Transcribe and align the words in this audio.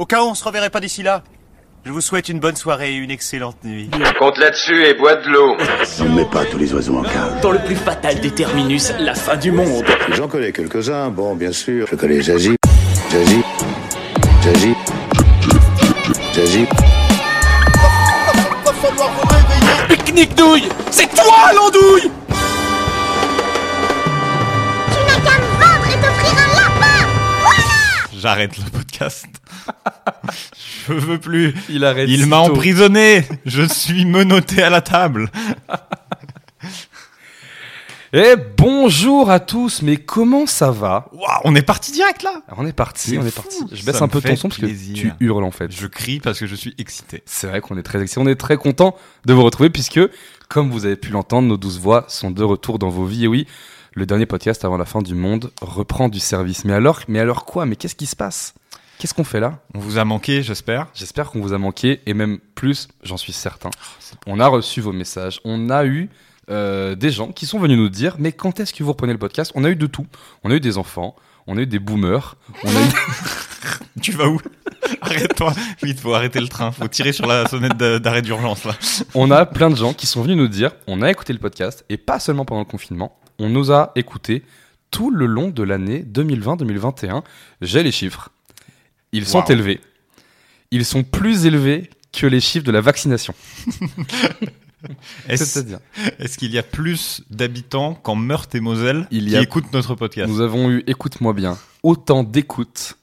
Au 0.00 0.06
cas 0.06 0.22
où 0.22 0.28
on 0.28 0.34
se 0.34 0.42
reverrait 0.42 0.70
pas 0.70 0.80
d'ici 0.80 1.02
là, 1.02 1.22
je 1.84 1.92
vous 1.92 2.00
souhaite 2.00 2.30
une 2.30 2.40
bonne 2.40 2.56
soirée 2.56 2.94
et 2.94 2.96
une 2.96 3.10
excellente 3.10 3.62
nuit. 3.64 3.90
Compte 4.18 4.38
là-dessus 4.38 4.86
et 4.86 4.94
bois 4.94 5.16
de 5.16 5.28
l'eau. 5.28 5.58
On 6.00 6.04
ne 6.04 6.14
met 6.14 6.24
pas 6.24 6.46
tous 6.46 6.56
les 6.56 6.72
oiseaux 6.72 6.96
en 6.96 7.02
cage. 7.02 7.42
Dans 7.42 7.50
le 7.50 7.58
plus 7.58 7.76
fatal 7.76 8.18
des 8.18 8.30
terminus, 8.30 8.94
la 8.98 9.14
fin 9.14 9.36
du 9.36 9.52
monde. 9.52 9.84
J'en 10.12 10.26
connais 10.26 10.52
quelques-uns, 10.52 11.10
bon, 11.10 11.34
bien 11.34 11.52
sûr. 11.52 11.86
Je 11.86 11.96
connais 11.96 12.22
Zazie, 12.22 12.56
Zazie, 13.10 13.42
Zazie, 14.42 14.74
Zazie. 16.32 16.66
Pique-nique 19.86 20.34
douille 20.34 20.70
C'est 20.90 21.14
toi 21.14 21.52
l'andouille 21.54 22.10
Tu 24.88 24.98
n'as 25.06 25.20
qu'à 25.20 25.38
me 25.38 25.44
vendre 25.60 25.88
et 25.88 26.00
t'offrir 26.00 26.38
un 26.38 26.54
lapin 26.56 27.06
J'arrête 28.18 28.56
le 28.56 28.64
podcast. 28.70 29.26
je 30.88 30.92
veux 30.92 31.18
plus. 31.18 31.54
Il 31.68 31.84
arrête. 31.84 32.08
Il 32.08 32.22
si 32.22 32.28
m'a 32.28 32.38
emprisonné. 32.38 33.24
Je 33.46 33.62
suis 33.62 34.04
menotté 34.04 34.62
à 34.62 34.70
la 34.70 34.80
table. 34.80 35.30
Eh 38.12 38.34
bonjour 38.56 39.30
à 39.30 39.38
tous, 39.38 39.82
mais 39.82 39.96
comment 39.96 40.44
ça 40.44 40.72
va 40.72 41.08
Waouh, 41.12 41.42
on 41.44 41.54
est 41.54 41.62
parti 41.62 41.92
direct 41.92 42.24
là. 42.24 42.42
On 42.56 42.66
est 42.66 42.72
parti, 42.72 43.16
on 43.16 43.24
est 43.24 43.30
fou. 43.30 43.42
parti. 43.42 43.64
Je 43.70 43.84
baisse 43.84 44.02
un 44.02 44.08
peu 44.08 44.20
ton 44.20 44.34
son 44.34 44.48
parce 44.48 44.60
que 44.60 44.66
tu 44.66 45.12
hurles 45.20 45.44
en 45.44 45.52
fait. 45.52 45.70
Je 45.70 45.86
crie 45.86 46.18
parce 46.18 46.40
que 46.40 46.46
je 46.46 46.56
suis 46.56 46.74
excité. 46.78 47.22
C'est 47.24 47.46
vrai 47.46 47.60
qu'on 47.60 47.78
est 47.78 47.84
très 47.84 48.02
excités, 48.02 48.20
on 48.20 48.26
est 48.26 48.34
très 48.34 48.56
content 48.56 48.96
de 49.26 49.32
vous 49.32 49.44
retrouver 49.44 49.70
puisque, 49.70 50.00
comme 50.48 50.72
vous 50.72 50.86
avez 50.86 50.96
pu 50.96 51.10
l'entendre, 51.10 51.46
nos 51.46 51.56
douze 51.56 51.78
voix 51.78 52.04
sont 52.08 52.32
de 52.32 52.42
retour 52.42 52.80
dans 52.80 52.88
vos 52.88 53.04
vies. 53.04 53.26
Et 53.26 53.28
oui, 53.28 53.46
le 53.94 54.06
dernier 54.06 54.26
podcast 54.26 54.64
avant 54.64 54.76
la 54.76 54.86
fin 54.86 55.02
du 55.02 55.14
monde 55.14 55.52
reprend 55.62 56.08
du 56.08 56.18
service. 56.18 56.64
Mais 56.64 56.72
alors, 56.72 57.02
mais 57.06 57.20
alors 57.20 57.44
quoi? 57.44 57.64
Mais 57.64 57.76
qu'est-ce 57.76 57.94
qui 57.94 58.06
se 58.06 58.16
passe? 58.16 58.54
Qu'est-ce 59.00 59.14
qu'on 59.14 59.24
fait 59.24 59.40
là? 59.40 59.60
On 59.74 59.78
vous 59.78 59.96
a 59.96 60.04
manqué, 60.04 60.42
j'espère. 60.42 60.88
J'espère 60.92 61.30
qu'on 61.30 61.40
vous 61.40 61.54
a 61.54 61.58
manqué 61.58 62.02
et 62.04 62.12
même 62.12 62.38
plus, 62.54 62.86
j'en 63.02 63.16
suis 63.16 63.32
certain. 63.32 63.70
On 64.26 64.38
a 64.38 64.46
reçu 64.46 64.82
vos 64.82 64.92
messages, 64.92 65.40
on 65.46 65.70
a 65.70 65.86
eu 65.86 66.10
euh, 66.50 66.94
des 66.94 67.10
gens 67.10 67.32
qui 67.32 67.46
sont 67.46 67.58
venus 67.58 67.78
nous 67.78 67.88
dire 67.88 68.16
mais 68.18 68.32
quand 68.32 68.60
est-ce 68.60 68.74
que 68.74 68.82
vous 68.84 68.90
reprenez 68.90 69.14
le 69.14 69.18
podcast? 69.18 69.52
On 69.54 69.64
a 69.64 69.70
eu 69.70 69.76
de 69.76 69.86
tout. 69.86 70.06
On 70.44 70.50
a 70.50 70.54
eu 70.54 70.60
des 70.60 70.76
enfants, 70.76 71.16
on 71.46 71.56
a 71.56 71.62
eu 71.62 71.66
des 71.66 71.78
boomers, 71.78 72.36
on 72.62 72.68
a 72.68 72.72
eu 72.72 72.88
Tu 74.02 74.12
vas 74.12 74.28
où? 74.28 74.38
Arrête-toi. 75.00 75.54
Vite, 75.82 75.98
faut 76.00 76.12
arrêter 76.12 76.40
le 76.40 76.48
train. 76.48 76.70
Faut 76.70 76.86
tirer 76.88 77.12
sur 77.12 77.26
la 77.26 77.48
sonnette 77.48 77.78
d'a- 77.78 77.98
d'arrêt 78.00 78.20
d'urgence 78.20 78.64
là. 78.64 78.74
On 79.14 79.30
a 79.30 79.46
plein 79.46 79.70
de 79.70 79.76
gens 79.76 79.94
qui 79.94 80.06
sont 80.06 80.20
venus 80.20 80.36
nous 80.36 80.48
dire, 80.48 80.72
on 80.86 81.00
a 81.00 81.10
écouté 81.10 81.32
le 81.32 81.38
podcast, 81.38 81.86
et 81.88 81.96
pas 81.96 82.18
seulement 82.20 82.44
pendant 82.44 82.60
le 82.60 82.66
confinement, 82.66 83.18
on 83.38 83.48
nous 83.48 83.72
a 83.72 83.92
écouté 83.96 84.44
tout 84.90 85.10
le 85.10 85.24
long 85.24 85.48
de 85.48 85.62
l'année 85.62 86.04
2020-2021. 86.12 87.22
J'ai 87.62 87.82
les 87.82 87.92
chiffres. 87.92 88.28
Ils 89.12 89.26
sont 89.26 89.38
Wow. 89.40 89.50
élevés. 89.50 89.80
Ils 90.70 90.84
sont 90.84 91.02
plus 91.02 91.46
élevés 91.46 91.90
que 92.12 92.26
les 92.26 92.40
chiffres 92.40 92.64
de 92.66 92.70
la 92.72 92.80
vaccination. 92.80 93.34
Est-ce 95.28 95.60
est-ce 96.18 96.38
qu'il 96.38 96.52
y 96.52 96.58
a 96.58 96.62
plus 96.62 97.22
d'habitants 97.28 97.94
qu'en 97.94 98.14
Meurthe 98.14 98.54
et 98.54 98.60
Moselle 98.60 99.06
Il 99.10 99.26
qui 99.28 99.36
a- 99.36 99.42
écoutent 99.42 99.70
notre 99.74 99.94
podcast? 99.94 100.30
Nous 100.32 100.40
avons 100.40 100.70
eu, 100.70 100.82
écoute-moi 100.86 101.34
bien, 101.34 101.58
autant 101.82 102.24
d'écoutes 102.24 102.96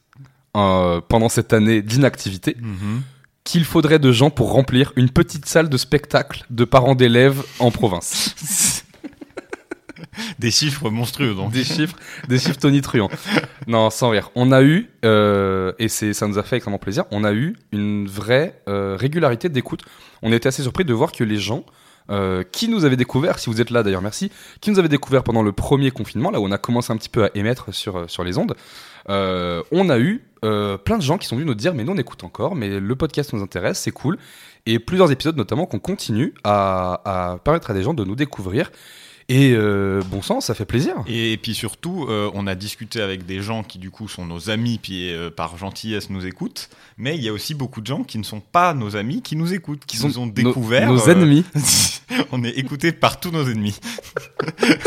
euh, 0.55 1.01
pendant 1.07 1.29
cette 1.29 1.53
année 1.53 1.83
d'inactivité 1.83 2.57
Mhm. 2.59 3.03
qu'il 3.43 3.63
faudrait 3.63 3.99
de 3.99 4.11
gens 4.11 4.31
pour 4.31 4.51
remplir 4.53 4.91
une 4.95 5.09
petite 5.11 5.45
salle 5.45 5.69
de 5.69 5.77
spectacle 5.77 6.45
de 6.49 6.65
parents 6.65 6.95
d'élèves 6.95 7.43
en 7.59 7.69
province. 7.69 8.83
Des 10.39 10.51
chiffres 10.51 10.89
monstrueux 10.89 11.33
donc. 11.33 11.51
des 11.51 11.63
chiffres, 11.63 11.95
des 12.27 12.39
chiffres 12.39 12.59
tonitruants. 12.59 13.09
Non, 13.67 13.89
sans 13.89 14.09
rire. 14.09 14.29
On 14.35 14.51
a 14.51 14.61
eu, 14.61 14.89
euh, 15.05 15.73
et 15.79 15.87
c'est, 15.87 16.13
ça 16.13 16.27
nous 16.27 16.37
a 16.37 16.43
fait 16.43 16.57
extrêmement 16.57 16.77
plaisir, 16.77 17.05
on 17.11 17.23
a 17.23 17.33
eu 17.33 17.55
une 17.71 18.07
vraie 18.07 18.61
euh, 18.67 18.95
régularité 18.99 19.49
d'écoute. 19.49 19.83
On 20.21 20.31
était 20.31 20.47
assez 20.47 20.63
surpris 20.63 20.85
de 20.85 20.93
voir 20.93 21.11
que 21.11 21.23
les 21.23 21.37
gens 21.37 21.65
euh, 22.09 22.43
qui 22.51 22.69
nous 22.69 22.85
avaient 22.85 22.95
découvert, 22.95 23.39
si 23.39 23.49
vous 23.49 23.59
êtes 23.59 23.69
là 23.69 23.83
d'ailleurs, 23.83 24.01
merci, 24.01 24.31
qui 24.61 24.71
nous 24.71 24.79
avaient 24.79 24.87
découvert 24.87 25.23
pendant 25.23 25.43
le 25.43 25.51
premier 25.51 25.91
confinement, 25.91 26.31
là 26.31 26.39
où 26.39 26.45
on 26.45 26.51
a 26.51 26.57
commencé 26.57 26.93
un 26.93 26.97
petit 26.97 27.09
peu 27.09 27.25
à 27.25 27.31
émettre 27.35 27.73
sur, 27.73 28.09
sur 28.09 28.23
les 28.23 28.37
ondes, 28.37 28.55
on 29.09 29.89
a 29.89 29.99
eu 29.99 30.23
plein 30.41 30.97
de 30.97 31.01
gens 31.01 31.17
qui 31.17 31.27
sont 31.27 31.35
venus 31.35 31.47
nous 31.47 31.55
dire, 31.55 31.73
mais 31.73 31.83
nous 31.83 31.93
on 31.93 31.97
écoute 31.97 32.23
encore, 32.23 32.55
mais 32.55 32.79
le 32.79 32.95
podcast 32.95 33.33
nous 33.33 33.41
intéresse, 33.41 33.79
c'est 33.79 33.91
cool. 33.91 34.17
Et 34.65 34.79
plusieurs 34.79 35.11
épisodes 35.11 35.37
notamment 35.37 35.65
qu'on 35.65 35.79
continue 35.79 36.33
à 36.43 37.39
permettre 37.43 37.71
à 37.71 37.73
des 37.73 37.83
gens 37.83 37.93
de 37.93 38.03
nous 38.03 38.15
découvrir. 38.15 38.71
Et 39.29 39.51
euh, 39.53 40.01
bon 40.09 40.21
sang, 40.21 40.39
ça 40.39 40.53
fait 40.53 40.65
plaisir. 40.65 40.95
Et, 41.05 41.37
puis 41.37 41.53
surtout, 41.53 42.05
euh, 42.07 42.31
on 42.33 42.47
a 42.47 42.55
discuté 42.55 43.01
avec 43.01 43.25
des 43.25 43.41
gens 43.41 43.61
qui 43.63 43.77
du 43.77 43.91
coup 43.91 44.07
sont 44.07 44.25
nos 44.25 44.49
amis, 44.49 44.79
puis 44.81 45.11
euh, 45.11 45.29
par 45.29 45.57
gentillesse 45.57 46.09
nous 46.09 46.25
écoutent. 46.25 46.69
Mais 46.97 47.15
il 47.15 47.23
y 47.23 47.29
a 47.29 47.33
aussi 47.33 47.53
beaucoup 47.53 47.81
de 47.81 47.85
gens 47.85 48.03
qui 48.03 48.17
ne 48.17 48.23
sont 48.23 48.39
pas 48.39 48.73
nos 48.73 48.95
amis, 48.95 49.21
qui 49.21 49.35
nous 49.35 49.53
écoutent, 49.53 49.85
qui 49.85 50.03
nous 50.03 50.17
ont 50.17 50.25
découvert. 50.25 50.91
Nos, 50.91 51.07
euh, 51.07 51.11
ennemis. 51.11 51.45
on 52.31 52.43
est 52.43 52.57
écouté 52.57 52.91
par 52.91 53.19
tous 53.19 53.29
nos 53.29 53.47
ennemis. 53.47 53.79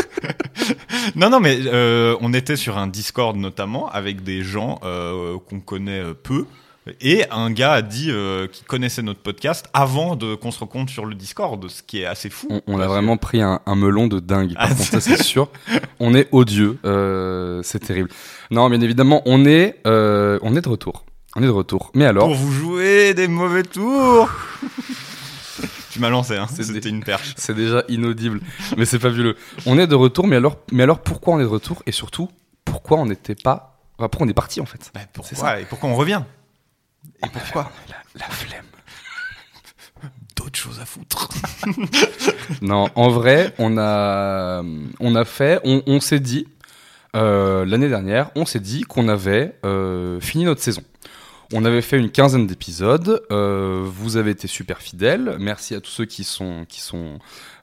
non, 1.15 1.29
non, 1.29 1.39
mais 1.39 1.57
euh, 1.67 2.17
on 2.19 2.33
était 2.33 2.57
sur 2.57 2.77
un 2.77 2.87
Discord 2.87 3.37
notamment 3.37 3.89
avec 3.89 4.23
des 4.23 4.43
gens 4.43 4.79
euh, 4.83 5.37
qu'on 5.47 5.61
connaît 5.61 6.03
peu. 6.21 6.45
Et 6.99 7.25
un 7.29 7.51
gars 7.51 7.73
a 7.73 7.81
dit 7.83 8.07
euh, 8.09 8.47
qu'il 8.47 8.65
connaissait 8.65 9.03
notre 9.03 9.19
podcast 9.19 9.67
avant 9.71 10.15
de 10.15 10.33
qu'on 10.33 10.49
se 10.49 10.59
rencontre 10.59 10.91
sur 10.91 11.05
le 11.05 11.13
Discord, 11.13 11.67
ce 11.69 11.83
qui 11.83 12.01
est 12.01 12.05
assez 12.07 12.29
fou. 12.31 12.47
On, 12.49 12.61
on 12.65 12.79
a 12.79 12.87
vraiment 12.87 13.17
pris 13.17 13.39
un, 13.41 13.59
un 13.67 13.75
melon 13.75 14.07
de 14.07 14.19
dingue. 14.19 14.55
Par 14.55 14.63
Ah, 14.65 14.69
contre, 14.69 14.81
ça 14.83 14.99
c'est 14.99 15.21
sûr. 15.21 15.49
On 15.99 16.15
est 16.15 16.27
odieux. 16.31 16.79
Euh, 16.85 17.61
c'est 17.63 17.79
terrible. 17.79 18.09
Non, 18.49 18.67
bien 18.69 18.81
évidemment, 18.81 19.21
on 19.25 19.45
est, 19.45 19.79
euh, 19.85 20.39
on 20.41 20.55
est 20.55 20.61
de 20.61 20.69
retour. 20.69 21.05
On 21.35 21.43
est 21.43 21.45
de 21.45 21.51
retour. 21.51 21.91
Mais 21.93 22.05
alors, 22.05 22.25
Pour 22.25 22.35
vous 22.35 22.51
jouer 22.51 23.13
des 23.13 23.27
mauvais 23.27 23.63
tours 23.63 24.29
Tu 25.91 25.99
m'as 25.99 26.09
lancé, 26.09 26.35
hein. 26.37 26.47
C'était 26.49 26.89
une 26.89 27.03
perche. 27.03 27.33
c'est 27.37 27.55
déjà 27.55 27.83
inaudible. 27.89 28.41
mais 28.75 28.85
c'est 28.85 28.99
fabuleux. 28.99 29.35
On 29.67 29.77
est 29.77 29.87
de 29.87 29.95
retour. 29.95 30.25
Mais 30.27 30.37
alors, 30.37 30.57
mais 30.71 30.81
alors, 30.83 30.99
pourquoi 30.99 31.35
on 31.35 31.39
est 31.39 31.43
de 31.43 31.47
retour 31.47 31.83
Et 31.85 31.91
surtout, 31.91 32.29
pourquoi 32.65 32.97
on 32.97 33.05
n'était 33.05 33.35
pas. 33.35 33.79
Enfin, 33.99 34.09
pourquoi 34.09 34.25
on 34.25 34.29
est 34.29 34.33
parti 34.33 34.61
en 34.61 34.65
fait? 34.65 34.89
Bah, 34.95 35.01
pourquoi 35.13 35.59
Et 35.59 35.65
pourquoi 35.65 35.89
on 35.89 35.95
revient? 35.95 36.23
Et 37.23 37.29
pourquoi? 37.31 37.71
La 38.15 38.25
flemme. 38.25 38.65
D'autres 40.35 40.59
choses 40.59 40.79
à 40.79 40.85
foutre. 40.85 41.29
Non, 42.61 42.87
en 42.95 43.09
vrai, 43.09 43.53
on 43.59 43.77
a, 43.77 44.61
on 44.99 45.15
a 45.15 45.25
fait, 45.25 45.59
on, 45.63 45.81
on 45.87 45.99
s'est 45.99 46.19
dit, 46.19 46.47
euh, 47.15 47.65
l'année 47.65 47.87
dernière, 47.89 48.29
on 48.35 48.45
s'est 48.45 48.59
dit 48.59 48.81
qu'on 48.81 49.07
avait 49.07 49.55
euh, 49.65 50.19
fini 50.19 50.43
notre 50.43 50.61
saison. 50.61 50.83
On 51.53 51.65
avait 51.65 51.81
fait 51.81 51.97
une 51.97 52.11
quinzaine 52.11 52.47
d'épisodes. 52.47 53.21
euh, 53.31 53.81
vous 53.85 54.17
avez 54.17 54.31
été 54.31 54.47
super 54.47 54.79
fidèles. 54.79 55.37
Merci 55.39 55.75
à 55.75 55.81
tous 55.81 55.91
ceux 55.91 56.05
qui 56.05 56.23
sont, 56.23 56.65
qui 56.67 56.81
sont 56.81 57.19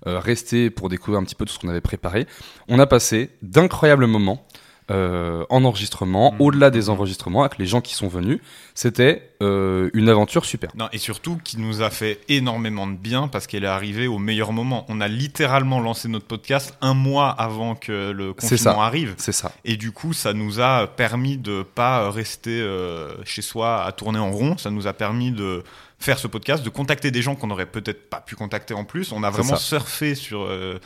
euh, 0.06 0.18
restés 0.18 0.70
pour 0.70 0.88
découvrir 0.88 1.20
un 1.20 1.24
petit 1.24 1.34
peu 1.34 1.44
tout 1.44 1.52
ce 1.52 1.58
qu'on 1.58 1.68
avait 1.68 1.80
préparé. 1.80 2.26
On 2.68 2.78
a 2.78 2.86
passé 2.86 3.30
d'incroyables 3.42 4.06
moments 4.06 4.46
euh, 4.90 5.44
en 5.50 5.64
enregistrement, 5.64 6.32
Mhm. 6.32 6.40
au-delà 6.40 6.70
des 6.70 6.88
enregistrements, 6.88 7.42
avec 7.42 7.58
les 7.58 7.66
gens 7.66 7.80
qui 7.80 7.94
sont 7.94 8.08
venus. 8.08 8.40
C'était 8.74 9.30
euh, 9.42 9.90
une 9.94 10.08
aventure 10.08 10.44
super. 10.44 10.70
Non, 10.76 10.88
et 10.92 10.98
surtout 10.98 11.38
qui 11.44 11.58
nous 11.58 11.82
a 11.82 11.90
fait 11.90 12.20
énormément 12.28 12.86
de 12.86 12.96
bien 12.96 13.28
parce 13.28 13.46
qu'elle 13.46 13.64
est 13.64 13.68
arrivée 13.68 14.06
au 14.06 14.18
meilleur 14.18 14.52
moment. 14.52 14.84
On 14.88 15.00
a 15.00 15.08
littéralement 15.08 15.80
lancé 15.80 16.08
notre 16.08 16.26
podcast 16.26 16.74
un 16.80 16.94
mois 16.94 17.30
avant 17.30 17.74
que 17.74 18.10
le 18.10 18.32
confinement 18.32 18.56
ça. 18.74 18.82
arrive. 18.82 19.14
C'est 19.18 19.32
ça. 19.32 19.52
Et 19.64 19.76
du 19.76 19.92
coup, 19.92 20.12
ça 20.12 20.32
nous 20.32 20.60
a 20.60 20.86
permis 20.88 21.36
de 21.36 21.62
pas 21.62 22.10
rester 22.10 22.60
euh, 22.60 23.12
chez 23.24 23.42
soi 23.42 23.84
à 23.84 23.92
tourner 23.92 24.18
en 24.18 24.30
rond. 24.30 24.56
Ça 24.58 24.70
nous 24.70 24.86
a 24.86 24.92
permis 24.92 25.30
de 25.32 25.62
faire 26.00 26.18
ce 26.18 26.26
podcast, 26.28 26.64
de 26.64 26.70
contacter 26.70 27.10
des 27.10 27.22
gens 27.22 27.34
qu'on 27.34 27.48
n'aurait 27.48 27.66
peut-être 27.66 28.08
pas 28.08 28.20
pu 28.20 28.36
contacter 28.36 28.74
en 28.74 28.84
plus. 28.84 29.12
On 29.12 29.22
a 29.22 29.30
vraiment 29.30 29.56
surfé 29.56 30.14
sur, 30.14 30.42
euh, 30.42 30.78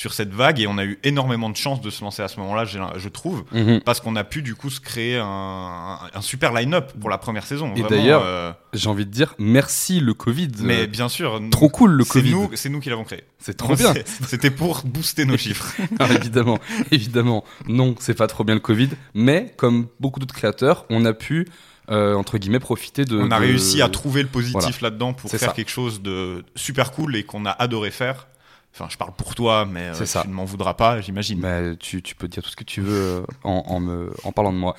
sur 0.00 0.14
cette 0.14 0.32
vague 0.32 0.60
et 0.60 0.66
on 0.66 0.78
a 0.78 0.84
eu 0.86 0.98
énormément 1.04 1.50
de 1.50 1.56
chance 1.58 1.82
de 1.82 1.90
se 1.90 2.02
lancer 2.02 2.22
à 2.22 2.28
ce 2.28 2.40
moment-là, 2.40 2.64
je 2.64 3.08
trouve. 3.10 3.44
Mhm. 3.52 3.82
Parce 3.84 4.00
qu'on 4.00 4.16
a 4.16 4.24
pu 4.24 4.40
du 4.40 4.54
coup 4.54 4.70
se 4.70 4.80
créer 4.80 5.18
un, 5.18 5.98
super 6.22 6.54
line-up 6.54 6.92
pour 6.98 7.10
la 7.10 7.18
première 7.18 7.44
saison. 7.44 7.74
Et 7.76 7.82
d'ailleurs, 7.82 8.22
euh, 8.24 8.50
J'ai 8.72 8.88
envie 8.88 9.04
de 9.04 9.10
dire 9.10 9.34
merci 9.38 10.00
le 10.00 10.14
Covid. 10.14 10.48
mais 10.62 10.84
Euh, 10.84 10.86
bien 10.86 11.10
sûr, 11.10 11.38
trop 11.50 11.68
cool 11.68 11.90
le 11.90 12.04
Covid. 12.06 12.34
c'est 12.54 12.70
nous 12.70 12.80
qui 12.80 12.88
l'avons 12.88 13.04
créé. 13.04 13.24
C'est 13.38 13.58
trop 13.58 13.76
bien. 13.76 13.92
C'était 14.26 14.50
pour 14.50 14.84
booster 14.86 15.26
nos 15.26 15.36
chiffres. 15.36 15.70
Ah, 15.98 16.06
évidemment, 16.14 16.58
évidemment. 16.90 17.44
Non, 17.68 17.94
c'est 18.00 18.14
pas 18.14 18.26
trop 18.26 18.42
bien 18.42 18.54
le 18.54 18.60
Covid, 18.62 18.88
mais 19.12 19.52
comme 19.58 19.88
beaucoup 20.00 20.18
d'autres 20.18 20.34
créateurs, 20.34 20.86
on 20.88 21.04
a 21.04 21.12
pu 21.12 21.46
euh, 21.90 22.14
entre 22.14 22.38
guillemets 22.38 22.58
profiter 22.58 23.04
de. 23.04 23.18
on 23.18 23.30
a 23.30 23.38
de- 23.38 23.44
réussi 23.44 23.82
à 23.82 23.90
trouver 23.90 24.22
le 24.22 24.28
positif 24.28 24.60
Voilà. 24.60 24.76
là-dedans 24.80 25.12
pour 25.12 25.30
faire 25.30 25.40
ça. 25.40 25.48
quelque 25.48 25.70
chose 25.70 26.00
de 26.00 26.42
super 26.56 26.92
cool 26.92 27.16
et 27.16 27.24
qu'on 27.24 27.44
a 27.44 27.50
adoré 27.50 27.90
faire. 27.90 28.28
Enfin, 28.72 28.86
je 28.88 28.96
parle 28.96 29.12
pour 29.12 29.34
toi, 29.34 29.66
mais 29.66 29.88
euh, 29.88 29.94
ça. 30.06 30.22
tu 30.22 30.28
ne 30.28 30.32
m'en 30.32 30.44
voudras 30.44 30.74
pas, 30.74 31.00
j'imagine. 31.00 31.40
Mais 31.40 31.76
tu, 31.76 32.02
tu 32.02 32.14
peux 32.14 32.28
dire 32.28 32.42
tout 32.42 32.50
ce 32.50 32.56
que 32.56 32.64
tu 32.64 32.80
veux 32.80 33.00
euh, 33.02 33.22
en, 33.44 33.64
en 33.66 33.80
me, 33.80 34.12
en 34.24 34.32
parlant 34.32 34.52
de 34.52 34.58
moi. 34.58 34.76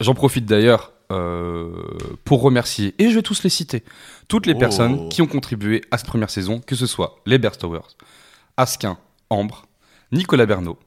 J'en 0.00 0.14
profite 0.14 0.46
d'ailleurs 0.46 0.92
euh, 1.12 1.72
pour 2.24 2.42
remercier, 2.42 2.94
et 2.98 3.10
je 3.10 3.14
vais 3.16 3.22
tous 3.22 3.42
les 3.42 3.50
citer, 3.50 3.84
toutes 4.28 4.46
les 4.46 4.54
Oh. 4.54 4.58
personnes 4.58 5.08
qui 5.08 5.20
ont 5.22 5.26
contribué 5.26 5.82
à 5.90 5.98
cette 5.98 6.06
première 6.06 6.30
saison, 6.30 6.60
que 6.60 6.74
ce 6.74 6.86
soit 6.86 7.16
les 7.26 7.38
Berstowers, 7.38 7.96
Asquin, 8.56 8.98
Ambre, 9.30 9.66
Nicolas 10.12 10.46
Bernot, 10.46 10.78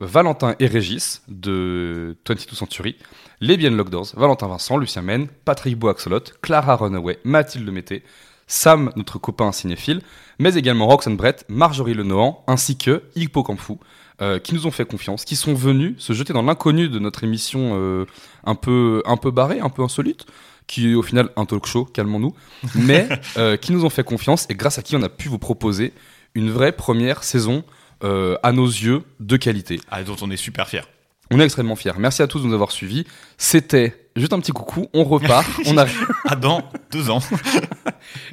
Valentin 0.00 0.54
et 0.60 0.66
Régis 0.66 1.22
de 1.28 2.16
22 2.26 2.54
Century, 2.54 2.96
les 3.40 3.56
Bien 3.56 3.70
Lockdoors, 3.70 4.06
Valentin 4.16 4.46
Vincent, 4.46 4.76
Lucien 4.78 5.02
Men, 5.02 5.26
Patrick 5.44 5.76
Boaxolot, 5.76 6.20
Clara 6.42 6.76
Runaway, 6.76 7.18
Mathilde 7.24 7.68
Mété, 7.70 8.04
Sam, 8.48 8.90
notre 8.96 9.18
copain 9.18 9.52
cinéphile, 9.52 10.00
mais 10.38 10.54
également 10.54 10.86
Roxane 10.86 11.16
Brett, 11.16 11.44
Marjorie 11.48 11.94
Lenohan, 11.94 12.42
ainsi 12.46 12.76
que 12.76 13.02
Hippo 13.14 13.42
Campfou, 13.42 13.78
euh, 14.20 14.40
qui 14.40 14.54
nous 14.54 14.66
ont 14.66 14.70
fait 14.72 14.84
confiance, 14.84 15.24
qui 15.24 15.36
sont 15.36 15.54
venus 15.54 15.94
se 15.98 16.12
jeter 16.12 16.32
dans 16.32 16.42
l'inconnu 16.42 16.88
de 16.88 16.98
notre 16.98 17.22
émission 17.22 17.74
euh, 17.74 18.04
un 18.44 18.56
peu 18.56 19.02
un 19.04 19.16
peu 19.16 19.30
barrée, 19.30 19.60
un 19.60 19.68
peu 19.68 19.82
insolite, 19.82 20.26
qui 20.66 20.90
est 20.90 20.94
au 20.94 21.02
final 21.02 21.30
un 21.36 21.44
talk 21.44 21.66
show, 21.66 21.84
calmons-nous, 21.84 22.34
mais 22.74 23.08
euh, 23.36 23.56
qui 23.56 23.72
nous 23.72 23.84
ont 23.84 23.90
fait 23.90 24.02
confiance 24.02 24.46
et 24.48 24.54
grâce 24.54 24.78
à 24.78 24.82
qui 24.82 24.96
on 24.96 25.02
a 25.02 25.08
pu 25.08 25.28
vous 25.28 25.38
proposer 25.38 25.92
une 26.34 26.50
vraie 26.50 26.72
première 26.72 27.22
saison 27.22 27.62
à 28.00 28.52
nos 28.52 28.66
yeux 28.66 29.02
de 29.18 29.36
qualité. 29.36 29.80
Ah, 29.90 30.04
dont 30.04 30.14
on 30.22 30.30
est 30.30 30.36
super 30.36 30.68
fiers. 30.68 30.84
On 31.32 31.40
est 31.40 31.44
extrêmement 31.44 31.74
fiers. 31.74 31.94
Merci 31.98 32.22
à 32.22 32.28
tous 32.28 32.40
de 32.40 32.46
nous 32.46 32.54
avoir 32.54 32.70
suivis. 32.70 33.04
C'était 33.38 34.07
juste 34.18 34.32
un 34.32 34.40
petit 34.40 34.52
coucou, 34.52 34.86
on 34.92 35.04
repart, 35.04 35.48
on 35.66 35.76
arrive. 35.76 36.06
Ah, 36.26 36.36
dans 36.36 36.62
deux 36.90 37.10
ans. 37.10 37.20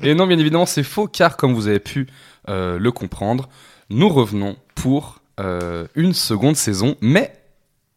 Et 0.04 0.14
non, 0.14 0.28
bien 0.28 0.38
évidemment, 0.40 0.66
c'est 0.66 0.84
faux, 0.84 1.08
car 1.08 1.38
comme 1.38 1.54
vous 1.54 1.68
avez 1.68 1.80
pu 1.80 2.08
euh, 2.50 2.78
le 2.78 2.92
comprendre, 2.92 3.50
nous 3.90 4.10
revenons 4.10 4.56
pour 4.76 5.22
euh, 5.40 5.88
une 5.96 6.14
seconde 6.14 6.56
saison, 6.56 6.96
mais 7.02 7.34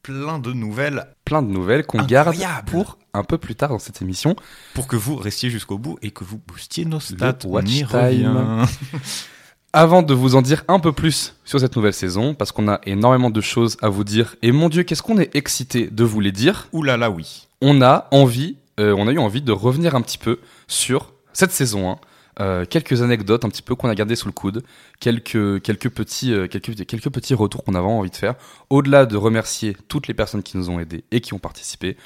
Plein 0.03 0.39
de 0.39 0.53
nouvelles 0.55 1.07
plein 1.27 1.43
de 1.43 1.49
nouvelles 1.49 1.85
qu'on 1.85 2.03
garde 2.03 2.35
pour 2.67 2.97
un 3.13 3.25
peu 3.25 3.37
plus 3.37 3.55
tard 3.55 3.69
dans 3.69 3.79
cette 3.79 4.01
émission. 4.01 4.37
pour 4.73 4.87
que 4.87 4.97
vous 4.97 5.17
restiez 5.17 5.51
jusqu'au 5.51 5.77
bout 5.77 5.99
et 6.01 6.11
que 6.11 6.25
vous 6.25 6.41
boostiez 6.47 6.87
nos 6.87 7.01
stats. 7.01 7.37
Le 7.45 7.49
On 7.49 7.53
watch 7.53 7.85
time. 7.87 8.65
Avant 9.75 10.03
de 10.03 10.15
vous 10.15 10.35
en 10.35 10.41
dire 10.41 10.65
un 10.69 10.81
peu 10.81 10.93
plus 10.93 11.35
sur 11.45 11.61
cette 11.61 11.77
nouvelle 11.77 11.93
saison, 11.93 12.35
parce 12.35 12.53
qu'on 12.53 12.69
a 12.69 12.81
énormément 12.87 13.29
de 13.29 13.41
choses 13.43 13.77
à 13.83 13.91
vous 13.91 14.03
dire, 14.03 14.35
et 14.41 14.51
mon 14.51 14.71
Dieu, 14.71 14.83
qu'est-ce 14.83 15.03
qu'on 15.03 15.19
est 15.19 15.37
excité 15.37 15.89
de 15.89 16.05
vous 16.05 16.21
les 16.21 16.33
dire, 16.33 16.69
Ouh 16.73 16.83
là 16.83 16.97
là, 16.97 17.11
oui. 17.11 17.48
On 17.63 17.83
a 17.83 18.09
envie, 18.11 18.57
euh, 18.81 18.95
on 18.97 19.09
a 19.09 19.13
eu 19.13 19.19
envie 19.19 19.43
de 19.43 19.53
revenir 19.53 19.95
un 19.95 20.01
petit 20.03 20.19
peu 20.19 20.39
sur 20.67 21.13
cette 21.33 21.53
saison 21.53 21.91
1. 21.93 21.99
euh, 22.41 22.65
quelques 22.65 23.03
anecdotes 23.03 23.45
un 23.45 23.49
petit 23.49 23.63
peu 23.63 23.75
qu'on 23.75 23.89
a 23.89 23.95
gardées 23.97 24.15
sous 24.17 24.27
le 24.29 24.33
coude, 24.33 24.63
quelques, 25.01 25.61
quelques, 25.63 25.89
petits, 25.91 26.33
euh, 26.33 26.47
quelques, 26.47 26.87
quelques 26.87 27.11
petits 27.11 27.35
retours 27.35 27.65
qu'on 27.65 27.75
avait 27.75 27.87
envie 27.87 28.11
de 28.11 28.17
faire. 28.17 28.35
Au-delà 28.71 29.07
de 29.07 29.17
remercier 29.17 29.77
toutes 29.89 30.07
les 30.07 30.15
personnes 30.15 30.43
qui 30.45 30.57
nous 30.57 30.71
ont 30.71 30.79
aidés 30.79 31.05
et 31.11 31.21
qui 31.21 31.35
ont 31.35 31.39
participé, 31.41 31.97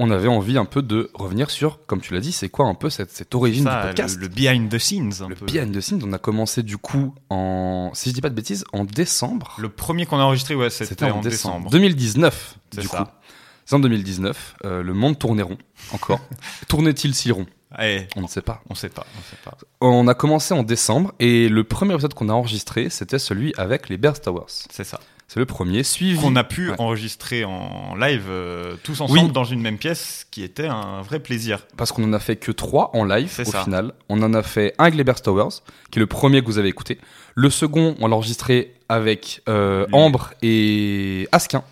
on 0.00 0.10
avait 0.12 0.28
envie 0.28 0.56
un 0.58 0.64
peu 0.66 0.80
de 0.82 1.10
revenir 1.14 1.50
sur, 1.50 1.84
comme 1.86 2.00
tu 2.00 2.14
l'as 2.14 2.20
dit, 2.20 2.30
c'est 2.32 2.48
quoi 2.50 2.66
un 2.66 2.74
peu 2.74 2.88
cette, 2.90 3.10
cette 3.10 3.34
origine 3.34 3.64
Ça, 3.64 3.80
du 3.80 3.86
podcast 3.88 4.16
le, 4.16 4.22
le 4.22 4.28
behind 4.28 4.68
the 4.70 4.78
scenes. 4.78 5.12
Un 5.22 5.28
Le 5.28 5.34
peu. 5.34 5.46
behind 5.46 5.74
the 5.74 5.80
scenes, 5.80 6.02
on 6.04 6.12
a 6.12 6.18
commencé 6.18 6.62
du 6.62 6.76
coup 6.78 7.14
en, 7.30 7.90
si 7.94 8.10
je 8.10 8.14
dis 8.14 8.20
pas 8.20 8.28
de 8.30 8.34
bêtises, 8.36 8.64
en 8.72 8.84
décembre. 8.84 9.56
Le 9.58 9.68
premier 9.70 10.06
qu'on 10.06 10.18
a 10.18 10.22
enregistré, 10.22 10.54
ouais, 10.54 10.70
c'était 10.70 11.10
en, 11.10 11.20
décembre. 11.20 11.70
2019, 11.70 12.58
C'est 12.74 12.80
du 12.82 12.86
ça. 12.86 12.98
coup. 12.98 13.04
C'est 13.68 13.76
en 13.76 13.80
2019. 13.80 14.54
euh, 14.64 14.82
le 14.82 14.94
monde 14.94 15.18
tournait 15.18 15.42
rond, 15.42 15.58
encore. 15.92 16.20
Tournait-il 16.68 17.14
si 17.14 17.30
rond? 17.32 17.44
Eh, 17.82 18.06
On 18.16 18.22
ne 18.22 18.26
sait 18.26 18.40
pas. 18.40 18.62
on 18.70 18.74
sait 18.74 18.88
pas, 18.88 19.04
on 19.14 19.20
sait 19.30 19.36
pas. 19.44 19.58
On 19.82 20.08
a 20.08 20.14
commencé 20.14 20.54
en 20.54 20.62
décembre 20.62 21.12
et 21.20 21.50
le 21.50 21.64
premier 21.64 21.92
épisode 21.92 22.14
qu'on 22.14 22.30
a 22.30 22.32
enregistré, 22.32 22.88
c'était 22.88 23.18
celui 23.18 23.52
avec 23.58 23.90
les 23.90 23.98
Bears 23.98 24.22
Towers. 24.22 24.44
C'est 24.70 24.84
ça. 24.84 25.00
C'est 25.26 25.38
le 25.38 25.44
premier, 25.44 25.82
suivi. 25.82 26.18
Qu'on 26.18 26.34
a 26.36 26.44
pu 26.44 26.70
Ouais. 26.70 26.76
enregistrer 26.78 27.44
en 27.44 27.94
live 27.94 28.24
euh, 28.30 28.76
tous 28.82 29.02
ensemble 29.02 29.18
Oui. 29.20 29.32
dans 29.32 29.44
une 29.44 29.60
même 29.60 29.76
pièce, 29.76 30.26
qui 30.30 30.42
était 30.44 30.66
un 30.66 31.02
vrai 31.02 31.20
plaisir. 31.20 31.66
Parce 31.76 31.92
qu'on 31.92 32.04
en 32.04 32.14
a 32.14 32.18
fait 32.20 32.36
que 32.36 32.50
trois 32.52 32.90
en 32.96 33.04
live 33.04 33.30
au 33.38 33.44
ça. 33.44 33.64
final. 33.64 33.92
On 34.08 34.22
en 34.22 34.32
a 34.32 34.42
fait 34.42 34.74
un 34.78 34.84
avec 34.84 34.94
les 34.94 35.04
Bears 35.04 35.20
Towers, 35.20 35.60
qui 35.90 35.98
est 35.98 36.00
le 36.00 36.06
premier 36.06 36.40
que 36.40 36.46
vous 36.46 36.56
avez 36.56 36.70
écouté. 36.70 36.98
Le 37.34 37.50
second, 37.50 37.94
on 38.00 38.06
l'a 38.08 38.16
enregistré 38.16 38.72
avec 38.88 39.42
euh. 39.50 39.86
Ambre 39.92 40.32
et 40.40 41.28
Asquin, 41.32 41.62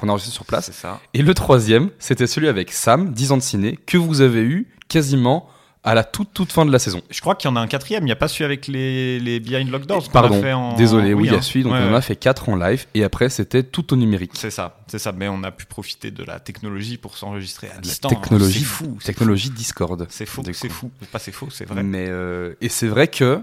qu'on 0.00 0.08
a 0.08 0.12
enregistré 0.12 0.34
sur 0.34 0.44
place. 0.44 0.66
C'est 0.66 0.72
ça. 0.72 1.00
Et 1.14 1.22
le 1.22 1.34
troisième, 1.34 1.90
c'était 1.98 2.26
celui 2.26 2.48
avec 2.48 2.72
Sam, 2.72 3.12
10 3.12 3.32
ans 3.32 3.36
de 3.36 3.42
ciné, 3.42 3.78
que 3.86 3.98
vous 3.98 4.20
avez 4.20 4.42
eu 4.42 4.66
quasiment 4.88 5.48
à 5.82 5.94
la 5.94 6.04
toute 6.04 6.34
toute 6.34 6.52
fin 6.52 6.66
de 6.66 6.72
la 6.72 6.78
saison. 6.78 7.00
Je 7.08 7.20
crois 7.22 7.34
qu'il 7.34 7.48
y 7.48 7.52
en 7.52 7.56
a 7.56 7.60
un 7.60 7.66
quatrième. 7.66 8.02
Il 8.02 8.06
n'y 8.06 8.12
a 8.12 8.16
pas 8.16 8.28
celui 8.28 8.44
avec 8.44 8.66
les, 8.66 9.18
les 9.18 9.40
Behind 9.40 9.70
Locked 9.70 9.86
Doors. 9.86 10.02
qu'on 10.02 10.08
a 10.10 10.12
Pardon, 10.12 10.40
fait 10.42 10.52
en- 10.52 10.74
désolé, 10.74 11.14
oui, 11.14 11.24
il 11.28 11.32
y 11.32 11.34
hein. 11.34 11.38
a 11.38 11.42
celui, 11.42 11.62
donc 11.62 11.72
Ouais, 11.72 11.78
on 11.80 11.86
en 11.88 11.90
ouais. 11.92 11.96
a 11.96 12.00
fait 12.02 12.16
4 12.16 12.50
en 12.50 12.56
live, 12.56 12.84
et 12.92 13.02
après 13.02 13.30
c'était 13.30 13.62
tout 13.62 13.94
au 13.94 13.96
numérique. 13.96 14.32
C'est 14.34 14.50
ça, 14.50 14.78
c'est 14.88 14.98
ça. 14.98 15.12
Mais 15.12 15.28
on 15.28 15.42
a 15.42 15.50
pu 15.50 15.64
profiter 15.64 16.10
de 16.10 16.22
la 16.22 16.38
technologie 16.38 16.98
pour 16.98 17.16
s'enregistrer 17.16 17.68
à 17.70 17.76
La 17.76 17.80
distance. 17.80 18.12
technologie, 18.12 18.58
C'est 18.58 18.64
fou. 18.66 18.98
technologie 19.02 19.48
Discord. 19.50 20.06
C'est 20.10 20.26
faux, 20.26 20.42
c'est 20.52 20.68
fou. 20.68 20.90
Pas 21.12 21.18
c'est 21.18 21.32
faux, 21.32 21.48
c'est 21.50 21.64
vrai. 21.64 21.82
Mais 21.82 22.06
euh, 22.10 22.52
et 22.60 22.68
c'est 22.68 22.88
vrai 22.88 23.08
que, 23.08 23.40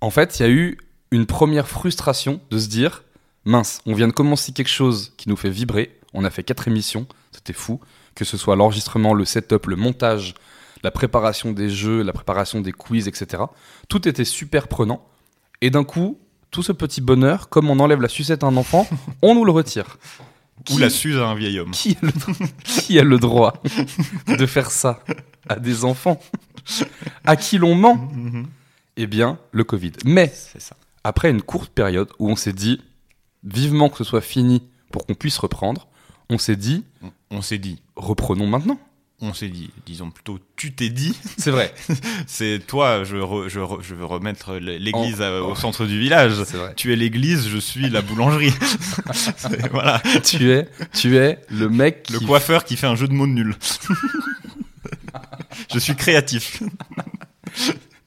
en 0.00 0.10
fait, 0.10 0.38
il 0.38 0.42
y 0.42 0.46
a 0.46 0.48
eu 0.50 0.78
une 1.10 1.26
première 1.26 1.66
frustration 1.66 2.40
de 2.52 2.58
se 2.58 2.68
dire, 2.68 3.02
mince, 3.46 3.80
on 3.86 3.94
vient 3.94 4.08
de 4.08 4.12
commencer 4.12 4.52
quelque 4.52 4.68
chose 4.68 5.14
qui 5.16 5.28
nous 5.28 5.36
fait 5.36 5.50
vibrer. 5.50 5.98
On 6.12 6.24
a 6.24 6.30
fait 6.30 6.42
quatre 6.42 6.68
émissions, 6.68 7.06
c'était 7.32 7.52
fou. 7.52 7.80
Que 8.14 8.24
ce 8.24 8.36
soit 8.36 8.56
l'enregistrement, 8.56 9.14
le 9.14 9.24
setup, 9.24 9.66
le 9.66 9.76
montage, 9.76 10.34
la 10.82 10.90
préparation 10.90 11.52
des 11.52 11.70
jeux, 11.70 12.02
la 12.02 12.12
préparation 12.12 12.60
des 12.60 12.72
quiz, 12.72 13.08
etc. 13.08 13.44
Tout 13.88 14.06
était 14.08 14.24
super 14.24 14.68
prenant. 14.68 15.06
Et 15.60 15.70
d'un 15.70 15.84
coup, 15.84 16.18
tout 16.50 16.62
ce 16.62 16.72
petit 16.72 17.00
bonheur, 17.00 17.48
comme 17.48 17.70
on 17.70 17.78
enlève 17.80 18.00
la 18.00 18.08
sucette 18.08 18.44
à 18.44 18.46
un 18.46 18.56
enfant, 18.56 18.88
on 19.22 19.34
nous 19.34 19.44
le 19.44 19.52
retire. 19.52 19.98
Ou 20.70 20.78
la 20.78 20.90
suze 20.90 21.18
à 21.18 21.26
un 21.26 21.34
vieil 21.34 21.58
homme. 21.58 21.70
qui 21.70 21.96
a 22.00 22.06
le, 22.06 22.12
qui 22.64 22.98
a 22.98 23.04
le 23.04 23.18
droit 23.18 23.62
de 24.26 24.46
faire 24.46 24.70
ça 24.70 25.02
à 25.48 25.56
des 25.56 25.84
enfants? 25.84 26.20
À 27.24 27.36
qui 27.36 27.58
l'on 27.58 27.74
ment? 27.74 27.96
Mhm. 27.96 28.46
Eh 28.96 29.06
bien, 29.06 29.38
le 29.52 29.64
Covid. 29.64 29.92
Mais 30.04 30.32
ça. 30.34 30.74
après 31.04 31.30
une 31.30 31.42
courte 31.42 31.70
période 31.70 32.08
où 32.18 32.30
on 32.30 32.36
s'est 32.36 32.54
dit 32.54 32.80
vivement 33.46 33.88
que 33.88 33.96
ce 33.98 34.04
soit 34.04 34.20
fini 34.20 34.62
pour 34.92 35.06
qu'on 35.06 35.14
puisse 35.14 35.38
reprendre, 35.38 35.88
on 36.28 36.38
s'est 36.38 36.56
dit 36.56 36.84
On, 37.02 37.10
on 37.30 37.42
s'est 37.42 37.58
dit, 37.58 37.80
reprenons 37.96 38.46
maintenant. 38.46 38.78
on 39.20 39.32
s'est 39.32 39.48
dit, 39.48 39.70
disons 39.86 40.10
plutôt, 40.10 40.38
tu 40.56 40.74
t'es 40.74 40.88
dit. 40.90 41.16
C'est 41.38 41.50
vrai. 41.50 41.72
C'est 42.26 42.60
toi, 42.66 43.04
je, 43.04 43.16
re- 43.16 43.48
je, 43.48 43.60
re- 43.60 43.80
je 43.80 43.94
veux 43.94 44.04
remettre 44.04 44.56
l'église 44.56 45.20
au 45.22 45.54
centre 45.54 45.86
du 45.86 45.98
village. 45.98 46.32
Vrai. 46.32 46.74
Tu 46.76 46.92
es 46.92 46.96
l'église, 46.96 47.48
je 47.48 47.58
suis 47.58 47.88
la 47.88 48.02
boulangerie. 48.02 48.52
Voilà. 49.70 50.02
tu 50.24 50.50
es, 50.50 50.68
tu 50.92 51.16
es 51.16 51.38
le 51.50 51.68
mec 51.68 52.10
Le 52.10 52.18
qui 52.18 52.26
coiffeur 52.26 52.64
qui 52.64 52.76
fait 52.76 52.86
un 52.86 52.96
jeu 52.96 53.06
de 53.08 53.12
mots 53.12 53.26
nul. 53.26 53.56
je 55.72 55.78
suis 55.78 55.94
créatif. 55.96 56.62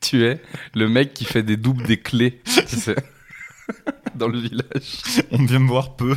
tu 0.02 0.26
es 0.26 0.42
le 0.74 0.88
mec 0.90 1.14
qui 1.14 1.26
fait 1.26 1.44
des 1.44 1.58
doubles 1.58 1.86
des 1.86 1.98
clés. 1.98 2.42
tu 2.68 2.76
sais, 2.78 2.96
Dans 4.20 4.28
le 4.28 4.40
village. 4.40 5.00
On 5.32 5.44
vient 5.46 5.60
me 5.60 5.68
voir 5.68 5.96
peu. 5.96 6.16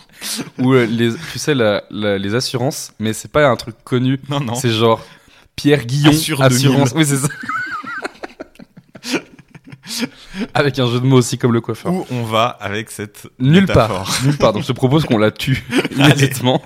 Ou 0.58 0.74
euh, 0.74 0.84
les, 0.86 1.12
tu 1.32 1.38
sais, 1.38 1.54
la- 1.54 1.84
la- 1.90 2.18
les 2.18 2.34
assurances, 2.34 2.92
mais 2.98 3.12
c'est 3.12 3.30
pas 3.30 3.46
un 3.48 3.56
truc 3.56 3.76
connu. 3.84 4.20
Non, 4.28 4.40
non. 4.40 4.54
C'est 4.56 4.70
genre 4.70 5.00
Pierre 5.54 5.86
Guillon, 5.86 6.10
Assure 6.10 6.42
assurance. 6.42 6.92
2000. 6.92 6.96
Oui, 6.96 7.06
c'est 7.06 7.26
ça. 7.26 7.28
Avec 10.54 10.78
un 10.80 10.86
jeu 10.88 10.98
de 11.00 11.06
mots 11.06 11.16
aussi 11.18 11.38
comme 11.38 11.52
le 11.52 11.60
coiffeur. 11.60 11.92
Où 11.92 12.04
on 12.10 12.24
va 12.24 12.46
avec 12.46 12.90
cette 12.90 13.28
Nulle 13.38 13.60
métaphore 13.62 13.88
part. 14.04 14.20
Nulle 14.24 14.36
part. 14.36 14.52
Donc 14.52 14.62
je 14.62 14.66
te 14.68 14.72
propose 14.72 15.04
qu'on 15.04 15.16
la 15.18 15.30
tue 15.30 15.64
immédiatement. 15.96 16.60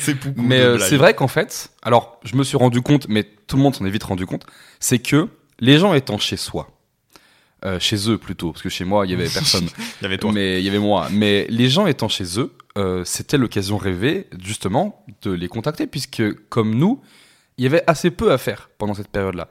C'est. 0.00 0.16
Mais 0.36 0.60
euh, 0.60 0.78
c'est 0.78 0.96
vrai 0.96 1.14
qu'en 1.14 1.28
fait, 1.28 1.70
alors 1.82 2.18
je 2.24 2.34
me 2.34 2.42
suis 2.42 2.56
rendu 2.56 2.80
compte, 2.82 3.06
mais 3.08 3.22
tout 3.46 3.56
le 3.56 3.62
monde 3.62 3.74
s'en 3.76 3.84
est 3.86 3.90
vite 3.90 4.02
rendu 4.02 4.26
compte, 4.26 4.44
c'est 4.80 4.98
que 4.98 5.28
les 5.60 5.78
gens 5.78 5.94
étant 5.94 6.18
chez 6.18 6.36
soi, 6.36 6.68
euh, 7.66 7.80
chez 7.80 8.08
eux 8.08 8.16
plutôt, 8.16 8.52
parce 8.52 8.62
que 8.62 8.68
chez 8.68 8.84
moi 8.84 9.06
il 9.06 9.10
y 9.10 9.14
avait 9.14 9.28
personne, 9.28 9.66
Il 10.00 10.04
y 10.04 10.06
avait 10.06 10.18
toi. 10.18 10.30
mais 10.32 10.60
il 10.60 10.64
y 10.64 10.68
avait 10.68 10.78
moi. 10.78 11.08
Mais 11.10 11.46
les 11.50 11.68
gens 11.68 11.86
étant 11.86 12.08
chez 12.08 12.38
eux, 12.38 12.52
euh, 12.78 13.02
c'était 13.04 13.38
l'occasion 13.38 13.76
rêvée 13.76 14.28
justement 14.42 15.04
de 15.22 15.32
les 15.32 15.48
contacter, 15.48 15.86
puisque 15.86 16.22
comme 16.48 16.74
nous, 16.74 17.00
il 17.58 17.64
y 17.64 17.66
avait 17.66 17.82
assez 17.86 18.10
peu 18.10 18.32
à 18.32 18.38
faire 18.38 18.70
pendant 18.78 18.94
cette 18.94 19.08
période-là. 19.08 19.48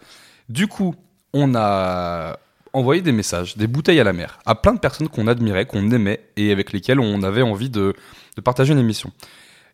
Du 0.48 0.68
coup, 0.68 0.96
on 1.34 1.56
a 1.56 2.40
envoyé 2.72 3.02
des 3.02 3.12
messages, 3.12 3.58
des 3.58 3.68
bouteilles 3.68 4.00
à 4.00 4.04
la 4.04 4.14
mer, 4.14 4.40
à 4.46 4.56
plein 4.56 4.74
de 4.74 4.80
personnes 4.80 5.10
qu'on 5.10 5.28
admirait, 5.28 5.66
qu'on 5.66 5.92
aimait 5.92 6.22
et 6.38 6.52
avec 6.52 6.72
lesquelles 6.72 7.00
on 7.00 7.22
avait 7.24 7.42
envie 7.42 7.70
de, 7.70 7.94
de 8.36 8.42
partager 8.42 8.74
une 8.74 8.80
émission. 8.80 9.12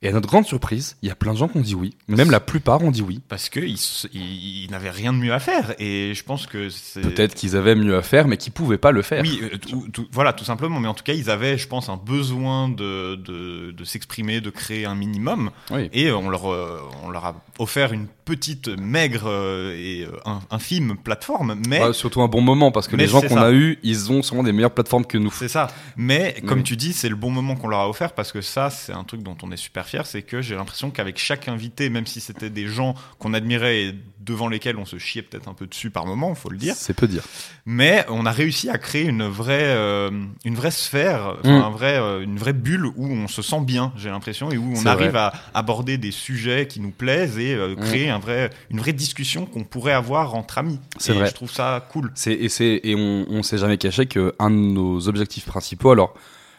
Et 0.03 0.07
à 0.07 0.11
notre 0.13 0.27
grande 0.27 0.45
surprise, 0.47 0.97
il 1.03 1.09
y 1.09 1.11
a 1.11 1.15
plein 1.15 1.31
de 1.33 1.37
gens 1.37 1.47
qui 1.47 1.57
ont 1.57 1.61
dit 1.61 1.75
oui. 1.75 1.95
Même 2.07 2.31
la 2.31 2.39
plupart 2.39 2.83
ont 2.83 2.89
dit 2.89 3.03
oui. 3.03 3.19
Parce 3.29 3.49
que 3.49 3.59
ils, 3.59 4.67
n'avaient 4.71 4.89
rien 4.89 5.13
de 5.13 5.19
mieux 5.19 5.31
à 5.33 5.39
faire. 5.39 5.75
Et 5.77 6.13
je 6.15 6.23
pense 6.23 6.47
que 6.47 6.69
c'est. 6.69 7.01
Peut-être 7.01 7.35
qu'ils 7.35 7.55
avaient 7.55 7.75
mieux 7.75 7.95
à 7.95 8.01
faire, 8.01 8.27
mais 8.27 8.37
qu'ils 8.37 8.51
pouvaient 8.51 8.79
pas 8.79 8.91
le 8.91 9.03
faire. 9.03 9.21
Oui, 9.21 9.39
euh, 9.43 9.57
tout- 9.57 9.87
tout- 9.93 10.07
voilà, 10.11 10.33
tout 10.33 10.43
simplement. 10.45 10.79
Mais 10.79 10.87
en 10.87 10.95
tout 10.95 11.03
cas, 11.03 11.13
ils 11.13 11.29
avaient, 11.29 11.55
je 11.57 11.67
pense, 11.67 11.87
un 11.89 11.97
besoin 11.97 12.67
de, 12.67 13.13
de, 13.15 13.71
de 13.71 13.83
s'exprimer, 13.83 14.41
de 14.41 14.49
créer 14.49 14.85
un 14.85 14.95
minimum. 14.95 15.51
Oui. 15.69 15.87
Et 15.93 16.11
on 16.11 16.31
leur, 16.31 16.51
euh, 16.51 16.79
on 17.03 17.09
leur 17.11 17.25
a 17.25 17.35
offert 17.59 17.93
une 17.93 18.07
petite, 18.25 18.69
maigre 18.69 19.25
euh, 19.27 19.75
et 19.77 20.05
euh, 20.05 20.17
in- 20.25 20.39
infime 20.49 20.95
plateforme. 20.97 21.61
Mais 21.67 21.93
surtout 21.93 22.21
un 22.23 22.27
bon 22.27 22.41
moment, 22.41 22.71
parce 22.71 22.87
que 22.87 22.95
Mais 22.95 23.03
les 23.03 23.09
gens 23.09 23.21
qu'on 23.21 23.37
a 23.37 23.51
eu, 23.51 23.77
ils 23.83 24.11
ont 24.11 24.23
sûrement 24.23 24.41
des 24.43 24.51
meilleures 24.51 24.73
plateformes 24.73 25.05
que 25.05 25.19
nous. 25.19 25.31
c'est 25.31 25.47
ça. 25.47 25.67
Mais 25.95 26.41
comme 26.47 26.59
Oui. 26.59 26.63
tu 26.63 26.75
dis, 26.75 26.93
c'est 26.93 27.09
le 27.09 27.15
bon 27.15 27.29
moment 27.29 27.55
qu'on 27.55 27.67
leur 27.67 27.81
a 27.81 27.89
offert 27.89 28.13
parce 28.13 28.31
que 28.31 28.41
ça, 28.41 28.71
c'est 28.71 28.93
un 28.93 29.03
truc 29.03 29.21
dont 29.21 29.37
on 29.43 29.51
est 29.51 29.57
super 29.57 29.87
fier. 29.91 30.05
c'est 30.05 30.21
que 30.23 30.41
j'ai 30.41 30.55
l'impression 30.55 30.89
qu'avec 30.91 31.17
chaque 31.19 31.47
invité, 31.47 31.89
même 31.89 32.05
si 32.07 32.19
c'était 32.21 32.49
des 32.49 32.67
gens 32.67 32.95
qu'on 33.19 33.33
admirait 33.33 33.83
et 33.83 33.95
devant 34.19 34.47
lesquels 34.47 34.77
on 34.77 34.85
se 34.85 34.97
chiait 34.99 35.23
peut-être 35.23 35.47
un 35.47 35.53
peu 35.53 35.65
dessus 35.65 35.89
par 35.89 36.05
moment, 36.05 36.33
faut 36.35 36.49
le 36.49 36.57
dire, 36.57 36.75
C'est 36.77 36.93
peu 36.93 37.07
dire. 37.07 37.23
mais 37.65 38.05
on 38.09 38.25
a 38.27 38.31
réussi 38.31 38.69
à 38.69 38.77
créer 38.77 39.05
une 39.05 39.23
vraie, 39.23 39.57
euh, 39.75 40.11
une 40.45 40.55
vraie 40.55 40.69
sphère, 40.71 41.37
Mm. 41.43 41.47
un 41.49 41.69
vrai, 41.71 41.97
euh, 41.97 42.21
une 42.21 42.37
vraie 42.37 42.53
bulle 42.53 42.85
où 42.85 43.07
on 43.07 43.27
se 43.27 43.41
sent 43.41 43.61
bien, 43.61 43.91
j'ai 43.97 44.09
l'impression, 44.09 44.51
et 44.51 44.57
où 44.57 44.73
on 44.75 44.85
arrive 44.85 45.09
vrai. 45.11 45.19
à 45.19 45.33
aborder 45.55 45.97
des 45.97 46.11
sujets 46.11 46.67
qui 46.67 46.79
nous 46.81 46.91
plaisent 46.91 47.37
et 47.39 47.53
euh, 47.55 47.75
Mm. 47.75 47.79
créer 47.79 48.09
un 48.09 48.19
vrai, 48.19 48.51
une 48.69 48.79
vraie 48.79 48.93
discussion 48.93 49.45
qu'on 49.47 49.63
pourrait 49.63 49.93
avoir 49.93 50.35
entre 50.35 50.59
amis. 50.59 50.79
C'est 50.99 51.13
vrai. 51.13 51.27
Je 51.27 51.33
trouve 51.33 51.51
ça 51.51 51.85
cool. 51.91 52.11
C'est 52.15 52.33
et 52.33 52.49
c'est 52.49 52.79
et 52.83 52.95
on 52.95 53.25
on 53.29 53.41
s'est 53.43 53.57
jamais 53.57 53.77
caché 53.77 54.05
que 54.05 54.33
un 54.39 54.49
de 54.51 54.55
nos 54.55 55.07
objectifs 55.07 55.45
principaux. 55.45 55.91
Alors, 55.91 56.13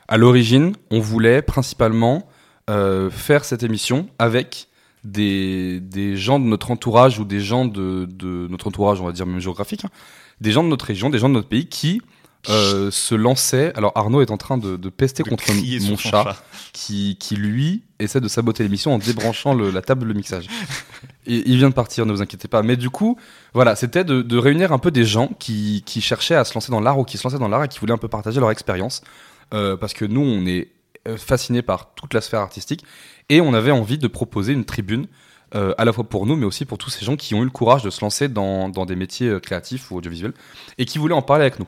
à 0.09 0.17
l'origine, 0.17 0.75
on 0.91 0.99
voulait 1.01 1.43
principalement 1.43 2.27
euh, 2.71 3.11
faire 3.11 3.45
cette 3.45 3.63
émission 3.63 4.09
avec 4.19 4.69
des 5.05 5.81
des 5.81 6.17
gens 6.17 6.39
de 6.39 6.45
notre 6.45 6.71
entourage 6.71 7.19
ou 7.19 7.25
des 7.25 7.41
gens 7.41 7.65
de 7.65 8.07
de 8.09 8.47
notre 8.49 8.69
entourage, 8.69 9.01
on 9.01 9.07
va 9.07 9.13
dire 9.13 9.27
même 9.27 9.41
géographique, 9.41 9.85
hein, 9.85 9.91
des 10.41 10.53
gens 10.53 10.63
de 10.63 10.69
notre 10.69 10.85
région, 10.85 11.11
des 11.11 11.19
gens 11.19 11.29
de 11.29 11.35
notre 11.35 11.49
pays 11.49 11.67
qui 11.67 12.01
euh, 12.49 12.91
se 12.91 13.15
lançaient. 13.15 13.73
Alors 13.77 13.93
Arnaud 13.97 14.21
est 14.21 14.31
en 14.33 14.37
train 14.37 14.59
de, 14.59 14.77
de 14.77 14.89
pester 14.89 15.23
De 15.23 15.29
contre 15.29 15.45
mon 15.89 15.97
chat, 15.97 16.25
qui 16.73 17.17
qui 17.19 17.37
lui 17.37 17.83
essaie 17.99 18.21
de 18.21 18.29
saboter 18.29 18.63
l'émission 18.65 18.93
en 18.95 18.99
débranchant 18.99 19.55
le- 19.55 19.71
la 19.71 19.83
table 19.83 20.07
de 20.09 20.13
mixage. 20.13 20.47
Et 21.27 21.43
il 21.47 21.57
vient 21.59 21.69
de 21.69 21.75
partir, 21.75 22.05
ne 22.07 22.13
vous 22.13 22.21
inquiétez 22.23 22.49
pas. 22.49 22.63
Mais 22.63 22.77
du 22.77 22.91
coup, 22.91 23.17
voilà, 23.55 23.77
c'était 23.77 24.03
de, 24.05 24.23
de 24.23 24.37
réunir 24.39 24.73
un 24.73 24.79
peu 24.79 24.91
des 24.91 25.05
gens 25.05 25.29
qui, 25.39 25.83
qui 25.87 26.01
cherchaient 26.01 26.35
à 26.35 26.45
se 26.45 26.55
lancer 26.55 26.73
dans 26.73 26.81
l'art 26.81 26.99
ou 26.99 27.05
qui 27.05 27.17
se 27.17 27.23
lançaient 27.25 27.39
dans 27.39 27.47
l'art 27.49 27.63
et 27.65 27.69
qui 27.69 27.79
voulaient 27.79 27.93
un 27.93 27.99
peu 27.99 28.09
partager 28.09 28.41
leur 28.41 28.51
expérience. 28.51 29.03
Euh, 29.55 29.77
parce 29.77 29.93
que 29.95 30.05
nous, 30.05 30.21
on 30.21 30.45
est 30.47 30.69
euh, 31.09 31.17
fascinés 31.17 31.63
par 31.63 31.95
toute 31.95 32.15
la 32.15 32.21
sphère 32.21 32.41
artistique 32.41 32.85
et 33.29 33.41
on 33.41 33.55
avait 33.55 33.71
envie 33.71 33.99
de 33.99 34.07
proposer 34.09 34.53
une 34.53 34.65
tribune 34.65 35.07
euh, 35.55 35.75
à 35.79 35.85
la 35.85 35.93
fois 35.93 36.05
pour 36.05 36.25
nous, 36.27 36.35
mais 36.37 36.47
aussi 36.47 36.65
pour 36.65 36.79
tous 36.79 36.91
ces 36.91 37.05
gens 37.05 37.17
qui 37.17 37.35
ont 37.35 37.43
eu 37.43 37.45
le 37.45 37.51
courage 37.51 37.83
de 37.83 37.91
se 37.91 38.01
lancer 38.01 38.29
dans, 38.29 38.69
dans 38.69 38.87
des 38.87 38.97
métiers 38.97 39.29
euh, 39.29 39.41
créatifs 39.41 39.91
ou 39.91 39.97
audiovisuels 39.97 40.33
et 40.79 40.85
qui 40.87 40.99
voulaient 40.99 41.15
en 41.15 41.23
parler 41.23 41.43
avec 41.45 41.59
nous. 41.59 41.67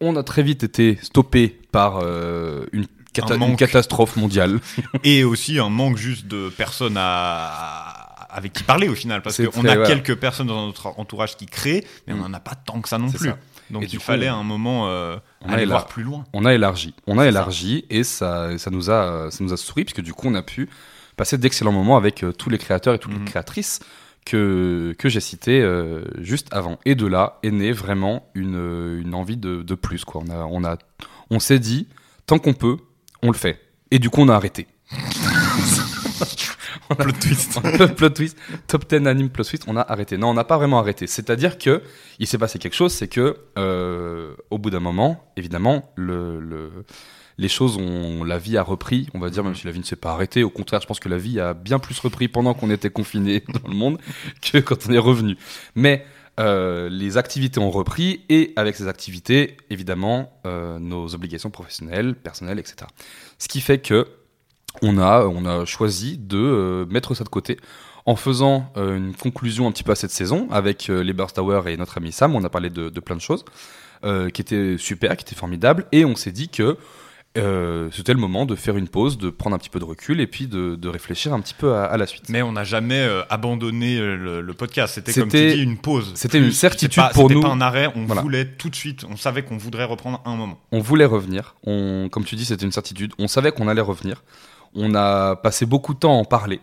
On 0.00 0.14
a 0.14 0.22
très 0.22 0.42
vite 0.44 0.62
été 0.62 0.96
stoppé 1.02 1.58
par 1.72 1.98
euh, 2.00 2.66
une, 2.72 2.86
cata- 3.12 3.32
Un 3.32 3.34
une 3.34 3.40
manque. 3.40 3.58
catastrophe 3.58 4.14
mondiale. 4.16 4.60
Et 5.02 5.24
aussi 5.24 5.58
un 5.58 5.68
manque 5.70 5.96
juste 5.96 6.26
de 6.28 6.48
personnes 6.50 6.96
à, 6.96 8.26
avec 8.30 8.52
qui 8.52 8.62
parler 8.62 8.88
au 8.88 8.94
final, 8.94 9.22
parce 9.22 9.42
qu'on 9.44 9.64
a 9.64 9.76
quelques 9.86 10.14
personnes 10.16 10.46
dans 10.46 10.66
notre 10.66 10.98
entourage 11.00 11.36
qui 11.36 11.46
créent, 11.46 11.84
mais 12.06 12.12
on 12.12 12.16
Mm. 12.18 12.20
n'en 12.20 12.34
a 12.34 12.40
pas 12.40 12.54
tant 12.54 12.80
que 12.80 12.88
ça 12.88 12.98
non 12.98 13.10
plus. 13.10 13.30
ça. 13.30 13.38
Donc 13.70 13.82
Et 13.82 13.86
il 13.86 13.88
du 13.90 13.98
coup, 13.98 14.04
fallait 14.04 14.26
à 14.28 14.34
un 14.34 14.42
moment 14.44 14.88
euh, 14.88 15.16
on 15.42 15.50
a 15.50 15.54
aller 15.54 15.66
voir 15.66 15.86
plus 15.86 16.02
loin. 16.02 16.24
on 16.32 16.44
a 16.44 16.54
élargi, 16.54 16.94
on 17.06 17.18
a 17.18 17.26
élargi 17.26 17.84
et 17.90 18.02
ça, 18.04 18.56
ça 18.58 18.70
nous 18.70 18.90
a, 18.90 19.30
ça 19.30 19.44
nous 19.44 19.52
a 19.52 19.56
souri 19.56 19.84
puisque 19.84 20.00
du 20.02 20.12
coup 20.14 20.28
on 20.28 20.34
a 20.34 20.42
pu 20.42 20.68
passer 21.16 21.36
d'excellents 21.38 21.72
moments 21.72 21.96
avec 21.96 22.22
euh, 22.24 22.32
tous 22.32 22.48
les 22.50 22.58
créateurs 22.58 22.94
et 22.94 22.98
toutes 22.98 23.12
Mhm. 23.12 23.18
les 23.20 23.24
créatrices 23.30 23.80
que 24.24 24.94
que 24.98 25.08
j'ai 25.08 25.20
cités 25.20 25.60
euh, 25.60 26.02
juste 26.18 26.48
avant. 26.52 26.78
Et 26.84 26.94
de 26.94 27.06
là 27.06 27.38
est 27.42 27.50
née 27.50 27.72
vraiment 27.72 28.28
une, 28.34 28.56
euh, 28.56 29.00
une 29.00 29.14
envie 29.14 29.36
de, 29.36 29.62
de 29.62 29.74
plus 29.74 30.04
quoi. 30.04 30.22
On 30.26 30.30
a, 30.30 30.44
on 30.44 30.64
a, 30.64 30.76
on 31.30 31.38
s'est 31.40 31.58
dit 31.58 31.88
tant 32.26 32.38
qu'on 32.38 32.52
peut, 32.54 32.76
on 33.22 33.28
le 33.30 33.36
fait. 33.36 33.60
Et 33.90 33.98
du 33.98 34.10
coup 34.10 34.20
on 34.22 34.28
a 34.28 34.34
arrêté. 34.34 34.66
Plot 36.98 37.12
twist. 37.20 37.60
plot 37.96 38.10
twist, 38.10 38.36
top 38.66 38.88
10 38.88 39.06
anime 39.06 39.30
plot 39.30 39.44
twist, 39.44 39.64
on 39.66 39.76
a 39.76 39.80
arrêté. 39.82 40.16
Non, 40.16 40.28
on 40.30 40.34
n'a 40.34 40.44
pas 40.44 40.56
vraiment 40.56 40.78
arrêté. 40.78 41.06
C'est-à-dire 41.06 41.58
que 41.58 41.82
il 42.18 42.26
s'est 42.26 42.38
passé 42.38 42.58
quelque 42.58 42.74
chose, 42.74 42.92
c'est 42.92 43.08
que 43.08 43.36
euh, 43.58 44.34
au 44.50 44.58
bout 44.58 44.70
d'un 44.70 44.80
moment, 44.80 45.24
évidemment, 45.36 45.92
le, 45.96 46.40
le- 46.40 46.84
les 47.40 47.48
choses 47.48 47.76
ont, 47.76 48.24
la 48.24 48.36
vie 48.38 48.56
a 48.56 48.62
repris, 48.62 49.08
on 49.14 49.20
va 49.20 49.30
dire, 49.30 49.44
même 49.44 49.54
si 49.54 49.64
la 49.64 49.70
vie 49.72 49.78
ne 49.78 49.84
s'est 49.84 49.94
pas 49.96 50.10
arrêtée. 50.12 50.42
Au 50.42 50.50
contraire, 50.50 50.80
je 50.80 50.86
pense 50.88 50.98
que 50.98 51.08
la 51.08 51.18
vie 51.18 51.38
a 51.38 51.54
bien 51.54 51.78
plus 51.78 51.98
repris 52.00 52.26
pendant 52.26 52.52
qu'on 52.54 52.70
était 52.70 52.90
confiné 52.90 53.44
dans 53.62 53.68
le 53.68 53.74
monde 53.76 53.98
que 54.42 54.58
quand 54.58 54.88
on 54.88 54.92
est 54.92 54.98
revenu. 54.98 55.36
Mais 55.76 56.04
euh, 56.40 56.88
les 56.88 57.16
activités 57.16 57.60
ont 57.60 57.70
repris 57.70 58.24
et 58.28 58.52
avec 58.56 58.74
ces 58.76 58.88
activités, 58.88 59.56
évidemment, 59.70 60.32
euh, 60.46 60.78
nos 60.80 61.14
obligations 61.14 61.50
professionnelles, 61.50 62.14
personnelles, 62.16 62.58
etc. 62.58 62.86
Ce 63.38 63.46
qui 63.48 63.60
fait 63.60 63.78
que 63.78 64.06
on 64.82 64.98
a, 64.98 65.24
on 65.26 65.44
a 65.44 65.64
choisi 65.64 66.18
de 66.18 66.38
euh, 66.38 66.86
mettre 66.86 67.14
ça 67.14 67.24
de 67.24 67.28
côté 67.28 67.58
en 68.06 68.16
faisant 68.16 68.70
euh, 68.76 68.96
une 68.96 69.14
conclusion 69.14 69.66
un 69.66 69.72
petit 69.72 69.82
peu 69.82 69.92
à 69.92 69.96
cette 69.96 70.10
saison 70.10 70.48
avec 70.50 70.88
euh, 70.88 71.02
les 71.02 71.12
Burst 71.12 71.38
Hour 71.38 71.68
et 71.68 71.76
notre 71.76 71.98
ami 71.98 72.12
Sam. 72.12 72.34
On 72.36 72.44
a 72.44 72.48
parlé 72.48 72.70
de, 72.70 72.88
de 72.88 73.00
plein 73.00 73.16
de 73.16 73.20
choses 73.20 73.44
euh, 74.04 74.30
qui 74.30 74.40
étaient 74.40 74.76
super, 74.78 75.16
qui 75.16 75.24
étaient 75.24 75.34
formidables, 75.34 75.84
et 75.92 76.04
on 76.04 76.14
s'est 76.16 76.32
dit 76.32 76.48
que 76.48 76.76
euh, 77.36 77.88
c'était 77.92 78.14
le 78.14 78.18
moment 78.18 78.46
de 78.46 78.54
faire 78.56 78.76
une 78.76 78.88
pause, 78.88 79.18
de 79.18 79.28
prendre 79.30 79.54
un 79.54 79.58
petit 79.58 79.68
peu 79.68 79.78
de 79.78 79.84
recul 79.84 80.20
et 80.20 80.26
puis 80.26 80.46
de, 80.46 80.74
de 80.76 80.88
réfléchir 80.88 81.34
un 81.34 81.40
petit 81.40 81.52
peu 81.54 81.74
à, 81.74 81.84
à 81.84 81.96
la 81.98 82.06
suite. 82.06 82.28
Mais 82.30 82.40
on 82.42 82.52
n'a 82.52 82.64
jamais 82.64 83.00
euh, 83.00 83.22
abandonné 83.28 83.98
le, 83.98 84.40
le 84.40 84.54
podcast. 84.54 84.94
C'était 84.94 85.12
comme 85.12 85.28
tu 85.28 85.36
C'était- 85.36 85.54
dis 85.56 85.62
une 85.62 85.76
pause. 85.76 86.12
c'était 86.14 86.38
une 86.38 86.50
certitude 86.52 87.02
pas- 87.02 87.10
pour 87.10 87.24
c'était 87.24 87.34
nous. 87.34 87.42
pas 87.42 87.48
un 87.48 87.60
arrêt. 87.60 87.92
On 87.94 88.06
Voilà. 88.06 88.22
voulait 88.22 88.46
tout 88.46 88.70
de 88.70 88.74
suite. 88.74 89.04
On 89.08 89.16
savait 89.16 89.42
qu'on 89.42 89.58
voudrait 89.58 89.84
reprendre 89.84 90.22
un 90.24 90.36
moment. 90.36 90.58
On 90.72 90.80
voulait 90.80 91.04
revenir. 91.04 91.54
On, 91.64 92.08
comme 92.10 92.24
tu 92.24 92.34
dis, 92.34 92.46
c'était 92.46 92.64
une 92.64 92.72
certitude. 92.72 93.12
On 93.18 93.28
savait 93.28 93.52
qu'on 93.52 93.68
allait 93.68 93.82
revenir. 93.82 94.22
On 94.74 94.94
a 94.94 95.36
passé 95.36 95.66
beaucoup 95.66 95.94
de 95.94 95.98
temps 95.98 96.16
à 96.16 96.20
en 96.20 96.24
parler. 96.24 96.60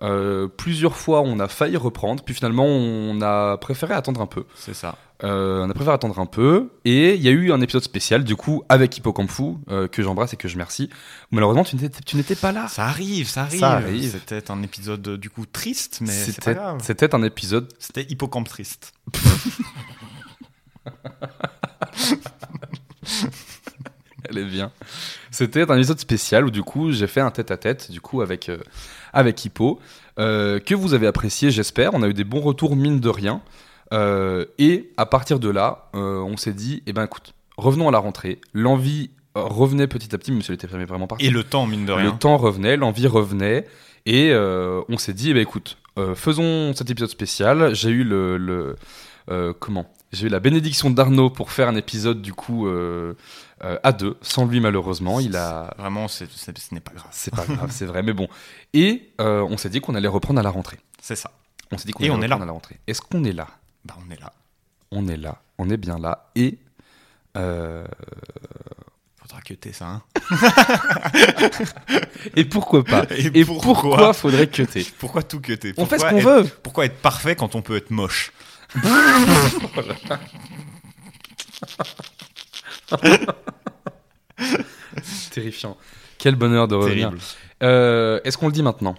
Euh, 0.00 0.46
plusieurs 0.46 0.96
fois, 0.96 1.22
on 1.22 1.40
a 1.40 1.48
failli 1.48 1.76
reprendre, 1.76 2.22
puis 2.22 2.34
finalement, 2.34 2.66
on 2.66 3.20
a 3.20 3.56
préféré 3.56 3.94
attendre 3.94 4.20
un 4.20 4.26
peu. 4.26 4.44
C'est 4.54 4.74
ça. 4.74 4.96
Euh, 5.24 5.64
on 5.64 5.70
a 5.70 5.74
préféré 5.74 5.94
attendre 5.94 6.20
un 6.20 6.26
peu, 6.26 6.70
et 6.84 7.14
il 7.14 7.22
y 7.22 7.26
a 7.26 7.32
eu 7.32 7.50
un 7.50 7.60
épisode 7.60 7.82
spécial, 7.82 8.22
du 8.22 8.36
coup, 8.36 8.62
avec 8.68 8.96
Hippocampu, 8.96 9.56
euh, 9.70 9.88
que 9.88 10.00
j'embrasse 10.02 10.32
et 10.34 10.36
que 10.36 10.46
je 10.46 10.54
remercie. 10.54 10.88
Malheureusement, 11.32 11.64
tu 11.64 11.74
n'étais, 11.74 12.36
pas 12.36 12.52
là. 12.52 12.68
Ça 12.68 12.84
arrive, 12.86 13.28
ça 13.28 13.42
arrive. 13.42 13.58
Ça 13.60 13.72
arrive. 13.72 14.12
C'était 14.12 14.52
un 14.52 14.62
épisode 14.62 15.16
du 15.16 15.30
coup 15.30 15.46
triste, 15.46 15.98
mais 16.00 16.12
C'était, 16.12 16.56
c'était 16.80 17.14
un 17.16 17.22
épisode. 17.24 17.68
C'était 17.80 18.02
hippocampe 18.02 18.48
triste. 18.48 18.92
Elle 24.30 24.38
est 24.38 24.44
bien. 24.44 24.70
C'était 25.30 25.70
un 25.70 25.76
épisode 25.76 25.98
spécial 25.98 26.46
où 26.46 26.50
du 26.50 26.62
coup 26.62 26.92
j'ai 26.92 27.06
fait 27.06 27.20
un 27.20 27.30
tête-à-tête 27.30 27.90
du 27.90 28.00
coup 28.00 28.20
avec 28.20 28.48
euh, 28.48 28.58
avec 29.12 29.44
Hippo 29.44 29.80
euh, 30.18 30.58
que 30.58 30.74
vous 30.74 30.94
avez 30.94 31.06
apprécié, 31.06 31.50
j'espère. 31.50 31.94
On 31.94 32.02
a 32.02 32.08
eu 32.08 32.14
des 32.14 32.24
bons 32.24 32.40
retours 32.40 32.76
mine 32.76 33.00
de 33.00 33.08
rien. 33.08 33.40
Euh, 33.94 34.44
et 34.58 34.90
à 34.96 35.06
partir 35.06 35.38
de 35.38 35.48
là, 35.48 35.88
on 35.94 36.36
s'est 36.36 36.52
dit, 36.52 36.82
eh 36.86 36.92
ben 36.92 37.04
écoute, 37.04 37.34
revenons 37.56 37.88
à 37.88 37.92
la 37.92 37.98
rentrée. 37.98 38.40
L'envie 38.52 39.10
revenait 39.34 39.86
petit 39.86 40.14
à 40.14 40.18
petit, 40.18 40.32
même 40.32 40.42
si 40.42 40.50
elle 40.50 40.56
était 40.56 40.68
jamais 40.68 40.84
vraiment 40.84 41.06
partie. 41.06 41.26
Et 41.26 41.30
le 41.30 41.44
temps, 41.44 41.66
mine 41.66 41.86
de 41.86 41.92
rien. 41.92 42.12
Le 42.12 42.18
temps 42.18 42.36
revenait, 42.36 42.76
l'envie 42.76 43.06
revenait, 43.06 43.66
et 44.04 44.34
on 44.34 44.98
s'est 44.98 45.14
dit, 45.14 45.30
eh 45.30 45.34
ben, 45.34 45.40
écoute, 45.40 45.78
faisons 46.16 46.74
cet 46.74 46.90
épisode 46.90 47.10
spécial. 47.10 47.74
J'ai 47.74 47.90
eu 47.90 48.04
le, 48.04 48.36
le 48.36 49.52
comment? 49.54 49.86
J'ai 50.12 50.26
eu 50.26 50.30
la 50.30 50.40
bénédiction 50.40 50.88
d'Arnaud 50.90 51.28
pour 51.30 51.50
faire 51.52 51.68
un 51.68 51.76
épisode 51.76 52.22
du 52.22 52.32
coup 52.32 52.66
euh, 52.66 53.14
euh, 53.62 53.78
à 53.82 53.92
deux, 53.92 54.16
sans 54.22 54.46
lui 54.46 54.58
malheureusement. 54.60 55.20
Il 55.20 55.36
a, 55.36 55.74
Vraiment, 55.78 56.08
c'est- 56.08 56.28
ce 56.30 56.50
n'est 56.74 56.80
pas 56.80 56.92
grave. 56.92 57.08
c'est 57.10 57.34
pas 57.34 57.44
grave, 57.44 57.70
c'est 57.70 57.84
vrai, 57.86 58.02
mais 58.02 58.14
bon. 58.14 58.26
Et 58.72 59.10
euh, 59.20 59.42
on 59.42 59.56
s'est 59.58 59.68
dit 59.68 59.80
qu'on 59.80 59.94
allait 59.94 60.08
reprendre 60.08 60.40
à 60.40 60.42
la 60.42 60.50
rentrée. 60.50 60.78
C'est 61.02 61.16
ça. 61.16 61.30
On 61.70 61.76
s'est 61.78 61.84
dit 61.86 61.92
qu'on 61.92 62.04
allait 62.04 62.10
on 62.10 62.22
est 62.22 62.24
reprendre 62.24 62.38
là. 62.40 62.44
à 62.44 62.46
la 62.46 62.52
rentrée. 62.52 62.78
Est-ce 62.86 63.02
qu'on 63.02 63.22
est 63.24 63.32
là? 63.32 63.48
Bah, 63.84 63.94
on 64.06 64.10
est 64.10 64.18
là. 64.20 64.32
On 64.90 65.06
est 65.08 65.18
là, 65.18 65.42
on 65.58 65.68
est 65.68 65.76
bien 65.76 65.98
là, 65.98 66.30
et 66.34 66.56
Faudra 69.20 69.42
que 69.44 69.52
t'aies 69.52 69.72
ça. 69.74 69.86
Hein. 69.86 70.02
et 72.36 72.44
pourquoi 72.44 72.84
pas? 72.84 73.04
Et 73.10 73.26
Et 73.40 73.44
pourquoi? 73.44 73.74
pourquoi 73.74 74.12
faudrait 74.14 74.46
que 74.46 74.62
t'aies? 74.62 74.86
Pourquoi 74.98 75.22
tout 75.22 75.40
que 75.40 75.52
t'es 75.52 75.74
On 75.76 75.86
fait 75.86 75.98
ce 75.98 76.06
qu'on 76.08 76.20
veut. 76.20 76.44
Pourquoi 76.62 76.86
être 76.86 76.96
parfait 77.00 77.36
quand 77.36 77.54
on 77.54 77.62
peut 77.62 77.76
être 77.76 77.90
moche? 77.90 78.32
Terrifiant. 85.32 85.76
Quel 86.18 86.34
bonheur 86.36 86.68
de 86.68 86.74
revenir. 86.74 87.12
Euh, 87.62 88.20
Est-ce 88.24 88.36
qu'on 88.38 88.46
le 88.46 88.52
dit 88.52 88.62
maintenant? 88.62 88.94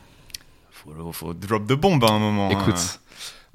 Faut, 0.71 1.11
faut 1.11 1.33
drop 1.33 1.65
de 1.65 1.75
bombe 1.75 2.03
à 2.03 2.11
un 2.11 2.19
moment. 2.19 2.49
hein. 2.49 2.57
Écoute, 2.59 2.99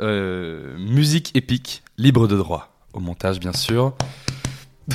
euh, 0.01 0.77
musique 0.79 1.31
épique, 1.35 1.83
libre 1.99 2.27
de 2.29 2.37
droit. 2.37 2.71
Au 2.93 3.01
montage, 3.01 3.41
bien 3.41 3.53
sûr. 3.53 3.95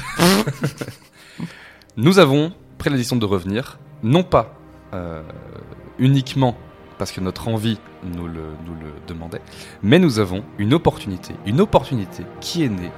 nous 1.97 2.19
avons 2.19 2.53
pris 2.77 2.89
la 2.89 2.95
décision 2.97 3.15
de 3.17 3.25
revenir, 3.25 3.79
non 4.03 4.23
pas 4.23 4.55
euh, 4.93 5.23
uniquement 5.97 6.55
parce 6.99 7.11
que 7.11 7.21
notre 7.21 7.47
envie 7.47 7.79
nous 8.03 8.27
le, 8.27 8.43
nous 8.67 8.75
le 8.75 8.93
demandait, 9.07 9.41
mais 9.81 9.97
nous 9.97 10.19
avons 10.19 10.43
une 10.59 10.75
opportunité, 10.75 11.33
une 11.47 11.61
opportunité 11.61 12.23
qui 12.41 12.63
est 12.63 12.69
née 12.69 12.91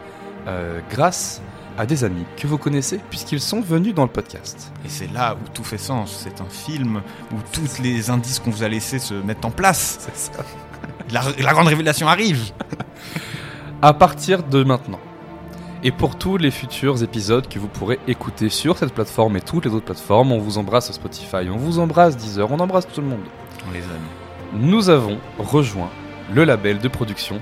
euh, 0.47 0.81
grâce 0.89 1.41
à 1.77 1.85
des 1.85 2.03
amis 2.03 2.25
que 2.35 2.47
vous 2.47 2.57
connaissez 2.57 2.99
puisqu'ils 3.09 3.39
sont 3.39 3.61
venus 3.61 3.93
dans 3.93 4.03
le 4.03 4.09
podcast. 4.09 4.73
Et 4.83 4.89
c'est 4.89 5.11
là 5.13 5.35
où 5.35 5.47
tout 5.53 5.63
fait 5.63 5.77
sens. 5.77 6.23
C'est 6.23 6.41
un 6.41 6.49
film 6.49 7.01
où 7.31 7.35
tous 7.53 7.79
les 7.79 8.09
indices 8.09 8.39
qu'on 8.39 8.49
vous 8.49 8.63
a 8.63 8.67
laissés 8.67 8.99
se 8.99 9.13
mettent 9.13 9.45
en 9.45 9.51
place. 9.51 9.99
C'est 10.13 10.33
ça. 10.33 10.43
La, 11.11 11.23
la 11.39 11.53
grande 11.53 11.67
révélation 11.67 12.07
arrive. 12.07 12.51
À 13.83 13.93
partir 13.93 14.43
de 14.43 14.63
maintenant, 14.63 14.99
et 15.83 15.91
pour 15.91 16.15
tous 16.15 16.37
les 16.37 16.51
futurs 16.51 17.01
épisodes 17.01 17.47
que 17.47 17.57
vous 17.57 17.67
pourrez 17.67 17.99
écouter 18.07 18.49
sur 18.49 18.77
cette 18.77 18.93
plateforme 18.93 19.37
et 19.37 19.41
toutes 19.41 19.65
les 19.65 19.71
autres 19.71 19.85
plateformes. 19.85 20.31
On 20.31 20.37
vous 20.37 20.59
embrasse 20.59 20.91
Spotify, 20.91 21.49
on 21.49 21.57
vous 21.57 21.79
embrasse 21.79 22.15
Deezer, 22.15 22.51
on 22.51 22.59
embrasse 22.59 22.87
tout 22.87 23.01
le 23.01 23.07
monde. 23.07 23.25
On 23.67 23.71
les 23.71 23.79
aime. 23.79 24.07
Nous 24.53 24.89
avons 24.89 25.17
rejoint 25.37 25.89
le 26.33 26.43
label 26.43 26.79
de 26.79 26.87
production 26.87 27.39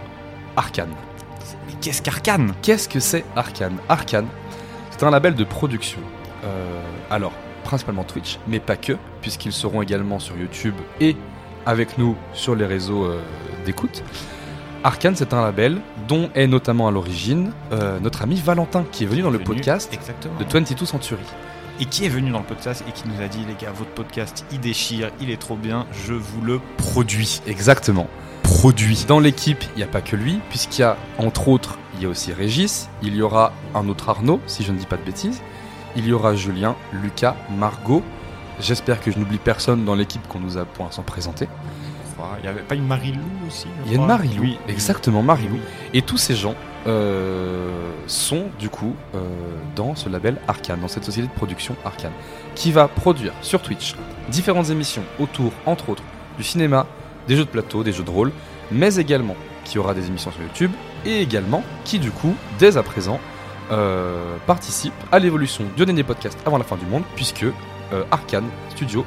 Arkane. 0.56 0.94
Mais 1.68 1.74
qu'est-ce 1.82 2.02
qu'Arcane 2.02 2.54
Qu'est-ce 2.62 2.90
que 2.90 3.00
c'est 3.00 3.26
Arkane? 3.36 3.78
Arkane, 3.88 4.28
c'est 4.92 5.04
un 5.04 5.12
label 5.12 5.36
de 5.36 5.44
production. 5.44 6.00
Euh, 6.44 6.82
alors, 7.10 7.34
principalement 7.64 8.04
Twitch, 8.04 8.40
mais 8.48 8.60
pas 8.60 8.76
que, 8.76 8.94
puisqu'ils 9.22 9.54
seront 9.54 9.82
également 9.82 10.20
sur 10.20 10.38
YouTube 10.38 10.76
et 11.00 11.16
avec 11.66 11.98
nous 11.98 12.16
sur 12.34 12.56
les 12.56 12.66
réseaux 12.66 13.06
euh, 13.06 13.22
d'écoute. 13.66 14.04
Arkane, 14.84 15.16
c'est 15.16 15.34
un 15.34 15.42
label 15.42 15.82
dont 16.08 16.30
est 16.36 16.48
notamment 16.48 16.88
à 16.88 16.92
l'origine 16.92 17.52
euh, 17.74 18.00
notre 18.00 18.22
ami 18.22 18.36
Valentin, 18.36 18.86
qui 18.92 19.04
est 19.04 19.08
venu 19.08 19.22
dans 19.22 19.30
le 19.30 19.40
podcast 19.40 19.94
Exactement. 19.94 20.36
de 20.40 20.46
22 20.46 20.86
Century. 20.86 21.22
Et 21.82 21.86
qui 21.86 22.06
est 22.06 22.10
venu 22.10 22.32
dans 22.32 22.40
le 22.40 22.46
podcast 22.46 22.84
et 22.90 22.92
qui 22.92 23.08
nous 23.08 23.22
a 23.24 23.28
dit 23.30 23.40
les 23.48 23.54
gars, 23.54 23.72
votre 23.72 23.92
podcast, 23.92 24.46
il 24.52 24.60
déchire, 24.60 25.12
il 25.22 25.30
est 25.30 25.38
trop 25.40 25.56
bien, 25.56 25.88
je 26.06 26.14
vous 26.14 26.42
le 26.42 26.60
produis. 26.76 27.42
Exactement. 27.48 28.08
Produit. 28.44 29.06
Dans 29.08 29.22
l'équipe, 29.22 29.64
il 29.76 29.78
n'y 29.78 29.84
a 29.84 29.88
pas 29.88 30.02
que 30.02 30.18
lui, 30.18 30.42
puisqu'il 30.50 30.82
y 30.82 30.84
a, 30.84 30.98
entre 31.18 31.48
autres, 31.48 31.78
il 31.96 32.04
y 32.04 32.06
a 32.06 32.10
aussi 32.10 32.34
Régis, 32.34 32.90
il 33.02 33.16
y 33.16 33.22
aura 33.22 33.54
un 33.74 33.88
autre 33.88 34.10
Arnaud, 34.10 34.42
si 34.46 34.64
je 34.64 34.74
ne 34.74 34.78
dis 34.78 34.86
pas 34.86 34.98
de 34.98 35.04
bêtises, 35.04 35.42
il 35.96 36.06
y 36.06 36.12
aura 36.12 36.36
Julien, 36.36 36.76
Lucas, 36.92 37.38
Margot. 37.58 38.04
J'espère 38.60 39.00
que 39.00 39.10
je 39.10 39.18
n'oublie 39.18 39.38
personne 39.38 39.86
dans 39.86 39.96
l'équipe 39.96 40.28
qu'on 40.28 40.42
nous 40.42 40.58
a 40.58 40.66
pour 40.66 40.84
l'instant 40.84 41.04
présenté. 41.04 41.48
Il 42.40 42.42
n'y 42.42 42.48
avait 42.50 42.62
pas 42.62 42.76
une 42.76 42.86
Marie-Lou 42.86 43.22
aussi 43.48 43.68
je 43.86 43.86
Il 43.86 43.92
y 43.92 43.92
a 43.92 43.96
une 43.96 44.04
crois 44.04 44.18
Marie-Lou, 44.18 44.42
Oui, 44.42 44.60
exactement 44.68 45.24
Marie-Lou. 45.24 45.60
Et 45.94 46.02
tous 46.02 46.18
ces 46.18 46.36
gens 46.36 46.56
euh, 46.88 47.92
sont 48.08 48.46
du 48.58 48.70
coup 48.70 48.96
euh, 49.14 49.20
dans 49.76 49.96
ce 49.96 50.10
label 50.10 50.38
Arkane, 50.48 50.80
dans 50.80 50.88
cette 50.88 51.04
société 51.04 51.28
de 51.28 51.34
production 51.34 51.76
Arkane, 51.84 52.12
qui 52.56 52.72
va 52.72 52.88
produire 52.88 53.34
sur 53.42 53.62
Twitch 53.62 53.96
différentes 54.30 54.70
émissions 54.70 55.04
autour, 55.20 55.52
entre 55.66 55.90
autres, 55.90 56.04
du 56.38 56.44
cinéma, 56.44 56.86
des 57.28 57.36
jeux 57.36 57.46
de 57.46 57.50
plateau, 57.50 57.84
des 57.84 57.92
jeux 57.92 58.04
de 58.04 58.10
rôle, 58.10 58.32
mais 58.72 58.96
également 58.96 59.36
qui 59.66 59.78
aura 59.78 59.94
des 59.94 60.08
émissions 60.08 60.32
sur 60.32 60.42
YouTube 60.42 60.72
et 61.06 61.22
également 61.22 61.64
qui 61.84 62.00
du 62.00 62.12
coup, 62.12 62.34
dès 62.60 62.78
à 62.78 62.84
présent, 62.84 63.20
euh, 63.72 64.36
participe 64.48 64.94
à 65.12 65.20
l'évolution 65.20 65.66
du 65.76 65.86
dernier 65.86 66.04
podcast 66.04 66.38
avant 66.46 66.58
la 66.58 66.64
fin 66.64 66.78
du 66.78 66.86
monde, 66.86 67.04
puisque 67.16 67.46
Arkane 68.12 68.48
Studio 68.70 69.04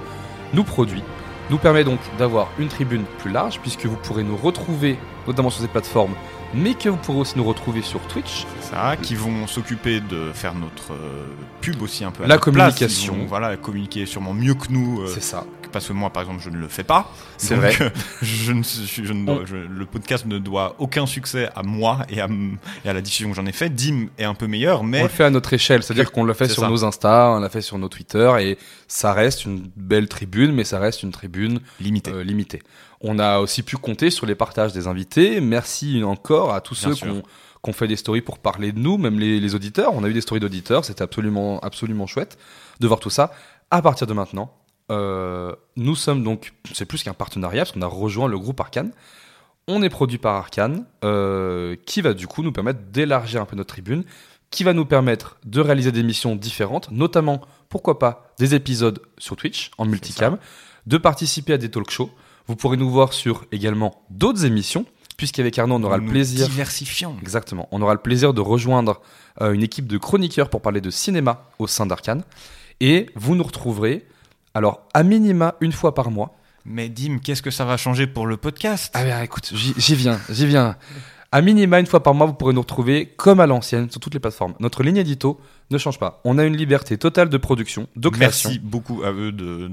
nous 0.53 0.65
produit 0.65 1.05
nous 1.51 1.59
permet 1.59 1.85
donc 1.85 2.01
d'avoir 2.19 2.49
une 2.59 2.69
tribune 2.69 3.05
plus 3.19 3.31
large 3.31 3.61
puisque 3.61 3.85
vous 3.85 3.97
pourrez 3.97 4.25
nous 4.25 4.37
retrouver 4.37 4.99
notamment 5.27 5.51
sur 5.51 5.61
cette 5.61 5.71
plateforme 5.71 6.15
mais 6.55 6.75
que 6.75 6.89
vous 6.89 6.97
pourrez 6.97 7.19
aussi 7.19 7.35
nous 7.37 7.45
retrouver 7.45 7.83
sur 7.83 8.01
Twitch 8.09 8.47
ça, 8.61 8.97
qui 9.01 9.15
vont 9.15 9.47
s'occuper 9.47 10.01
de 10.01 10.33
faire 10.33 10.55
notre 10.55 10.93
euh, 10.93 11.25
pub 11.61 11.81
aussi 11.83 12.05
un 12.05 12.11
peu 12.11 12.25
à 12.25 12.27
La 12.27 12.39
communication. 12.39 13.15
Vont, 13.15 13.27
voilà, 13.27 13.57
communiquer 13.57 14.07
sûrement 14.07 14.35
mieux 14.35 14.55
que 14.55 14.67
nous. 14.71 15.03
euh, 15.03 15.07
c'est 15.13 15.23
ça 15.23 15.45
parce 15.73 15.89
que 15.89 15.95
moi, 15.95 16.11
par 16.11 16.23
exemple, 16.25 16.43
je 16.45 16.51
ne 16.51 16.59
le 16.59 16.69
fais 16.69 16.85
pas. 16.85 17.11
C'est 17.39 17.55
vrai. 17.55 17.73
je 18.21 18.53
ne, 18.53 18.63
suis- 18.63 19.07
je 19.07 19.13
ne 19.15 19.25
dois- 19.25 19.37
On- 19.43 19.47
je- 19.47 19.57
le 19.57 19.87
podcast 19.87 20.27
ne 20.27 20.37
doit 20.37 20.77
aucun 20.79 21.07
succès 21.07 21.49
à 21.57 21.63
moi 21.63 22.01
et 22.11 22.21
à, 22.21 22.27
m- 22.27 22.59
et 22.85 22.91
à 22.91 22.93
la 22.93 23.01
diffusion 23.01 23.31
que 23.31 23.37
j'en 23.37 23.47
ai 23.47 23.53
fait. 23.53 23.71
Dim 23.71 24.09
est 24.19 24.25
un 24.25 24.35
peu 24.35 24.47
meilleur, 24.47 24.83
on 24.83 24.85
mais 24.85 25.03
le 25.03 25.09
fait 25.09 25.25
à 25.25 25.31
notre 25.31 25.51
échelle 25.55 25.83
c'est 25.83 25.93
à 25.93 25.97
dire 25.97 26.13
qu'on 26.13 26.27
l'a 26.27 26.35
fait 26.35 26.47
sur 26.51 26.61
ça. 26.65 26.69
nos 26.69 26.85
Insta 26.85 27.33
on 27.35 27.41
l'a 27.41 27.49
fait 27.49 27.63
sur 27.63 27.79
nos 27.79 27.89
Twitter 27.89 28.31
et 28.41 28.59
ça 28.87 29.15
reste 29.15 29.47
une 29.47 29.71
belle 29.75 30.09
tribune 30.09 30.53
mais 30.53 30.65
ça 30.65 30.79
reste 30.79 31.03
une 31.05 31.11
tribune 31.11 31.61
limité. 31.81 32.11
euh, 32.13 32.23
limitée 32.23 32.61
on 33.03 33.19
a 33.19 33.41
aussi 33.41 33.63
pu 33.63 33.77
compter 33.77 34.11
sur 34.11 34.27
les 34.27 34.35
partages 34.35 34.73
des 34.73 34.87
invités 34.87 35.41
merci 35.41 36.03
encore 36.05 36.55
à 36.55 36.61
tous 36.61 36.85
Bien 36.85 36.95
ceux 36.95 37.07
qui 37.07 37.23
ont 37.69 37.73
fait 37.73 37.89
des 37.89 37.97
stories 37.97 38.23
pour 38.23 38.39
parler 38.39 38.73
de 38.73 38.79
nous, 38.79 38.99
même 38.99 39.21
les, 39.21 39.39
les 39.39 39.55
auditeurs. 39.55 39.93
On 39.95 40.03
a 40.03 40.09
eu 40.09 40.13
des 40.13 40.21
stories 40.21 40.41
d'auditeurs, 40.41 40.85
c'était 40.85 41.03
absolument, 41.03 41.61
absolument 41.61 42.07
chouette 42.07 42.39
de 42.81 42.87
voir 42.87 42.99
tout 42.99 43.11
ça. 43.11 43.33
À 43.71 43.83
partir 43.83 44.07
de 44.07 44.13
maintenant, 44.13 44.53
euh, 44.91 45.55
nous 45.77 45.95
sommes 45.95 46.23
donc, 46.23 46.53
c'est 46.73 46.85
plus 46.85 47.03
qu'un 47.03 47.15
partenariat, 47.15 47.63
parce 47.63 47.73
qu'on 47.73 47.83
a 47.83 47.87
rejoint 47.87 48.29
le 48.29 48.39
groupe 48.39 48.61
Arkane. 48.61 48.93
On 49.69 49.83
est 49.83 49.89
produit 49.89 50.19
par 50.19 50.35
Arkane, 50.35 50.85
euh, 51.05 51.77
qui 51.87 52.01
va 52.03 52.15
du 52.15 52.27
coup 52.27 52.43
nous 52.43 52.53
permettre 52.53 52.81
d'élargir 52.91 53.41
un 53.41 53.45
peu 53.45 53.57
notre 53.57 53.73
tribune, 53.73 54.05
qui 54.51 54.65
va 54.65 54.73
nous 54.73 54.85
permettre 54.85 55.39
de 55.45 55.61
réaliser 55.61 55.93
des 55.93 56.03
missions 56.03 56.37
différentes, 56.37 56.91
notamment, 56.91 57.41
pourquoi 57.69 57.99
pas, 57.99 58.35
des 58.39 58.55
épisodes 58.55 59.01
sur 59.19 59.37
Twitch, 59.37 59.71
en 59.79 59.87
multicam, 59.87 60.37
de 60.87 60.99
participer 60.99 61.55
à 61.55 61.59
des 61.59 61.71
talk 61.71 61.91
shows. 61.91 62.11
Vous 62.47 62.57
pourrez 62.57 62.77
nous 62.77 62.91
voir 62.91 63.13
sur 63.13 63.45
également 63.53 64.03
d'autres 64.11 64.45
émissions, 64.45 64.85
puisqu'avec 65.17 65.59
Arnaud, 65.59 65.77
on 65.77 65.85
aura 65.85 65.99
le 65.99 66.07
plaisir 66.07 66.49
Diversifiant. 66.49 67.17
Exactement. 67.21 67.69
On 67.71 67.81
aura 67.83 67.95
le 67.95 68.01
plaisir 68.01 68.35
de 68.35 68.41
rejoindre 68.41 69.01
euh, 69.41 69.53
une 69.53 69.63
équipe 69.63 69.87
de 69.87 69.99
chroniqueurs 69.99 70.51
pour 70.51 70.61
parler 70.61 70.81
de 70.81 70.91
cinéma 70.91 71.45
au 71.59 71.67
sein 71.67 71.87
d'Arkane. 71.87 72.25
Et 72.81 73.07
vous 73.15 73.35
nous 73.35 73.45
retrouverez, 73.45 74.07
alors, 74.55 74.83
à 74.93 75.03
minima 75.03 75.55
une 75.61 75.73
fois 75.73 75.95
par 75.95 76.11
mois. 76.11 76.35
Mais 76.65 76.89
Dim, 76.89 77.19
qu'est-ce 77.19 77.43
que 77.43 77.51
ça 77.51 77.65
va 77.65 77.77
changer 77.77 78.07
pour 78.07 78.27
le 78.27 78.37
podcast? 78.37 78.93
Ah 78.95 79.05
bien, 79.05 79.21
écoute, 79.23 79.53
j'y 79.55 79.95
viens, 79.95 80.21
j'y 80.31 80.47
viens. 80.47 80.77
À 81.35 81.41
minima 81.41 81.81
une 81.81 81.87
fois 81.87 82.03
par 82.03 82.13
mois, 82.13 82.27
vous 82.27 82.35
pourrez 82.35 82.53
nous 82.53 82.61
retrouver 82.61 83.07
comme 83.17 83.41
à 83.41 83.47
l'ancienne 83.47 83.91
sur 83.91 83.99
toutes 84.01 84.13
les 84.13 84.21
plateformes. 84.21 84.53
Notre 84.61 84.83
ligne 84.83 84.99
édito 84.99 85.41
ne 85.71 85.79
change 85.79 85.99
pas. 85.99 86.21
On 86.25 86.37
a 86.37 86.45
une 86.45 86.55
liberté 86.57 86.99
totale 86.99 87.31
de 87.31 87.37
production, 87.39 87.89
de 87.97 88.09
création. 88.11 88.51
Merci 88.51 88.61
beaucoup 88.63 89.03
à 89.03 89.13
eux 89.13 89.33
de 89.33 89.71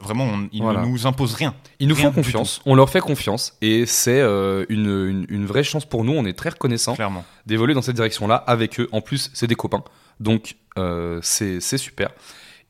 vraiment, 0.00 0.24
on- 0.24 0.48
ils 0.52 0.62
Voilà. 0.62 0.80
ne 0.80 0.86
nous 0.86 1.06
imposent 1.06 1.34
rien. 1.34 1.54
Ils 1.80 1.88
nous 1.88 1.94
Rien 1.94 2.06
font 2.10 2.14
confiance, 2.14 2.62
on 2.64 2.74
leur 2.74 2.88
fait 2.88 3.00
confiance 3.00 3.58
et 3.60 3.84
c'est 3.84 4.20
euh, 4.22 4.64
une, 4.70 4.86
une- 4.86 5.26
une 5.28 5.44
vraie 5.44 5.64
chance 5.64 5.84
pour 5.84 6.02
nous. 6.02 6.12
On 6.12 6.24
est 6.24 6.32
très 6.32 6.48
reconnaissants 6.48 6.96
d'évoluer 7.44 7.74
dans 7.74 7.82
cette 7.82 7.96
direction-là 7.96 8.36
avec 8.36 8.80
eux. 8.80 8.88
En 8.92 9.02
plus, 9.02 9.30
c'est 9.34 9.46
des 9.46 9.54
copains. 9.54 9.84
Donc, 10.18 10.56
euh, 10.78 11.18
c'est 11.22 11.60
c'est 11.60 11.76
super. 11.78 12.08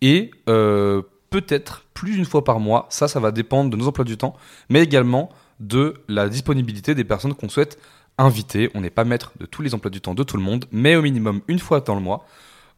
Et 0.00 0.32
euh, 0.48 1.02
peut-être 1.30 1.84
plus 1.94 2.14
d'une 2.14 2.24
fois 2.24 2.42
par 2.42 2.58
mois, 2.58 2.86
ça, 2.90 3.06
ça 3.06 3.20
va 3.20 3.30
dépendre 3.30 3.70
de 3.70 3.76
nos 3.76 3.86
emplois 3.86 4.04
du 4.04 4.16
temps, 4.16 4.34
mais 4.68 4.82
également 4.82 5.28
de 5.60 5.94
la 6.08 6.28
disponibilité 6.28 6.96
des 6.96 7.04
personnes 7.04 7.34
qu'on 7.34 7.48
souhaite 7.48 7.78
inviter. 8.18 8.70
On 8.74 8.80
n'est 8.80 8.90
pas 8.90 9.04
maître 9.04 9.32
de 9.38 9.46
tous 9.46 9.62
les 9.62 9.74
emplois 9.74 9.90
du 9.90 10.00
temps 10.00 10.14
de 10.14 10.22
tout 10.22 10.36
le 10.36 10.42
monde, 10.42 10.66
mais 10.70 10.96
au 10.96 11.02
minimum 11.02 11.40
une 11.48 11.58
fois 11.58 11.80
dans 11.80 11.94
le 11.94 12.00
mois. 12.00 12.26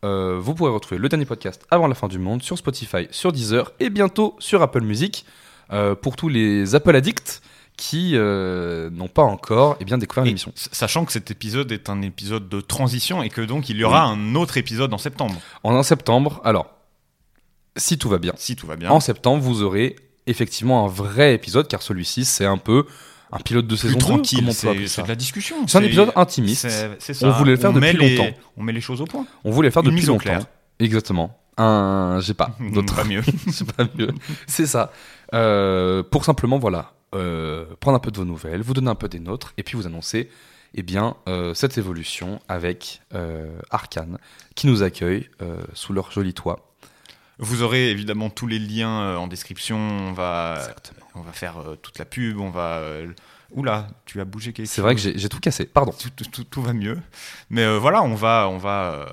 euh, 0.05 0.39
vous 0.39 0.55
pourrez 0.55 0.71
retrouver 0.71 0.99
le 0.99 1.09
dernier 1.09 1.25
podcast 1.25 1.65
avant 1.71 1.87
la 1.87 1.95
fin 1.95 2.09
du 2.09 2.19
monde 2.19 2.43
sur 2.43 2.59
Spotify, 2.59 3.09
sur 3.11 3.33
Deezer 3.33 3.73
et 3.81 3.91
bientôt 3.91 4.37
sur 4.39 4.61
Apple 4.63 4.83
Music 4.83 5.25
euh, 5.73 5.95
pour 5.95 6.17
tous 6.17 6.29
les 6.29 6.75
Apple 6.75 6.95
addicts 6.95 7.41
qui 7.77 8.13
euh, 8.15 8.91
n'ont 8.91 9.09
pas 9.09 9.23
encore 9.23 9.77
eh 9.81 9.85
bien, 9.85 9.99
découvert 9.99 10.25
l'émission. 10.25 10.53
sachant 10.55 11.05
que 11.05 11.13
cet 11.13 11.31
épisode 11.31 11.73
est 11.73 11.89
un 11.91 12.03
épisode 12.03 12.49
de 12.49 12.61
transition 12.61 13.23
et 13.23 13.31
que 13.31 13.41
donc 13.41 13.69
il 13.69 13.77
y 13.79 13.85
aura 13.85 14.05
un 14.05 14.35
autre 14.37 14.57
épisode 14.59 14.93
en 14.95 14.99
septembre, 14.99 15.35
En 15.65 15.83
septembre, 15.83 16.41
alors, 16.45 16.71
si 17.77 17.99
tout 17.99 18.09
va 18.09 18.19
bien, 18.19 18.33
si 18.37 18.55
tout 18.55 18.67
va 18.67 18.77
bien. 18.77 18.91
en 18.91 19.01
septembre, 19.01 19.43
vous 19.43 19.63
aurez 19.63 19.97
effectivement 20.27 20.85
un 20.85 20.89
vrai 20.89 21.35
épisode, 21.35 21.67
car 21.67 21.83
celui-ci, 21.83 22.25
c'est 22.25 22.47
un 22.47 22.59
peu 22.59 22.87
un 23.33 23.39
pilote 23.39 23.67
de 23.67 23.77
saison 23.77 23.95
2, 23.95 23.99
tranquille, 23.99 24.45
on 24.49 24.53
c'est 24.53 25.03
de 25.03 25.09
la 25.09 25.15
discussion. 25.17 25.57
C'est 25.67 25.79
un 25.79 25.83
épisode 25.83 26.13
intimiste. 26.17 26.69
c'est- 26.69 26.91
c'est 26.99 27.15
ça. 27.15 27.27
On 27.29 27.33
voulait 27.33 27.53
le 27.53 27.57
faire 27.57 27.73
met 27.73 27.93
depuis 27.93 28.09
les- 28.11 28.17
longtemps. 28.17 28.37
On 28.57 28.63
met 28.63 28.73
les 28.73 28.81
choses 28.81 29.01
au 29.01 29.05
point. 29.07 29.27
On 29.45 29.51
voulait 29.51 29.69
le 29.69 29.73
faire 29.73 29.83
Une 29.83 29.91
depuis 29.91 30.01
mise 30.01 30.09
au 30.09 30.13
longtemps. 30.13 30.23
clair. 30.23 30.47
Exactement. 30.79 31.39
Un, 31.57 32.19
j'ai 32.21 32.35
pas 32.35 32.57
d'autre. 32.73 32.95
Pas 32.97 33.05
mieux. 33.05 33.23
c'est 33.51 33.73
pas 33.73 33.85
mieux. 33.97 34.11
C'est 34.47 34.67
ça. 34.67 34.93
Euh, 35.33 36.03
pour 36.03 36.25
simplement, 36.25 36.59
voilà, 36.59 36.93
euh, 37.15 37.65
prendre 37.81 37.97
un 37.97 38.01
peu 38.01 38.11
de 38.11 38.17
vos 38.19 38.25
nouvelles, 38.25 38.63
vous 38.63 38.75
donner 38.75 38.91
un 38.91 38.95
peu 38.97 39.09
des 39.09 39.21
nôtres, 39.21 39.53
et 39.57 39.63
puis 39.63 39.77
vous 39.77 39.87
annoncer, 39.87 40.29
eh 40.75 40.83
bien, 40.83 41.17
euh, 41.29 41.55
cette 41.55 41.79
évolution 41.79 42.41
avec 42.49 43.01
euh, 43.15 43.47
Arkane, 43.71 44.19
qui 44.57 44.67
nous 44.67 44.83
accueille 44.83 45.29
euh, 45.43 45.59
sous 45.75 45.93
leur 45.93 46.11
joli 46.11 46.35
toit. 46.35 46.74
Vous 47.39 47.63
aurez 47.63 47.91
évidemment 47.91 48.31
tous 48.31 48.47
les 48.47 48.59
liens 48.59 49.01
euh, 49.01 49.17
en 49.17 49.27
description. 49.27 49.77
On 49.79 50.13
va, 50.13 50.59
on 51.15 51.21
va 51.23 51.33
faire 51.33 51.59
euh, 51.59 51.77
toute 51.77 51.99
la 51.99 52.05
pub. 52.05 52.39
On 52.39 52.51
va. 52.51 52.79
euh, 52.79 53.07
Oula, 53.53 53.87
tu 54.05 54.21
as 54.21 54.25
bougé 54.25 54.53
quelque 54.53 54.67
chose. 54.67 54.73
C'est 54.75 54.83
vrai 54.83 54.97
que 54.97 55.01
j'ai 55.01 55.29
tout 55.29 55.39
cassé. 55.39 55.65
Pardon. 55.65 55.93
tout, 55.93 56.11
tout- 56.17 56.25
tout- 56.31 56.45
tout 56.45 56.63
va 56.63 56.73
mieux. 56.73 56.99
Mais 57.51 57.63
euh, 57.63 57.79
voilà, 57.79 58.03
on 58.03 58.15
va, 58.15 58.49
on 58.51 58.59
va, 58.59 58.93
euh, 58.93 59.07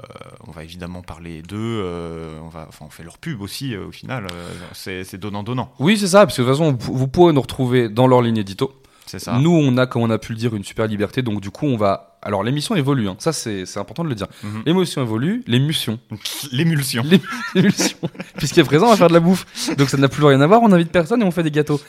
on 0.47 0.51
va 0.51 0.63
évidemment 0.63 1.03
parler 1.03 1.43
d'eux. 1.43 1.57
euh, 1.59 2.39
on 2.41 2.47
va, 2.47 2.65
enfin, 2.67 2.85
on 2.87 2.89
fait 2.89 3.03
leur 3.03 3.19
pub 3.19 3.41
aussi 3.41 3.75
au 3.77 3.91
final. 3.91 4.25
c'est 4.73 5.03
c'est 5.03 5.17
donnant 5.19 5.43
donnant. 5.43 5.71
Oui, 5.79 5.95
c'est 5.97 6.07
ça, 6.07 6.25
parce 6.25 6.37
que 6.37 6.41
de 6.41 6.47
toute 6.47 6.57
façon, 6.57 6.75
vous 6.79 6.97
vous 6.97 7.07
pourrez 7.07 7.33
nous 7.33 7.41
retrouver 7.41 7.87
dans 7.89 8.07
leur 8.07 8.21
ligne 8.23 8.37
édito. 8.37 8.81
C'est 9.05 9.19
ça. 9.19 9.37
Nous, 9.37 9.51
on 9.51 9.77
a, 9.77 9.85
comme 9.85 10.01
on 10.03 10.09
a 10.09 10.17
pu 10.17 10.31
le 10.31 10.37
dire, 10.39 10.55
une 10.55 10.63
super 10.63 10.87
liberté, 10.87 11.21
donc 11.21 11.39
du 11.41 11.51
coup, 11.51 11.67
on 11.67 11.77
va. 11.77 12.10
Alors, 12.23 12.43
l'émission 12.43 12.75
évolue, 12.75 13.07
hein. 13.09 13.15
ça 13.19 13.33
c'est 13.33 13.65
c'est 13.65 13.79
important 13.79 14.03
de 14.03 14.09
le 14.09 14.15
dire. 14.15 14.27
Mhm. 14.43 14.63
L'émotion 14.65 15.01
évolue, 15.01 15.43
l'émulsion. 15.47 15.99
L'émulsion. 16.51 17.03
L'é- 17.03 17.21
L'émulsion. 17.55 17.97
Puisqu'à 18.37 18.63
présent, 18.63 18.87
on 18.87 18.89
va 18.91 18.97
faire 18.97 19.07
de 19.09 19.13
la 19.13 19.19
bouffe. 19.19 19.45
Donc 19.77 19.89
ça 19.89 19.97
n'a 19.97 20.07
plus 20.09 20.23
rien 20.23 20.39
à 20.41 20.47
voir, 20.47 20.61
on 20.61 20.71
invite 20.71 20.91
personne 20.91 21.21
et 21.21 21.25
on 21.25 21.31
fait 21.31 21.43
des 21.43 21.51
gâteaux. 21.51 21.81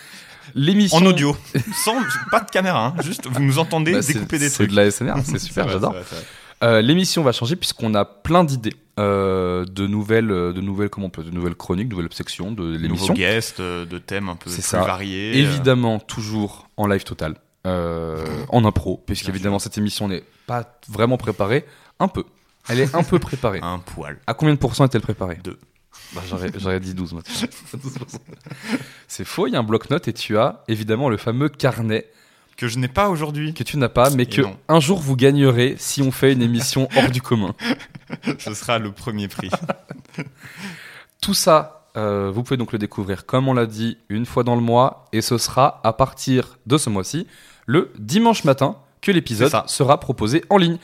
L'émission. 0.54 0.98
En 0.98 1.06
audio, 1.06 1.36
sans 1.84 1.94
pas 2.30 2.40
de 2.40 2.50
caméra, 2.50 2.86
hein, 2.98 3.02
juste 3.02 3.26
vous 3.26 3.42
nous 3.42 3.58
entendez 3.58 3.92
Bah, 3.92 4.02
c'est- 4.02 4.14
découper 4.14 4.38
des 4.38 4.48
C'est 4.48 4.54
trucs. 4.64 4.70
de 4.70 4.76
la 4.76 4.90
SMR, 4.90 5.14
c'est 5.24 5.38
super, 5.38 5.68
j'adore. 5.68 5.94
c'est 6.08 6.16
c'est. 6.16 6.66
Euh, 6.66 6.80
L'émission 6.80 7.22
va 7.22 7.32
changer 7.32 7.56
puisqu'on 7.56 7.94
a 7.94 8.04
plein 8.04 8.44
d'idées 8.44 8.74
euh, 8.98 9.64
de 9.64 9.86
nouvelles, 9.86 10.30
euh, 10.30 10.52
de 10.52 10.60
nouvelles, 10.60 10.90
comment 10.90 11.06
on 11.06 11.10
peut, 11.10 11.24
de 11.24 11.30
nouvelles 11.30 11.54
chroniques, 11.56 11.88
de 11.88 11.94
nouvelles 11.94 12.12
sections 12.12 12.52
de 12.52 12.62
Nouveaux 12.62 12.78
l'émission. 12.78 13.14
guests, 13.14 13.60
euh, 13.60 13.84
de 13.86 13.98
thèmes 13.98 14.28
un 14.28 14.36
peu 14.36 14.48
C'est 14.50 14.56
plus 14.56 14.62
ça. 14.68 14.80
variés. 14.82 15.38
Évidemment, 15.38 15.98
toujours 15.98 16.68
en 16.76 16.86
live 16.86 17.02
total, 17.04 17.34
euh, 17.66 18.24
en 18.48 18.64
impro, 18.64 19.02
puisqu'évidemment 19.06 19.58
cette 19.58 19.78
émission 19.78 20.08
n'est 20.08 20.24
pas 20.46 20.78
vraiment 20.88 21.16
préparée, 21.16 21.64
un 22.00 22.08
peu. 22.08 22.24
Elle 22.68 22.80
est 22.80 22.94
un 22.94 23.02
peu 23.02 23.18
préparée. 23.18 23.60
Un 23.62 23.78
poil. 23.80 24.18
À 24.26 24.34
combien 24.34 24.54
de 24.54 24.58
pourcents 24.58 24.84
est-elle 24.84 25.00
préparée? 25.02 25.38
Deux. 25.42 25.58
Bah, 26.14 26.22
j'aurais, 26.28 26.80
dit 26.80 26.94
12 26.94 27.12
maintenant. 27.14 27.34
12%. 27.74 28.18
C'est 29.08 29.24
faux, 29.24 29.46
il 29.46 29.52
y 29.52 29.56
a 29.56 29.58
un 29.58 29.62
bloc-notes 29.62 30.08
et 30.08 30.12
tu 30.12 30.38
as 30.38 30.62
évidemment 30.68 31.08
le 31.08 31.16
fameux 31.16 31.48
carnet 31.48 32.08
Que 32.56 32.68
je 32.68 32.78
n'ai 32.78 32.88
pas 32.88 33.08
aujourd'hui. 33.08 33.52
que 33.54 33.62
tu 33.64 33.76
n'as 33.78 33.88
pas, 33.88 34.10
mais 34.10 34.22
Et 34.24 34.26
que 34.26 34.42
non. 34.42 34.56
un 34.68 34.80
jour 34.80 35.00
vous 35.00 35.16
gagnerez 35.16 35.74
si 35.78 36.02
on 36.02 36.10
fait 36.10 36.32
une 36.32 36.42
émission 36.42 36.88
hors 36.96 37.10
du 37.10 37.20
commun. 37.22 37.54
Ce 38.38 38.54
sera 38.54 38.78
le 38.78 38.92
premier 38.92 39.28
prix. 39.28 39.50
Tout 41.20 41.34
ça, 41.34 41.81
euh, 41.96 42.30
vous 42.32 42.42
pouvez 42.42 42.56
donc 42.56 42.72
le 42.72 42.78
découvrir, 42.78 43.26
comme 43.26 43.48
on 43.48 43.54
l'a 43.54 43.66
dit, 43.66 43.98
une 44.08 44.26
fois 44.26 44.44
dans 44.44 44.54
le 44.54 44.62
mois, 44.62 45.06
et 45.12 45.20
ce 45.20 45.38
sera 45.38 45.80
à 45.84 45.92
partir 45.92 46.58
de 46.66 46.78
ce 46.78 46.90
mois-ci, 46.90 47.26
le 47.66 47.92
dimanche 47.98 48.44
matin, 48.44 48.76
que 49.00 49.10
l'épisode 49.10 49.52
sera 49.66 50.00
proposé 50.00 50.44
en 50.48 50.56
ligne. 50.56 50.78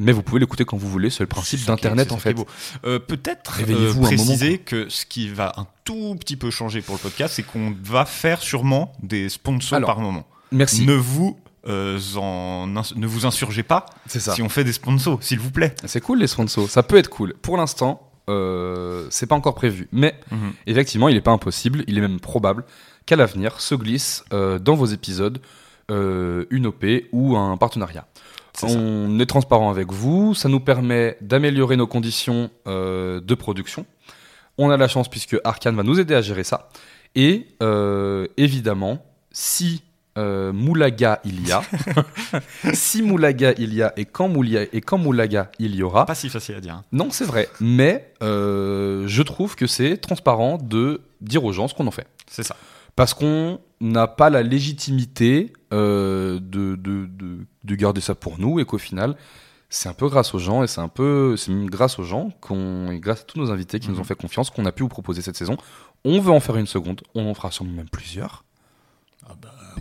Mais 0.00 0.12
vous 0.12 0.22
pouvez 0.22 0.38
l'écouter 0.38 0.64
quand 0.64 0.76
vous 0.76 0.88
voulez, 0.88 1.10
c'est 1.10 1.24
le 1.24 1.28
principe 1.28 1.64
d'Internet 1.64 2.12
en 2.12 2.18
fait. 2.18 2.36
Euh, 2.84 3.00
Peut-être 3.00 3.60
euh, 3.68 3.90
un 3.90 3.94
moment, 3.94 4.02
préciser 4.06 4.58
que 4.58 4.88
ce 4.88 5.04
qui 5.04 5.28
va 5.28 5.52
un 5.56 5.66
tout 5.82 6.14
petit 6.20 6.36
peu 6.36 6.50
changer 6.50 6.82
pour 6.82 6.94
le 6.94 7.00
podcast, 7.00 7.34
c'est 7.34 7.42
qu'on 7.42 7.74
va 7.82 8.04
faire 8.04 8.40
sûrement 8.40 8.92
des 9.02 9.28
sponsors 9.28 9.76
Alors, 9.76 9.88
par 9.88 9.98
moment. 9.98 10.24
Merci. 10.52 10.86
Ne 10.86 10.94
vous 10.94 11.36
euh, 11.66 11.98
en 12.16 12.68
ne 12.68 13.06
vous 13.06 13.26
insurgez 13.26 13.64
pas 13.64 13.86
C'est 14.06 14.20
ça. 14.20 14.34
si 14.34 14.42
on 14.42 14.48
fait 14.48 14.62
des 14.62 14.72
sponsors, 14.72 15.20
s'il 15.20 15.40
vous 15.40 15.50
plaît. 15.50 15.74
C'est 15.84 16.00
cool 16.00 16.20
les 16.20 16.28
sponsors, 16.28 16.70
ça 16.70 16.84
peut 16.84 16.96
être 16.96 17.10
cool. 17.10 17.34
Pour 17.42 17.56
l'instant, 17.56 18.07
euh, 18.28 19.06
c'est 19.10 19.26
pas 19.26 19.34
encore 19.34 19.54
prévu. 19.54 19.88
Mais 19.92 20.14
Mhm. 20.30 20.52
effectivement, 20.66 21.08
il 21.08 21.14
n'est 21.14 21.20
pas 21.22 21.30
impossible, 21.32 21.84
il 21.86 21.98
est 21.98 22.00
même 22.00 22.20
probable 22.20 22.64
qu'à 23.06 23.16
l'avenir 23.16 23.60
se 23.60 23.74
glisse 23.74 24.24
euh, 24.32 24.58
dans 24.58 24.74
vos 24.74 24.86
épisodes 24.86 25.40
euh, 25.90 26.44
une 26.50 26.66
OP 26.66 26.84
ou 27.12 27.36
un 27.36 27.56
partenariat. 27.56 28.06
Ça. 28.54 28.66
On 28.68 29.18
est 29.20 29.26
transparent 29.26 29.70
avec 29.70 29.90
vous, 29.92 30.34
ça 30.34 30.48
nous 30.48 30.60
permet 30.60 31.16
d'améliorer 31.20 31.76
nos 31.76 31.86
conditions 31.86 32.50
de 32.66 33.34
production. 33.34 33.86
On 34.58 34.70
a 34.70 34.76
la 34.76 34.88
chance 34.88 35.08
puisque 35.08 35.36
Arkane 35.44 35.76
va 35.76 35.84
nous 35.84 36.00
aider 36.00 36.14
à 36.14 36.20
gérer 36.22 36.42
ça. 36.42 36.68
Et 37.14 37.46
évidemment, 38.36 39.04
si 39.30 39.82
euh, 40.18 40.52
Moulaga 40.52 41.20
il 41.24 41.46
y 41.48 41.52
a, 41.52 41.62
si 42.74 43.00
Moulaga 43.02 43.52
il 43.56 43.72
y 43.72 43.82
a 43.82 43.92
et 43.96 44.04
quand, 44.04 44.28
Moulia, 44.28 44.62
et 44.72 44.80
quand 44.80 44.98
Moulaga 44.98 45.50
il 45.58 45.74
y 45.74 45.82
aura, 45.82 46.04
Pas 46.06 46.14
si 46.14 46.28
facile 46.28 46.56
à 46.56 46.60
dire. 46.60 46.74
hein. 46.74 46.84
non, 46.92 47.08
c'est 47.10 47.24
vrai. 47.24 47.48
Mais 47.60 48.12
euh, 48.22 49.04
je 49.06 49.22
trouve 49.22 49.54
que 49.56 49.66
c'est 49.66 49.96
transparent 49.96 50.58
de 50.58 51.00
dire 51.20 51.44
aux 51.44 51.52
gens 51.52 51.68
ce 51.68 51.74
qu'on 51.74 51.86
en 51.86 51.90
fait. 51.92 52.06
C'est 52.30 52.42
ça. 52.42 52.56
Parce 52.96 53.14
qu'on 53.14 53.60
n'a 53.80 54.08
pas 54.08 54.28
la 54.28 54.42
légitimité 54.42 55.52
euh, 55.72 56.40
de, 56.40 56.74
de, 56.74 57.06
de, 57.06 57.46
de 57.64 57.74
garder 57.76 58.00
ça 58.00 58.14
pour 58.16 58.38
nous 58.40 58.58
et 58.58 58.64
qu'au 58.64 58.78
final, 58.78 59.14
c'est 59.70 59.88
un 59.88 59.92
peu 59.94 60.08
grâce 60.08 60.34
aux 60.34 60.38
gens 60.40 60.62
et 60.64 60.66
c'est 60.66 60.80
un 60.80 60.88
peu 60.88 61.36
c'est 61.36 61.52
même 61.52 61.70
grâce 61.70 61.98
aux 61.98 62.02
gens 62.02 62.30
qu'on 62.40 62.90
et 62.90 62.98
grâce 62.98 63.20
à 63.20 63.24
tous 63.24 63.38
nos 63.38 63.50
invités 63.52 63.78
qui 63.78 63.90
nous 63.90 64.00
ont 64.00 64.04
fait 64.04 64.16
confiance 64.16 64.50
qu'on 64.50 64.64
a 64.66 64.72
pu 64.72 64.82
vous 64.82 64.88
proposer 64.88 65.22
cette 65.22 65.36
saison. 65.36 65.56
On 66.04 66.20
veut 66.20 66.32
en 66.32 66.40
faire 66.40 66.56
une 66.56 66.66
seconde, 66.66 67.02
on 67.14 67.28
en 67.30 67.34
fera 67.34 67.50
sûrement 67.50 67.72
même 67.72 67.88
plusieurs. 67.88 68.44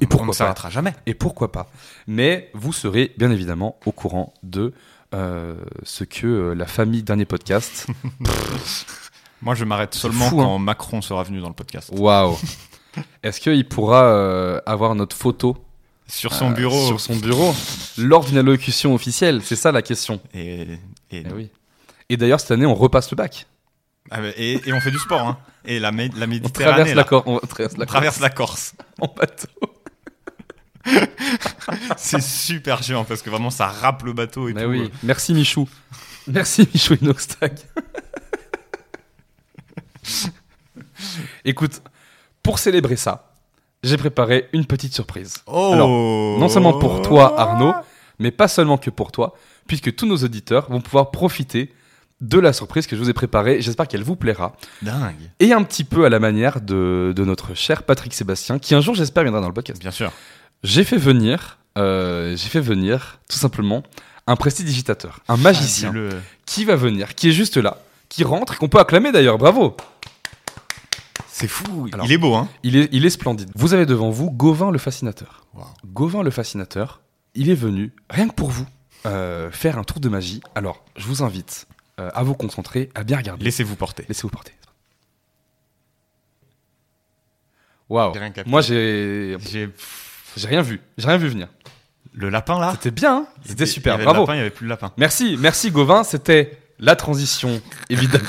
Et 0.01 0.05
on 0.05 0.07
pourquoi 0.07 0.27
ne 0.27 0.31
pas 0.31 0.37
s'arrêtera 0.37 0.69
jamais. 0.69 0.93
et 1.05 1.13
pourquoi 1.13 1.51
pas. 1.51 1.69
Mais 2.07 2.49
vous 2.53 2.73
serez 2.73 3.13
bien 3.17 3.31
évidemment 3.31 3.79
au 3.85 3.91
courant 3.91 4.33
de 4.43 4.73
euh, 5.13 5.55
ce 5.83 6.03
que 6.03 6.27
euh, 6.27 6.53
la 6.55 6.65
famille 6.65 7.03
Dernier 7.03 7.25
Podcast. 7.25 7.87
Moi, 9.41 9.55
je 9.55 9.65
m'arrête 9.65 9.93
seulement 9.93 10.29
fou, 10.29 10.41
hein. 10.41 10.45
quand 10.45 10.59
Macron 10.59 11.01
sera 11.01 11.23
venu 11.23 11.39
dans 11.41 11.47
le 11.49 11.53
podcast. 11.53 11.89
Waouh 11.93 12.35
Est-ce 13.23 13.39
qu'il 13.39 13.67
pourra 13.67 14.03
euh, 14.05 14.59
avoir 14.65 14.95
notre 14.95 15.15
photo 15.15 15.55
Sur 16.07 16.33
son 16.33 16.49
bureau. 16.49 16.87
sur 16.87 16.99
son 16.99 17.15
bureau 17.15 17.53
lors 17.97 18.25
d'une 18.25 18.39
allocution 18.39 18.95
officielle? 18.95 19.41
C'est 19.43 19.55
ça 19.55 19.71
la 19.71 19.83
question. 19.83 20.19
Et, 20.33 20.61
et, 20.63 20.77
Eh 21.11 21.25
oui. 21.33 21.51
Et 22.09 22.17
d'ailleurs, 22.17 22.39
cette 22.39 22.51
année, 22.51 22.65
on 22.65 22.73
repasse 22.73 23.11
le 23.11 23.15
bac. 23.15 23.45
Ah, 24.09 24.19
et- 24.37 24.61
et 24.67 24.73
on 24.73 24.79
fait 24.79 24.89
du 24.91 24.97
sport. 24.99 25.21
Hein. 25.21 25.37
Et 25.65 25.79
la, 25.79 25.91
la 25.91 25.97
On 26.23 26.27
Méditerranée, 26.27 26.93
traverse 26.93 27.11
la, 27.11 27.23
on 27.27 27.39
traverse 27.39 27.77
la 27.77 27.83
on 27.83 27.85
traverse 27.87 28.19
la. 28.21 28.29
Corse 28.29 28.73
en 29.01 29.07
bateau. 29.15 29.47
C'est 31.97 32.21
super 32.21 32.81
chiant 32.83 33.03
parce 33.03 33.21
que 33.21 33.29
vraiment 33.29 33.49
ça 33.49 33.67
râpe 33.67 34.03
le 34.03 34.13
bateau 34.13 34.47
et 34.49 34.53
tout. 34.53 34.59
oui. 34.61 34.91
Merci 35.03 35.33
Michou. 35.33 35.67
Merci 36.27 36.67
Michou 36.73 36.95
Inoxtag. 37.01 37.57
Écoute, 41.45 41.81
pour 42.43 42.59
célébrer 42.59 42.95
ça, 42.95 43.31
j'ai 43.83 43.97
préparé 43.97 44.49
une 44.53 44.65
petite 44.65 44.93
surprise. 44.93 45.35
Oh 45.45 45.71
Alors, 45.73 45.89
Non 45.89 46.49
seulement 46.49 46.77
pour 46.79 47.01
toi, 47.01 47.39
Arnaud, 47.39 47.73
mais 48.19 48.31
pas 48.31 48.47
seulement 48.47 48.77
que 48.77 48.89
pour 48.89 49.11
toi, 49.11 49.35
puisque 49.67 49.95
tous 49.95 50.05
nos 50.05 50.17
auditeurs 50.17 50.69
vont 50.69 50.81
pouvoir 50.81 51.11
profiter 51.11 51.73
de 52.19 52.39
la 52.39 52.51
surprise 52.51 52.87
que 52.87 52.95
je 52.95 53.01
vous 53.01 53.09
ai 53.09 53.13
préparée. 53.13 53.61
J'espère 53.61 53.87
qu'elle 53.87 54.03
vous 54.03 54.15
plaira. 54.15 54.55
Dingue. 54.81 55.29
Et 55.39 55.53
un 55.53 55.61
petit 55.63 55.83
peu 55.83 56.03
à 56.05 56.09
la 56.09 56.19
manière 56.19 56.61
de, 56.61 57.13
de 57.15 57.23
notre 57.23 57.53
cher 57.53 57.83
Patrick 57.83 58.13
Sébastien, 58.13 58.57
qui 58.57 58.73
un 58.73 58.81
jour, 58.81 58.95
j'espère, 58.95 59.21
viendra 59.23 59.39
dans 59.39 59.47
le 59.47 59.53
podcast. 59.53 59.79
Bien 59.79 59.91
sûr. 59.91 60.11
J'ai 60.63 60.83
fait 60.83 60.97
venir, 60.97 61.57
euh, 61.77 62.35
j'ai 62.35 62.49
fait 62.49 62.59
venir, 62.61 63.19
tout 63.29 63.37
simplement, 63.37 63.83
un 64.25 64.35
prestidigitateur, 64.35 65.19
un 65.27 65.37
magicien, 65.37 65.91
Le... 65.91 66.09
qui 66.45 66.65
va 66.65 66.75
venir, 66.75 67.15
qui 67.15 67.29
est 67.29 67.31
juste 67.31 67.57
là, 67.57 67.77
qui 68.09 68.23
rentre, 68.23 68.53
et 68.53 68.57
qu'on 68.57 68.67
peut 68.67 68.79
acclamer 68.79 69.11
d'ailleurs, 69.11 69.37
bravo 69.37 69.77
C'est 71.27 71.47
fou. 71.47 71.87
Alors- 71.93 72.05
Il 72.05 72.11
est 72.11 72.17
beau, 72.17 72.33
hein 72.35 72.49
il 72.63 72.75
est, 72.75 72.89
il 72.91 73.05
est 73.05 73.09
splendide. 73.09 73.49
Vous 73.55 73.73
avez 73.73 73.85
devant 73.85 74.09
vous 74.09 74.31
Gauvin 74.31 74.71
le 74.71 74.77
fascinateur. 74.79 75.45
Wow. 75.53 75.65
Gauvin 75.85 76.23
le 76.23 76.31
fascinateur, 76.31 77.01
il 77.35 77.49
est 77.49 77.55
venu, 77.55 77.93
rien 78.09 78.27
que 78.27 78.33
pour 78.33 78.49
vous, 78.49 78.65
euh, 79.05 79.51
faire 79.51 79.77
un 79.77 79.83
tour 79.83 79.99
de 79.99 80.09
magie. 80.09 80.41
Alors, 80.55 80.83
je 80.97 81.05
vous 81.05 81.23
invite 81.23 81.67
euh, 81.99 82.09
à 82.13 82.23
vous 82.23 82.33
concentrer, 82.33 82.89
à 82.95 83.03
bien 83.03 83.17
regarder. 83.17 83.45
Laissez-vous 83.45 83.75
porter. 83.75 84.03
Laissez-vous 84.09 84.29
porter. 84.29 84.53
Waouh. 87.89 88.13
Moi, 88.45 88.61
j'ai 88.61 89.37
J'ai 89.49 89.69
j'ai 90.37 90.47
rien 90.47 90.61
vu. 90.61 90.79
J'ai 90.97 91.07
rien 91.07 91.17
vu 91.17 91.27
venir. 91.27 91.47
le 92.13 92.29
lapin 92.29 92.59
là. 92.59 92.71
C'était 92.73 92.91
bien. 92.91 93.15
hein 93.17 93.27
C'était 93.41 93.53
était- 93.63 93.65
super. 93.65 93.93
Il 93.95 93.97
y 93.97 94.01
avait 94.01 94.05
Bravo. 94.05 94.19
Le 94.21 94.23
lapin, 94.25 94.33
il 94.35 94.37
y 94.37 94.41
avait 94.41 94.49
plus 94.49 94.65
de 94.65 94.69
lapin. 94.69 94.91
Merci, 94.97 95.35
merci 95.39 95.71
Gauvin. 95.71 96.03
C'était 96.03 96.57
la 96.79 96.95
transition, 96.95 97.61
évidemment. 97.89 98.25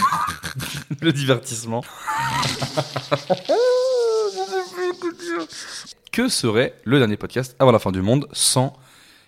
le 1.01 1.13
divertissement. 1.13 1.85
que 6.13 6.29
serait 6.29 6.75
le 6.85 6.99
dernier 6.99 7.17
podcast 7.17 7.55
avant 7.59 7.71
la 7.73 7.79
fin 7.79 7.93
du 7.93 8.03
monde 8.03 8.27
sans, 8.33 8.73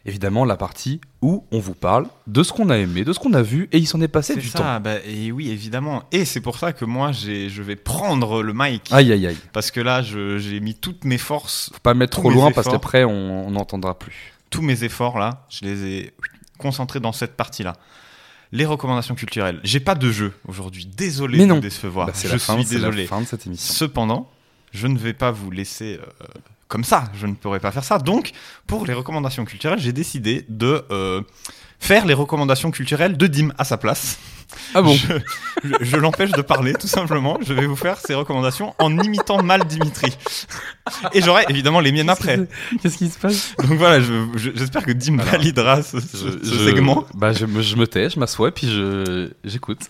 évidemment, 0.07 0.45
la 0.45 0.57
partie 0.57 1.01
où 1.23 1.45
on 1.53 1.59
vous 1.59 1.75
parle 1.75 2.07
de 2.27 2.43
ce 2.43 2.53
qu'on 2.53 2.71
a 2.71 2.79
aimé, 2.79 3.05
de 3.05 3.13
ce 3.13 3.19
qu'on 3.19 3.33
a 3.35 3.43
vu, 3.43 3.69
et 3.73 3.79
il 3.79 3.87
s'en 3.87 4.01
est 4.01 4.09
passé 4.09 4.37
du 4.37 4.49
ça. 4.49 4.59
temps. 4.59 4.81
Bah, 4.81 4.97
et 5.07 5.31
oui, 5.33 5.51
évidemment. 5.51 6.05
Et 6.13 6.25
c'est 6.25 6.41
pour 6.41 6.59
ça 6.59 6.73
que 6.73 6.85
moi, 6.85 7.13
je 7.13 7.63
vais 7.63 7.77
prendre 7.77 8.43
le 8.43 8.53
mic 8.55 8.89
Aïe, 8.93 9.13
aïe, 9.13 9.27
aïe. 9.27 9.39
parce 9.53 9.71
que 9.71 9.81
là, 9.81 10.03
j'ai 10.03 10.61
mis 10.61 10.75
toutes 10.75 11.05
mes 11.05 11.19
forces, 11.19 11.71
Faut 11.73 11.79
pas 11.81 11.95
mettre 11.95 12.19
trop 12.19 12.31
loin 12.31 12.51
parce 12.53 12.69
qu'après, 12.69 13.05
on 13.05 13.51
n'entendra 13.51 13.99
plus. 13.99 14.33
tous 14.51 14.63
mes 14.63 14.85
efforts 14.85 15.19
là, 15.19 15.47
je 15.49 15.65
les 15.65 15.85
ai 15.87 16.13
concentrés 16.59 17.01
dans 17.01 17.13
cette 17.13 17.37
partie-là. 17.37 17.77
Les 18.53 18.67
recommandations 18.67 19.15
culturelles. 19.15 19.61
J'ai 19.63 19.79
pas 19.79 19.95
de 19.95 20.11
jeu 20.11 20.33
aujourd'hui. 20.49 20.85
Désolé 20.85 21.39
Mais 21.39 21.45
de 21.45 21.49
non. 21.49 21.55
vous 21.57 21.61
décevoir. 21.61 22.09
Bah, 22.09 22.13
je 22.21 22.27
la 22.29 22.39
fin, 22.39 22.55
suis 22.63 22.75
la 22.75 22.81
désolé. 22.89 23.07
fin 23.07 23.21
de 23.21 23.27
cette 23.27 23.47
émission. 23.47 23.73
Cependant, 23.75 24.29
je 24.73 24.89
ne 24.89 24.99
vais 24.99 25.13
pas 25.13 25.31
vous 25.31 25.53
laisser 25.53 26.01
euh, 26.03 26.25
comme 26.71 26.85
ça. 26.85 27.05
Je 27.15 27.27
ne 27.27 27.35
pourrai 27.35 27.61
pas 27.61 27.73
faire 27.73 27.85
ça. 27.85 27.99
Donc, 27.99 28.31
pour 28.67 28.87
les 28.87 28.95
recommandations 28.95 29.45
culturelles, 29.45 29.81
j'ai 29.81 29.93
décidé 29.93 30.47
de 30.49 30.83
euh, 30.91 31.21
faire 31.81 32.07
les 32.07 32.15
recommandations 32.15 32.71
culturelles 32.71 33.17
de 33.17 33.27
Dim 33.27 33.49
à 33.59 33.65
sa 33.65 33.77
place. 33.77 34.19
Ah 34.75 34.83
bon 34.83 34.93
Je, 34.95 35.15
je- 35.63 35.75
je 35.85 35.97
l'empêche 35.97 36.33
de 36.33 36.43
parler, 36.43 36.73
tout 36.73 36.89
simplement. 36.89 37.39
Je 37.41 37.55
vais 37.55 37.67
vous 37.67 37.77
faire 37.77 37.99
ces 37.99 38.15
recommandations 38.15 38.75
en 38.81 38.99
imitant 38.99 39.41
mal 39.45 39.65
Dimitri. 39.65 40.13
Et 41.13 41.23
j'aurai 41.23 41.45
évidemment 41.49 41.79
les 41.79 41.93
miennes 41.93 42.11
après. 42.11 42.37
Qu'est-ce 42.83 42.99
qui 42.99 43.09
se 43.09 43.17
passe? 43.19 43.55
Donc 43.59 43.79
voilà, 43.79 44.01
je- 44.01 44.27
je- 44.35 44.51
j'espère 44.55 44.85
que 44.85 44.91
Dim 44.91 45.19
validera 45.19 45.83
ce, 45.85 46.01
ce- 46.01 46.45
ce 46.45 46.59
segment. 46.67 47.05
Bah, 47.15 47.33
je, 47.33 47.47
me- 47.47 47.63
je 47.63 47.77
me 47.77 47.87
tais, 47.87 48.11
je 48.11 48.19
m'assois 48.19 48.49
et 48.49 48.53
puis 48.53 48.69
je 48.69 49.31
j'écoute. 49.45 49.83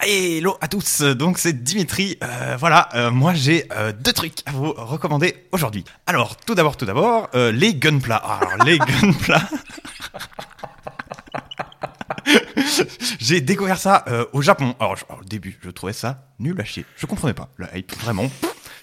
Hello 0.00 0.58
à 0.60 0.68
tous, 0.68 1.00
donc 1.00 1.38
c'est 1.38 1.62
Dimitri. 1.64 2.18
Euh, 2.22 2.56
voilà, 2.60 2.90
euh, 2.94 3.10
moi 3.10 3.32
j'ai 3.32 3.64
euh, 3.72 3.92
deux 3.98 4.12
trucs 4.12 4.40
à 4.44 4.52
vous 4.52 4.72
recommander 4.76 5.34
aujourd'hui. 5.50 5.82
Alors, 6.06 6.36
tout 6.36 6.54
d'abord, 6.54 6.76
tout 6.76 6.84
d'abord, 6.84 7.30
euh, 7.34 7.52
les 7.52 7.74
gunpla. 7.74 8.16
Alors, 8.16 8.64
les 8.66 8.78
gunpla. 9.00 9.40
J'ai 13.18 13.40
découvert 13.40 13.78
ça 13.78 14.04
euh, 14.08 14.26
au 14.32 14.42
Japon. 14.42 14.74
Alors, 14.80 14.96
au 15.20 15.24
début, 15.24 15.58
je 15.62 15.70
trouvais 15.70 15.92
ça 15.92 16.28
nul 16.38 16.60
à 16.60 16.64
chier. 16.64 16.84
Je 16.96 17.06
comprenais 17.06 17.34
pas 17.34 17.48
le 17.56 17.66
hype, 17.74 17.92
vraiment. 18.00 18.30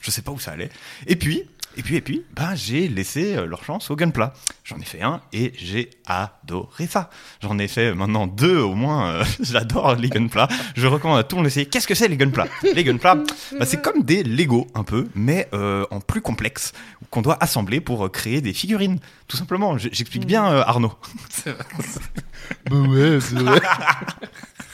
Je 0.01 0.11
sais 0.11 0.21
pas 0.21 0.31
où 0.31 0.39
ça 0.39 0.51
allait. 0.51 0.69
Et 1.07 1.15
puis, 1.15 1.49
et 1.77 1.83
puis, 1.83 1.95
et 1.95 2.01
puis, 2.01 2.23
ben, 2.35 2.53
j'ai 2.55 2.87
laissé 2.87 3.35
euh, 3.35 3.45
leur 3.45 3.63
chance 3.63 3.89
au 3.91 3.95
gunpla. 3.95 4.33
J'en 4.63 4.77
ai 4.79 4.85
fait 4.85 5.01
un 5.01 5.21
et 5.33 5.53
j'ai 5.57 5.89
adoré 6.05 6.87
ça. 6.87 7.09
J'en 7.41 7.57
ai 7.59 7.67
fait 7.67 7.93
maintenant 7.93 8.27
deux 8.27 8.57
au 8.59 8.73
moins. 8.75 9.07
euh, 9.09 9.23
J'adore 9.39 9.95
les 9.95 10.09
gunpla. 10.09 10.47
Je 10.75 10.87
recommande 10.87 11.19
à 11.19 11.23
tout 11.23 11.35
le 11.35 11.41
monde 11.41 11.45
d'essayer. 11.45 11.65
Qu'est-ce 11.65 11.87
que 11.87 11.95
c'est 11.95 12.07
les 12.07 12.17
gunpla? 12.17 12.47
Les 12.75 12.83
gunpla, 12.83 13.15
bah, 13.59 13.65
c'est 13.65 13.81
comme 13.81 14.03
des 14.03 14.23
Lego 14.23 14.67
un 14.75 14.83
peu, 14.83 15.07
mais 15.15 15.47
euh, 15.53 15.85
en 15.91 15.99
plus 16.01 16.21
complexe, 16.21 16.73
qu'on 17.09 17.21
doit 17.21 17.37
assembler 17.41 17.81
pour 17.81 18.11
créer 18.11 18.41
des 18.41 18.53
figurines. 18.53 18.99
Tout 19.27 19.37
simplement. 19.37 19.77
J'explique 19.77 20.25
bien, 20.25 20.45
euh, 20.51 20.63
Arnaud. 20.65 20.93
Bah 22.69 22.75
ouais, 22.75 23.19
c'est 23.21 23.35
vrai. 23.35 23.61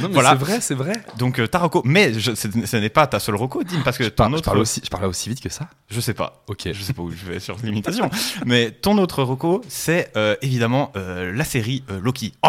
Non, 0.00 0.08
mais 0.08 0.14
Voilà. 0.14 0.30
c'est 0.30 0.36
vrai, 0.36 0.60
c'est 0.60 0.74
vrai. 0.74 0.92
Donc 1.18 1.38
euh, 1.38 1.46
ta 1.46 1.58
reco, 1.58 1.82
mais 1.84 2.18
je- 2.18 2.34
ce 2.34 2.76
n'est 2.76 2.88
pas 2.88 3.06
ta 3.06 3.18
seule 3.20 3.34
reco, 3.36 3.62
Dim, 3.64 3.82
parce 3.84 3.98
que 3.98 4.04
Je, 4.04 4.08
ton 4.08 4.14
parle, 4.24 4.32
je 4.32 4.36
autre, 4.36 4.44
parlais 4.44 4.60
aussi, 4.62 4.80
je 4.84 4.88
parlais 4.88 5.06
aussi 5.06 5.28
vite 5.28 5.40
que 5.40 5.48
ça. 5.50 5.68
je 5.90 6.00
sais 6.00 6.14
pas, 6.14 6.42
Ok. 6.46 6.68
je 6.72 6.82
sais 6.82 6.92
pas 6.92 7.02
où 7.02 7.10
je 7.10 7.24
vais 7.26 7.40
sur 7.40 7.56
l'imitation, 7.62 8.08
mais 8.46 8.70
ton 8.70 8.96
autre 8.98 9.22
reco, 9.22 9.62
c'est 9.68 10.10
euh, 10.16 10.36
évidemment 10.42 10.90
euh, 10.96 11.32
la 11.34 11.44
série 11.44 11.84
euh, 11.90 12.00
Loki. 12.00 12.32
Oh, 12.42 12.48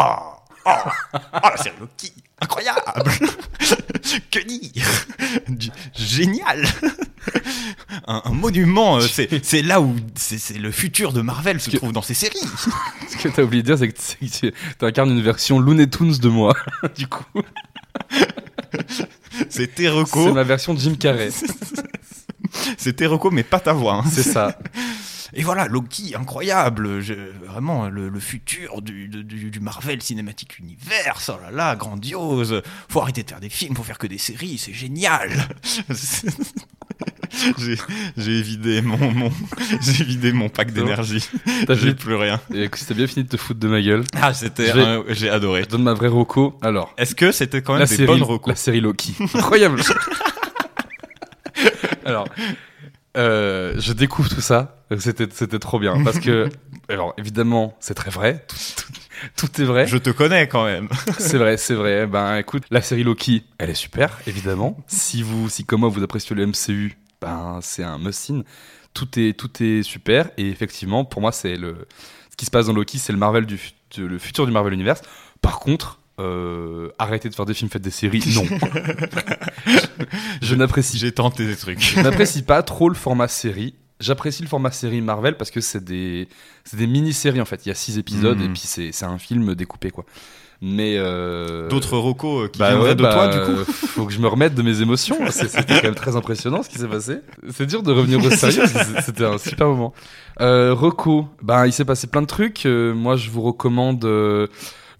oh, 0.64 0.70
oh, 1.14 1.18
la 1.42 1.56
série 1.58 1.74
Loki, 1.80 2.12
incroyable, 2.40 2.80
que 4.30 4.38
dire, 4.40 4.84
génial, 5.94 6.64
un, 8.06 8.22
un 8.24 8.30
monument. 8.32 8.98
euh, 8.98 9.06
c'est 9.42 9.62
là 9.62 9.80
où 9.80 9.94
c'est 10.14 10.58
le 10.58 10.70
futur 10.70 11.12
de 11.12 11.20
Marvel 11.22 11.60
se 11.60 11.70
Que- 11.70 11.76
trouve 11.76 11.92
dans 11.92 12.02
ces 12.02 12.14
séries. 12.14 12.38
Ce 13.08 13.16
que 13.16 13.28
t'as 13.28 13.42
oublié 13.42 13.62
de 13.62 13.74
dire, 13.74 13.78
c'est 13.78 13.88
que 13.88 14.46
tu 14.78 14.84
incarnes 14.84 15.10
une 15.10 15.22
version 15.22 15.58
Looney 15.58 15.88
Tunes 15.88 16.16
de 16.18 16.28
moi. 16.28 16.54
du 16.96 17.06
coup, 17.06 17.24
C'est 19.48 19.74
tes 19.74 19.88
c'est 20.26 20.32
ma 20.32 20.42
version 20.44 20.76
Jim 20.76 20.94
Carrey. 20.98 21.30
c'est 22.78 22.94
tes 22.94 23.06
mais 23.30 23.42
pas 23.42 23.60
ta 23.60 23.72
voix. 23.72 23.94
hein. 23.96 24.04
C'est 24.10 24.22
ça. 24.22 24.58
Et 25.34 25.42
voilà, 25.42 25.66
Loki, 25.66 26.14
incroyable, 26.14 27.00
je- 27.00 27.14
vraiment 27.46 27.88
le, 27.88 28.08
le 28.10 28.20
futur 28.20 28.82
du, 28.82 29.08
du, 29.08 29.50
du 29.50 29.60
Marvel 29.60 30.02
Cinematic 30.02 30.58
Universe, 30.58 31.30
oh 31.34 31.38
là 31.42 31.50
là, 31.50 31.74
grandiose. 31.76 32.60
Faut 32.88 33.00
arrêter 33.00 33.22
de 33.22 33.28
faire 33.30 33.40
des 33.40 33.48
films, 33.48 33.74
faut 33.74 33.82
faire 33.82 33.96
que 33.98 34.06
des 34.06 34.18
séries, 34.18 34.58
c'est 34.58 34.74
génial. 34.74 35.30
j'ai, 37.58 37.76
j'ai 38.16 38.42
vidé 38.42 38.82
mon, 38.82 38.98
mon 39.12 39.32
j'ai 39.80 40.04
vidé 40.04 40.32
mon 40.32 40.48
pack 40.50 40.72
d'énergie. 40.72 41.26
J'ai 41.68 41.94
plus 41.94 42.14
rien. 42.14 42.38
C'était 42.74 42.94
bien 42.94 43.06
fini 43.06 43.24
de 43.24 43.28
te 43.30 43.36
foutre 43.38 43.60
de 43.60 43.68
ma 43.68 43.80
gueule. 43.80 44.04
Ah, 44.20 44.34
c'était, 44.34 44.72
j'ai 45.08 45.30
adoré. 45.30 45.62
Je 45.64 45.68
donne 45.68 45.82
ma 45.84 45.94
vraie 45.94 46.08
roco. 46.08 46.58
Alors, 46.62 46.92
Est-ce 46.98 47.14
que 47.14 47.32
c'était 47.32 47.62
quand 47.62 47.72
même 47.72 47.80
la 47.80 47.86
des 47.86 47.96
série, 47.96 48.06
bonnes 48.20 48.38
la 48.46 48.56
série 48.56 48.80
Loki. 48.80 49.14
Incroyable. 49.34 49.82
alors, 52.04 52.26
euh, 53.16 53.74
je 53.78 53.92
découvre 53.92 54.28
tout 54.28 54.40
ça. 54.40 54.78
C'était, 54.98 55.26
c'était 55.32 55.58
trop 55.58 55.78
bien 55.78 56.02
parce 56.04 56.18
que, 56.18 56.48
alors 56.88 57.14
évidemment, 57.18 57.76
c'est 57.80 57.94
très 57.94 58.10
vrai. 58.10 58.44
Tout, 58.48 58.56
tout- 58.76 58.92
tout 59.36 59.62
est 59.62 59.64
vrai. 59.64 59.86
Je 59.86 59.98
te 59.98 60.10
connais 60.10 60.48
quand 60.48 60.64
même. 60.64 60.88
C'est 61.18 61.38
vrai, 61.38 61.56
c'est 61.56 61.74
vrai. 61.74 62.08
Ben 62.08 62.38
écoute, 62.38 62.64
la 62.72 62.82
série 62.82 63.04
Loki, 63.04 63.44
elle 63.58 63.70
est 63.70 63.74
super, 63.74 64.18
évidemment. 64.26 64.76
Si 64.88 65.22
vous, 65.22 65.48
si 65.48 65.64
comme 65.64 65.80
moi 65.80 65.88
vous 65.90 66.02
appréciez 66.02 66.34
le 66.34 66.44
MCU, 66.44 66.96
ben 67.20 67.60
c'est 67.62 67.84
un 67.84 67.98
must-in. 67.98 68.42
Tout 68.94 69.06
est, 69.20 69.38
tout 69.38 69.62
est 69.62 69.84
super 69.84 70.30
et 70.36 70.48
effectivement, 70.48 71.04
pour 71.04 71.20
moi, 71.20 71.30
c'est 71.30 71.54
le, 71.56 71.86
ce 72.30 72.36
qui 72.36 72.46
se 72.46 72.50
passe 72.50 72.66
dans 72.66 72.72
Loki, 72.72 72.98
c'est 72.98 73.12
le 73.12 73.18
Marvel 73.18 73.46
du, 73.46 73.60
le 73.96 74.18
futur 74.18 74.44
du 74.44 74.50
Marvel 74.52 74.72
Universe. 74.72 75.02
Par 75.40 75.60
contre, 75.60 76.00
euh, 76.20 76.90
arrêtez 76.98 77.28
de 77.28 77.34
faire 77.34 77.46
des 77.46 77.54
films, 77.54 77.70
faites 77.70 77.82
des 77.82 77.90
séries. 77.90 78.22
Non, 78.34 78.44
je 80.42 80.54
n'apprécie 80.54 80.98
J'ai 80.98 81.12
tenté 81.12 81.46
des 81.46 81.56
trucs. 81.56 81.80
je 81.80 82.00
n'apprécie 82.00 82.42
pas 82.42 82.62
trop 82.62 82.88
le 82.88 82.94
format 82.94 83.28
série. 83.28 83.74
J'apprécie 84.00 84.42
le 84.42 84.48
format 84.48 84.72
série 84.72 85.00
Marvel 85.00 85.36
parce 85.36 85.50
que 85.50 85.60
c'est 85.60 85.82
des, 85.84 86.28
des 86.72 86.86
mini-séries 86.86 87.40
en 87.40 87.44
fait. 87.44 87.64
Il 87.64 87.68
y 87.68 87.72
a 87.72 87.74
six 87.74 87.98
épisodes 87.98 88.38
Mhm. 88.38 88.44
et 88.44 88.48
puis 88.48 88.62
c'est, 88.64 89.04
un 89.04 89.18
film 89.18 89.54
découpé 89.54 89.90
quoi. 89.90 90.04
Mais 90.64 90.94
euh... 90.96 91.68
D'autres 91.68 91.98
recos 91.98 92.44
euh, 92.44 92.48
qui 92.48 92.60
bah 92.60 92.68
viendraient 92.68 92.90
ouais, 92.90 92.94
de 92.94 93.02
bah, 93.02 93.12
toi, 93.12 93.28
du 93.28 93.40
coup. 93.40 93.64
Faut 93.72 94.06
que 94.06 94.12
je 94.12 94.20
me 94.20 94.28
remette 94.28 94.54
de 94.54 94.62
mes 94.62 94.80
émotions. 94.80 95.16
C'était 95.30 95.74
quand 95.74 95.82
même 95.82 95.94
très 95.96 96.14
impressionnant 96.14 96.62
ce 96.62 96.68
qui 96.68 96.78
s'est 96.78 96.86
passé. 96.86 97.18
C'est 97.50 97.66
dur 97.66 97.82
de 97.82 97.90
revenir 97.90 98.24
au 98.24 98.30
sérieux. 98.30 98.62
C'était 99.04 99.24
un 99.24 99.38
super 99.38 99.66
moment. 99.68 99.92
Euh, 100.40 100.72
Reco, 100.72 101.26
bah 101.42 101.66
il 101.66 101.72
s'est 101.72 101.84
passé 101.84 102.06
plein 102.06 102.22
de 102.22 102.28
trucs. 102.28 102.64
Euh, 102.66 102.94
moi, 102.94 103.16
je 103.16 103.30
vous 103.30 103.42
recommande. 103.42 104.04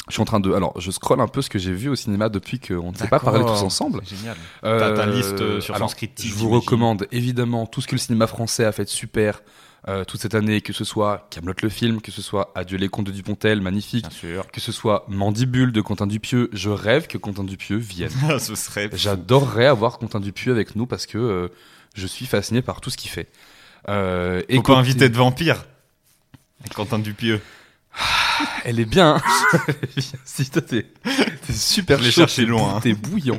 Je 0.09 0.15
suis 0.15 0.23
en 0.23 0.25
train 0.25 0.41
de. 0.41 0.53
Alors, 0.53 0.79
je 0.81 0.91
scrolle 0.91 1.21
un 1.21 1.29
peu 1.29 1.43
ce 1.43 1.49
que 1.51 1.59
j'ai 1.61 1.73
vu 1.73 1.89
au 1.89 1.95
cinéma 1.95 2.29
depuis 2.29 2.59
qu'on 2.59 2.91
ne 2.93 2.97
s'est 2.97 3.07
pas 3.09 3.21
parlé 3.21 3.41
tous 3.45 3.63
ensemble. 3.63 4.01
Génial. 4.05 4.37
Euh, 4.65 4.79
T'as 4.79 4.97
ta 4.97 5.07
liste, 5.07 5.41
euh, 5.41 5.61
sur 5.61 5.75
alors, 5.77 5.89
Sanscriptic, 5.91 6.29
Je 6.29 6.35
vous 6.35 6.51
recommande 6.51 7.07
évidemment 7.13 7.67
tout 7.67 7.81
ce 7.81 7.87
que 7.87 7.93
le 7.95 7.99
cinéma 8.01 8.27
français 8.27 8.65
a 8.65 8.73
fait 8.73 8.85
de 8.85 8.89
super 8.91 9.43
euh, 9.89 10.05
toute 10.05 10.21
cette 10.21 10.35
année, 10.35 10.61
que 10.61 10.73
ce 10.73 10.85
soit 10.85 11.27
Camelot 11.31 11.55
le 11.63 11.69
film, 11.69 12.01
que 12.01 12.11
ce 12.11 12.21
soit 12.23 12.51
Adieu 12.57 12.79
les 12.79 12.89
contes 12.89 13.07
de 13.07 13.13
Dupontel, 13.13 13.61
magnifique, 13.61 14.09
Bien 14.09 14.11
sûr. 14.19 14.51
que 14.51 14.61
ce 14.61 14.71
soit 14.73 15.05
Mandibule 15.09 15.71
de 15.73 15.81
Quentin 15.81 16.07
Dupieux. 16.09 16.51
Je 16.53 16.71
rêve 16.71 17.07
que 17.07 17.17
Quentin 17.19 17.45
Dupieux 17.45 17.79
vienne. 17.79 18.11
Ce 18.41 18.55
serait. 18.57 18.91
J'adorerais 18.93 19.67
avoir 19.67 19.99
Quentin 19.99 20.21
Dupieux 20.21 20.53
avec 20.53 20.75
nous 20.77 20.87
parce 20.87 21.07
que 21.07 21.19
euh, 21.19 21.49
je 21.95 22.07
suis 22.09 22.27
fasciné 22.27 22.61
par 22.63 22.81
tout 22.81 22.91
ce 22.91 22.97
qu'il 22.97 23.11
fait. 23.11 23.29
Euh, 23.89 24.41
Faut 24.41 24.45
écoutez- 24.49 24.73
pas 24.73 24.79
inviter 24.79 25.09
de 25.09 25.17
vampire. 25.17 25.65
Quentin 26.75 26.99
Dupieux. 26.99 27.41
Elle 28.65 28.81
est 28.81 28.85
bien. 28.85 29.21
si 30.25 30.51
toi 30.51 30.63
t'es 30.63 30.87
super 31.53 31.99
Je 31.99 32.05
l'ai 32.05 32.11
chaud, 32.11 32.21
cherché 32.23 32.43
t'es 32.43 32.49
loin, 32.49 32.77
hein. 32.77 32.81
T'es 32.81 32.95
bouillant. 32.95 33.39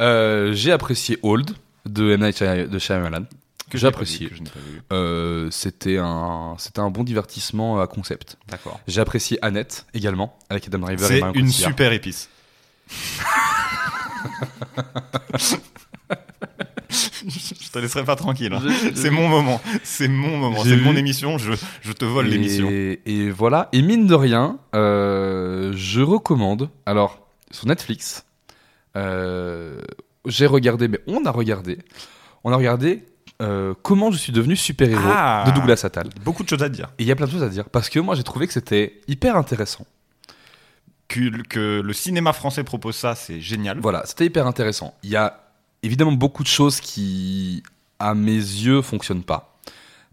Euh, 0.00 0.52
J'ai 0.54 0.72
apprécié 0.72 1.18
Old 1.22 1.50
de 1.86 2.12
M. 2.12 2.20
Night 2.22 2.42
de 2.42 2.78
Shyamalan. 2.78 3.24
Que 3.70 3.76
J'ai 3.76 3.86
apprécié. 3.86 4.26
vu, 4.26 4.30
que 4.30 4.36
je 4.36 4.42
n'ai 4.42 4.48
pas 4.50 4.60
vu. 4.60 4.82
Euh, 4.92 5.50
C'était 5.50 5.98
un, 5.98 6.54
c'était 6.58 6.80
un 6.80 6.88
bon 6.90 7.04
divertissement 7.04 7.80
à 7.82 7.86
concept. 7.86 8.38
D'accord. 8.48 8.80
J'ai 8.88 9.00
apprécié 9.02 9.38
Annette 9.42 9.84
également 9.92 10.38
avec 10.48 10.66
Adam 10.68 10.78
Driver 10.78 11.10
et 11.10 11.14
C'est 11.16 11.20
Marion 11.20 11.40
une 11.40 11.46
Cotillard. 11.48 11.70
super 11.70 11.92
épice. 11.92 12.28
je 17.68 17.72
te 17.72 17.78
laisserai 17.80 18.02
pas 18.04 18.16
tranquille. 18.16 18.52
hein. 18.54 18.62
C'est 18.94 19.10
mon 19.10 19.28
moment. 19.28 19.60
C'est 19.82 20.08
mon 20.08 20.38
moment. 20.38 20.64
C'est 20.64 20.76
mon 20.78 20.96
émission. 20.96 21.36
Je, 21.36 21.52
je 21.82 21.92
te 21.92 22.06
vole 22.06 22.26
l'émission. 22.26 22.66
Et 22.70 23.30
voilà. 23.30 23.68
Et 23.72 23.82
mine 23.82 24.06
de 24.06 24.14
rien, 24.14 24.58
euh, 24.74 25.72
je 25.76 26.00
recommande. 26.00 26.70
Alors 26.86 27.26
sur 27.50 27.66
Netflix, 27.66 28.24
euh, 28.96 29.80
j'ai 30.24 30.46
regardé, 30.46 30.88
mais 30.88 31.00
on 31.06 31.24
a 31.26 31.30
regardé, 31.30 31.78
on 32.44 32.52
a 32.52 32.56
regardé 32.56 33.04
euh, 33.42 33.74
comment 33.82 34.10
je 34.10 34.16
suis 34.16 34.32
devenu 34.32 34.56
super-héros 34.56 35.00
Ah. 35.04 35.44
de 35.46 35.52
Douglas 35.52 35.82
Attal. 35.84 36.08
Beaucoup 36.24 36.42
de 36.44 36.48
choses 36.48 36.62
à 36.62 36.68
dire. 36.70 36.88
Et 36.98 37.02
il 37.02 37.06
y 37.06 37.12
a 37.12 37.16
plein 37.16 37.26
de 37.26 37.30
choses 37.30 37.42
à 37.42 37.48
dire 37.50 37.68
parce 37.68 37.88
que 37.90 37.98
moi 38.00 38.14
j'ai 38.14 38.22
trouvé 38.24 38.46
que 38.46 38.52
c'était 38.54 39.00
hyper 39.08 39.36
intéressant. 39.36 39.86
Que, 41.06 41.42
que 41.48 41.80
le 41.80 41.92
cinéma 41.92 42.32
français 42.32 42.64
propose 42.64 42.96
ça, 42.96 43.14
c'est 43.14 43.40
génial. 43.40 43.78
Voilà, 43.80 44.02
c'était 44.06 44.26
hyper 44.26 44.46
intéressant. 44.46 44.94
Il 45.02 45.10
y 45.10 45.16
a 45.16 45.47
évidemment 45.82 46.12
beaucoup 46.12 46.42
de 46.42 46.48
choses 46.48 46.80
qui, 46.80 47.62
à 47.98 48.14
mes 48.14 48.32
yeux, 48.36 48.82
fonctionnent 48.82 49.22
pas, 49.24 49.58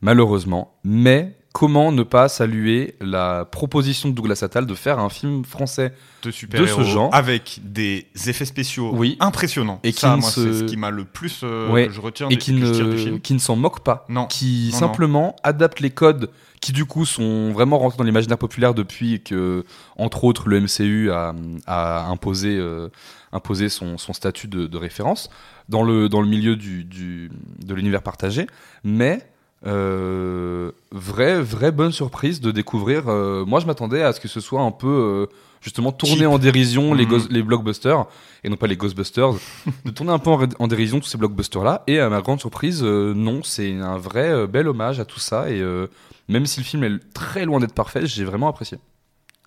malheureusement. 0.01 0.73
Mais 0.83 1.35
comment 1.53 1.91
ne 1.91 2.03
pas 2.03 2.27
saluer 2.27 2.95
la 2.99 3.45
proposition 3.45 4.09
de 4.09 4.13
Douglas 4.13 4.39
Attal 4.43 4.65
de 4.65 4.75
faire 4.75 4.99
un 4.99 5.09
film 5.09 5.45
français 5.45 5.93
De 6.23 6.31
super 6.31 6.67
ce 6.67 6.83
genre. 6.83 7.09
avec 7.15 7.59
des 7.63 8.07
effets 8.27 8.43
spéciaux 8.45 8.91
Oui. 8.93 9.15
impressionnants. 9.21 9.79
Et 9.83 9.91
ça, 9.93 10.09
qui 10.09 10.15
ne 10.17 10.21
moi, 10.21 10.29
se- 10.29 10.41
c'est 10.53 10.59
ce 10.59 10.63
qui 10.65 10.75
m'a 10.77 10.89
le 10.89 11.05
plus 11.05 11.41
euh, 11.43 11.71
Ouais. 11.71 11.87
je 11.91 12.01
retiens 12.01 12.27
et 12.27 12.35
du, 12.35 12.37
qui 12.37 12.51
ne, 12.51 12.95
film. 12.97 13.21
qui 13.21 13.33
ne 13.33 13.39
s'en 13.39 13.55
moque 13.55 13.81
pas, 13.83 14.05
Non. 14.09 14.25
qui 14.27 14.69
Non, 14.73 14.79
simplement 14.79 15.35
adapte 15.43 15.79
les 15.79 15.91
codes 15.91 16.29
qui 16.65 16.71
du 16.73 16.85
coup 16.85 17.05
sont 17.05 17.51
vraiment 17.51 17.77
rentrés 17.77 17.97
dans 17.97 18.03
l'imaginaire 18.03 18.37
populaire 18.39 18.73
depuis 18.73 19.21
que, 19.21 19.63
entre 19.97 20.23
autres, 20.23 20.49
le 20.49 20.59
MCU 20.61 21.11
a, 21.11 21.35
a 21.67 22.07
imposé, 22.07 22.57
euh, 22.57 22.89
imposé 23.31 23.69
son, 23.69 23.97
son 23.99 24.13
statut 24.13 24.47
de, 24.47 24.65
de 24.65 24.77
référence 24.77 25.29
dans 25.69 25.83
le, 25.83 26.09
dans 26.09 26.21
le 26.21 26.27
milieu 26.27 26.55
du, 26.55 26.83
du- 26.83 27.29
de 27.63 27.73
l'univers 27.75 28.01
partagé, 28.01 28.47
mais 28.83 29.19
euh, 29.67 30.71
vraie, 30.91 31.41
vraie 31.41 31.71
bonne 31.71 31.91
surprise 31.91 32.41
de 32.41 32.51
découvrir. 32.51 33.03
euh, 33.07 33.45
moi, 33.45 33.59
je 33.59 33.65
m'attendais 33.65 34.01
à 34.03 34.11
ce 34.13 34.19
que 34.19 34.27
ce 34.27 34.39
soit 34.39 34.61
un 34.61 34.71
peu 34.71 35.27
justement 35.61 35.91
tourner 35.91 36.17
Cheap. 36.17 36.27
en 36.27 36.37
dérision 36.37 36.93
les, 36.93 37.05
gos- 37.07 37.27
les 37.29 37.41
blockbusters 37.41 38.05
et 38.43 38.49
non 38.49 38.55
pas 38.57 38.67
les 38.67 38.77
Ghostbusters, 38.77 39.31
de 39.85 39.91
tourner 39.91 40.11
un 40.11 40.19
peu 40.19 40.29
en, 40.59 40.67
dérision 40.67 40.99
tous 40.99 41.07
ces 41.07 41.17
blockbusters 41.17 41.63
là. 41.63 41.83
Et 41.87 41.99
à 41.99 42.09
ma 42.09 42.21
grande 42.21 42.39
surprise, 42.39 42.81
euh, 42.83 43.13
non, 43.15 43.41
c'est 43.43 43.73
un 43.79 43.97
vrai 43.97 44.29
euh, 44.31 44.45
bel 44.47 44.67
hommage 44.67 44.99
à 44.99 45.05
tout 45.05 45.19
ça. 45.19 45.49
Et 45.49 45.59
euh, 45.61 45.87
même 46.27 46.45
si 46.45 46.59
le 46.59 46.65
film 46.65 46.83
est 46.83 47.13
très 47.13 47.45
loin 47.45 47.59
d'être 47.59 47.73
parfait, 47.73 48.05
j'ai 48.07 48.23
vraiment 48.25 48.47
apprécié. 48.47 48.77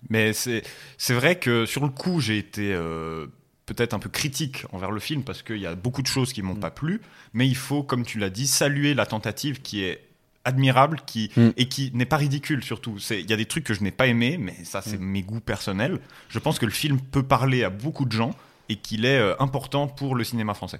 Mais 0.09 0.31
c'est 0.33 0.63
vrai 1.09 1.37
que 1.39 1.65
sur 1.65 1.83
le 1.83 1.89
coup, 1.89 2.21
j'ai 2.21 2.37
été 2.37 2.73
euh, 2.73 3.27
peut-être 3.65 3.93
un 3.93 3.99
peu 3.99 4.09
critique 4.09 4.65
envers 4.71 4.91
le 4.91 4.99
film 5.01 5.23
parce 5.23 5.43
qu'il 5.43 5.57
y 5.57 5.65
a 5.67 5.75
beaucoup 5.75 6.01
de 6.01 6.07
choses 6.07 6.31
qui 6.31 6.41
m'ont 6.41 6.55
Mm. 6.55 6.59
pas 6.61 6.71
plu. 6.71 7.01
Mais 7.33 7.47
il 7.47 7.55
faut, 7.55 7.83
comme 7.83 8.05
tu 8.05 8.17
l'as 8.17 8.29
dit, 8.29 8.47
saluer 8.47 8.93
la 8.93 9.05
tentative 9.05 9.61
qui 9.61 9.83
est 9.83 10.05
admirable 10.45 11.01
qui 11.05 11.29
Mm. 11.35 11.49
et 11.57 11.67
qui 11.67 11.91
n'est 11.93 12.05
pas 12.05 12.15
ridicule 12.15 12.63
surtout. 12.63 12.95
Il 13.11 13.29
y 13.29 13.33
a 13.33 13.35
des 13.37 13.45
trucs 13.45 13.65
que 13.65 13.73
je 13.73 13.83
n'ai 13.83 13.91
pas 13.91 14.07
aimé, 14.07 14.37
mais 14.39 14.55
ça 14.63 14.81
c'est 14.81 14.97
Mm. 14.97 15.03
mes 15.03 15.21
goûts 15.21 15.41
personnels. 15.41 15.99
Je 16.29 16.39
pense 16.39 16.59
que 16.59 16.65
le 16.65 16.71
film 16.71 16.99
peut 17.01 17.23
parler 17.23 17.65
à 17.65 17.69
beaucoup 17.69 18.05
de 18.05 18.13
gens 18.13 18.31
et 18.69 18.77
qu'il 18.77 19.03
est 19.03 19.19
euh, 19.19 19.35
important 19.39 19.87
pour 19.87 20.15
le 20.15 20.23
cinéma 20.23 20.53
français. 20.53 20.79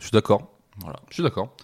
Je 0.00 0.06
suis 0.06 0.12
d'accord. 0.12 0.50
Voilà. 0.78 0.98
Je 1.08 1.14
suis 1.14 1.22
d'accord. 1.22 1.54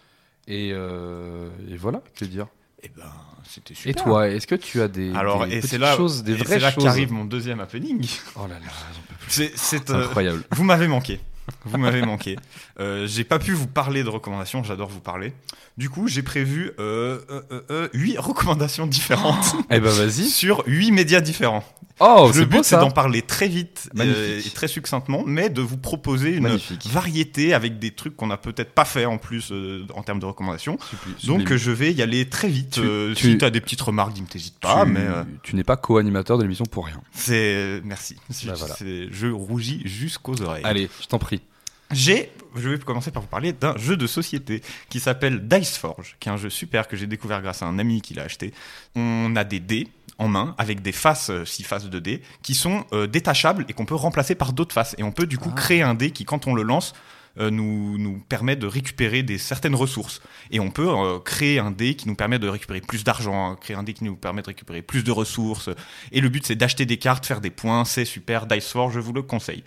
Et, 0.47 0.71
euh, 0.73 1.51
et 1.69 1.77
voilà, 1.77 2.01
que 2.15 2.25
dire? 2.25 2.47
Et 2.83 2.91
ben, 2.97 3.05
c'était 3.49 3.75
Et 3.75 3.77
super. 3.77 4.05
toi, 4.05 4.29
est-ce 4.29 4.47
que 4.47 4.55
tu 4.55 4.81
as 4.81 4.89
des, 4.89 5.13
Alors, 5.15 5.47
des 5.47 5.57
et 5.57 5.61
petites 5.61 5.79
là, 5.79 5.97
choses, 5.97 6.23
des 6.23 6.33
et 6.33 6.37
vraies 6.37 6.55
c'est 6.55 6.59
là 6.61 6.71
choses 6.73 6.85
qu'arrive 6.85 7.13
mon 7.13 7.25
deuxième 7.25 7.61
happening. 7.61 8.07
Oh 8.37 8.43
là 8.43 8.55
là, 8.55 8.61
j'en 8.95 9.01
peux 9.09 9.15
plus. 9.15 9.51
C'est 9.55 9.91
euh, 9.91 10.05
incroyable. 10.05 10.43
Vous 10.53 10.65
m'avez 10.65 10.89
manqué. 10.89 11.21
Vous 11.65 11.79
m'avez 11.79 12.03
manqué. 12.03 12.37
Euh, 12.81 13.07
j'ai 13.07 13.25
pas 13.25 13.39
pu 13.39 13.53
vous 13.53 13.67
parler 13.67 14.03
de 14.03 14.09
recommandations, 14.09 14.65
j'adore 14.65 14.89
vous 14.89 15.01
parler. 15.01 15.35
Du 15.77 15.91
coup, 15.91 16.09
j'ai 16.09 16.23
prévu 16.23 16.73
euh, 16.79 17.19
euh, 17.31 17.43
euh, 17.71 17.89
euh, 17.95 18.15
recommandations 18.19 18.87
différentes 18.87 19.55
Eh 19.71 19.81
ben 19.81 19.91
vas-y. 19.91 20.25
sur 20.29 20.63
huit 20.67 20.91
médias 20.91 21.21
différents. 21.21 21.63
Oh, 22.03 22.31
le 22.35 22.47
but, 22.47 22.65
c'est 22.65 22.77
d'en 22.79 22.91
parler 22.91 23.21
très 23.21 23.47
vite 23.49 23.91
et 23.95 24.41
très 24.55 24.69
succinctement, 24.69 25.23
mais 25.27 25.51
de 25.51 25.61
vous 25.61 25.77
proposer 25.77 26.31
une 26.37 26.45
Magnifique. 26.45 26.87
variété 26.91 27.53
avec 27.53 27.79
des 27.79 27.91
trucs 27.91 28.17
qu'on 28.17 28.29
n'a 28.29 28.39
peut-être 28.39 28.73
pas 28.73 28.87
fait 28.87 29.05
en 29.05 29.19
plus 29.19 29.53
en 29.95 30.03
termes 30.03 30.19
de 30.21 30.25
recommandations. 30.25 30.79
Donc 31.25 31.55
je 31.55 31.71
vais 31.71 31.93
y 31.93 32.01
aller 32.01 32.27
très 32.31 32.49
vite. 32.49 32.71
Tu- 32.81 33.15
tu- 33.15 33.33
Si 33.33 33.37
tu 33.39 33.45
as 33.45 33.51
des 33.51 33.61
petites 33.61 33.83
remarques, 33.83 34.15
t'hésites 34.31 34.59
pas. 34.59 34.87
tu, 34.87 34.93
Mais 34.93 35.07
tu 35.43 35.55
n'es 35.57 35.65
pas 35.65 35.77
co-animateur 35.77 36.39
de 36.39 36.45
l'émission 36.45 36.65
pour 36.65 36.87
rien. 36.87 37.01
c'est 37.13 37.83
merci. 37.85 38.17
Bah, 38.47 38.55
voilà. 38.57 38.75
C'est- 38.77 39.09
Je 39.11 39.27
rougis 39.27 39.83
jusqu'aux 39.85 40.41
oreilles. 40.41 40.65
Allez, 40.65 40.89
je 41.03 41.07
t'en 41.07 41.19
prie. 41.19 41.43
J'ai, 41.93 42.31
je 42.55 42.69
vais 42.69 42.79
commencer 42.79 43.11
par 43.11 43.23
vous 43.23 43.29
parler 43.29 43.53
d'un 43.53 43.77
jeu 43.77 43.97
de 43.97 44.07
société 44.07 44.63
qui 44.89 45.01
s'appelle 45.01 45.49
Dice 45.49 45.77
Forge, 45.77 46.17
qui 46.21 46.29
est 46.29 46.33
un 46.33 46.37
jeu 46.37 46.51
super 46.51 46.87
que 46.87 46.97
j'ai 46.97 47.07
découvert 47.07 47.43
grâce 47.43 47.63
à 47.63 47.67
un 47.67 47.79
ami 47.79 48.01
qui 48.01 48.15
l'a 48.15 48.23
acheté. 48.23 48.53
On 48.95 49.35
a 49.37 49.45
des 49.45 49.61
dés 49.61 49.89
en 50.19 50.29
main 50.29 50.55
avec 50.59 50.83
des 50.83 50.93
faces, 50.93 51.31
euh, 51.31 51.45
six 51.45 51.65
faces 51.65 51.91
de 51.91 51.99
dés, 51.99 52.23
qui 52.43 52.55
sont 52.55 52.85
euh, 52.93 53.07
détachables 53.07 53.65
et 53.69 53.73
qu'on 53.73 53.87
peut 53.87 53.95
remplacer 53.95 54.35
par 54.35 54.53
d'autres 54.53 54.75
faces. 54.75 54.95
Et 54.99 55.03
on 55.03 55.13
peut 55.13 55.27
du 55.27 55.39
coup 55.39 55.51
créer 55.51 55.83
un 55.83 55.95
dé 55.95 56.11
qui, 56.11 56.25
quand 56.25 56.47
on 56.47 56.55
le 56.55 56.63
lance, 56.63 56.95
euh, 57.39 57.51
nous, 57.51 57.97
nous 57.97 58.19
permet 58.29 58.57
de 58.57 58.67
récupérer 58.67 59.23
des 59.23 59.39
certaines 59.39 59.75
ressources. 59.75 60.21
Et 60.51 60.59
on 60.59 60.71
peut 60.71 60.89
euh, 60.89 61.21
créer 61.21 61.59
un 61.59 61.71
dé 61.71 61.95
qui 61.95 62.09
nous 62.09 62.17
permet 62.17 62.39
de 62.39 62.49
récupérer 62.49 62.81
plus 62.81 63.05
d'argent, 63.05 63.55
créer 63.55 63.77
un 63.77 63.85
dé 63.85 63.95
qui 63.95 64.05
nous 64.05 64.17
permet 64.17 64.43
de 64.43 64.49
récupérer 64.49 64.83
plus 64.83 65.05
de 65.05 65.13
ressources. 65.13 65.71
Et 66.11 66.21
le 66.21 66.29
but, 66.29 66.45
c'est 66.45 66.57
d'acheter 66.57 66.87
des 66.87 66.99
cartes, 66.99 67.25
faire 67.25 67.41
des 67.41 67.51
points. 67.51 67.85
C'est 67.85 68.05
super. 68.05 68.47
Dice 68.47 68.69
Forge, 68.69 68.95
je 68.95 69.01
vous 69.01 69.13
le 69.13 69.23
conseille. 69.23 69.63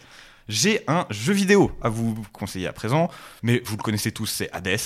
J'ai 0.48 0.84
un 0.88 1.06
jeu 1.10 1.34
vidéo 1.34 1.72
à 1.82 1.90
vous 1.90 2.16
conseiller 2.34 2.68
à 2.68 2.74
présent, 2.74 3.10
mais 3.44 3.62
vous 3.66 3.78
le 3.78 3.84
connaissez 3.84 4.12
tous, 4.12 4.26
c'est 4.26 4.52
Hades. 4.52 4.80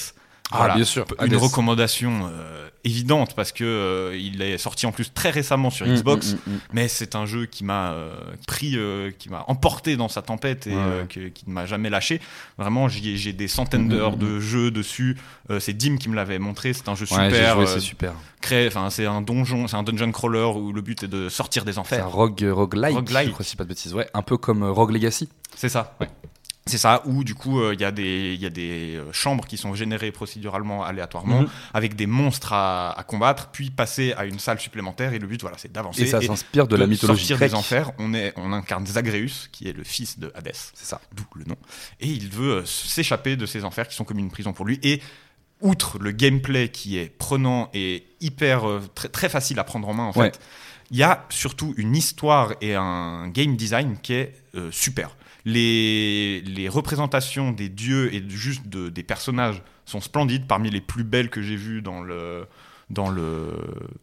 Ah, 0.52 0.76
bien 0.76 0.86
sûr, 0.86 1.06
Une 1.20 1.26
Hades. 1.34 1.42
recommandation 1.42 2.30
euh, 2.32 2.70
évidente 2.86 3.36
parce 3.36 3.52
que 3.52 3.66
euh, 3.66 4.18
il 4.18 4.42
est 4.42 4.58
sorti 4.58 4.86
en 4.86 4.94
plus 4.94 5.12
très 5.14 5.30
récemment 5.30 5.70
sur 5.70 5.86
Xbox, 5.86 6.34
Mm, 6.34 6.36
mm, 6.52 6.54
mm. 6.56 6.60
mais 6.72 6.88
c'est 6.88 7.16
un 7.16 7.26
jeu 7.26 7.46
qui 7.48 7.66
m'a 7.66 7.92
euh, 7.92 8.14
pris, 8.48 8.78
qui 9.20 9.30
m'a 9.30 9.44
emporté 9.48 9.98
dans 9.98 10.08
sa 10.08 10.22
tempête 10.22 10.68
et 10.68 10.72
Ouais, 10.74 10.76
ouais. 10.78 11.06
que- 11.10 11.28
qui 11.28 11.44
ne 11.48 11.54
m'a 11.54 11.66
jamais 11.66 11.90
lâché. 11.90 12.22
Vraiment, 12.58 12.88
j'ai 12.88 13.34
des 13.34 13.48
centaines 13.50 13.86
Mm, 13.88 13.90
d'heures 13.90 14.16
mm, 14.16 14.20
de 14.20 14.40
jeux 14.40 14.72
dessus. 14.72 15.18
C'est 15.60 15.74
Dim 15.74 15.98
qui 15.98 16.08
me 16.10 16.16
l'avait 16.16 16.40
montré. 16.40 16.72
C'est 16.74 16.88
un 16.88 16.96
jeu 16.96 17.06
Ouais, 17.12 17.30
super. 17.30 17.56
joué, 17.56 17.68
c'est 17.68 17.80
super. 17.82 18.14
créé- 18.42 18.68
Enfin, 18.68 18.90
c'est 18.90 19.06
un 19.06 19.22
donjon, 19.22 19.68
c'est 19.68 19.76
un 19.76 19.84
dungeon 19.84 20.12
crawler 20.12 20.44
où 20.56 20.72
le 20.72 20.82
but 20.82 21.04
est 21.04 21.08
de 21.08 21.28
sortir 21.30 21.66
des 21.66 21.74
C'est 21.74 21.78
un 21.80 21.82
enfers. 21.82 22.10
rogue, 22.10 22.40
roguelike, 22.50 22.96
Roguelike. 22.96 23.28
je 23.28 23.32
crois, 23.34 23.46
si 23.46 23.56
pas 23.58 23.64
de 23.66 23.70
bêtises. 23.70 23.94
Ouais, 23.94 24.08
un 24.14 24.22
peu 24.22 24.38
comme 24.38 24.64
Rogue 24.64 24.92
Legacy. 24.92 25.28
C'est 25.56 25.70
ça. 25.70 25.98
C'est 26.68 26.78
ça, 26.78 27.02
où 27.06 27.24
du 27.24 27.34
coup 27.36 27.60
euh, 27.62 27.74
il 27.74 27.82
y 27.82 27.86
a 27.86 27.92
des, 27.92 28.36
y 28.36 28.46
a 28.46 28.50
des 28.50 28.96
euh, 28.98 29.12
chambres 29.14 29.46
qui 29.46 29.58
sont 29.58 29.74
générées 29.74 30.12
procéduralement 30.12 30.84
aléatoirement, 30.84 31.42
Mhm. 31.42 31.50
avec 31.74 31.96
des 31.96 32.06
monstres 32.08 32.54
à, 32.54 32.92
à 32.98 33.04
combattre, 33.04 33.50
puis 33.52 33.70
passer 33.70 34.14
à 34.18 34.26
une 34.26 34.40
salle 34.40 34.60
supplémentaire, 34.60 35.14
et 35.14 35.20
le 35.20 35.28
but 35.28 35.42
voilà, 35.42 35.58
c'est 35.58 35.72
d'avancer. 35.72 36.04
Et 36.04 36.08
ça 36.08 36.22
s'inspire 36.22 36.68
de 36.68 36.76
la 36.76 36.88
mythologie 36.88 37.20
sortir 37.22 37.38
grecque. 37.38 37.52
des 37.52 37.56
enfers. 37.56 37.92
On, 38.00 38.14
est, 38.14 38.34
on 38.36 38.54
incarne 38.54 38.86
Zagreus, 38.86 39.50
qui 39.52 39.68
est 39.68 39.74
le 39.74 39.84
fils 39.84 40.20
de 40.20 40.32
Hadès, 40.36 40.52
C'est 40.74 40.86
ça. 40.86 41.02
d'où 41.16 41.24
le 41.36 41.46
nom. 41.46 41.56
Et 42.00 42.08
il 42.08 42.28
veut 42.30 42.58
euh, 42.58 42.66
s'échapper 42.66 43.36
de 43.36 43.46
ces 43.46 43.64
enfers 43.64 43.88
qui 43.88 43.96
sont 43.96 44.04
comme 44.04 44.20
une 44.20 44.30
prison 44.32 44.54
pour 44.54 44.66
lui. 44.66 44.80
Et 44.84 45.02
outre 45.62 45.98
le 45.98 46.12
gameplay 46.12 46.70
qui 46.70 46.98
est 47.00 47.08
prenant 47.18 47.70
et 47.74 48.06
hyper 48.22 48.68
euh, 48.70 48.82
très, 48.94 49.10
très 49.10 49.30
facile 49.30 49.58
à 49.60 49.64
prendre 49.64 49.88
en 49.90 49.94
main 49.96 50.04
en 50.04 50.14
fait. 50.14 50.40
Il 50.92 50.98
y 50.98 51.04
a 51.04 51.26
surtout 51.30 51.74
une 51.78 51.96
histoire 51.96 52.54
et 52.62 52.76
un 52.76 53.28
game 53.30 53.56
design 53.56 53.98
qui 54.02 54.14
est 54.14 54.34
euh, 54.56 54.70
super. 54.72 55.16
Les, 55.46 56.42
les 56.42 56.68
représentations 56.70 57.52
des 57.52 57.70
dieux 57.70 58.14
et 58.14 58.24
juste 58.28 58.68
de, 58.68 58.90
des 58.90 59.04
personnages 59.04 59.62
sont 59.86 60.02
splendides, 60.02 60.46
parmi 60.48 60.70
les 60.70 60.82
plus 60.82 61.04
belles 61.06 61.30
que 61.30 61.42
j'ai 61.42 61.56
vues 61.56 61.82
dans 61.82 62.02
le 62.02 62.46
dans 62.90 63.10
le. 63.10 63.50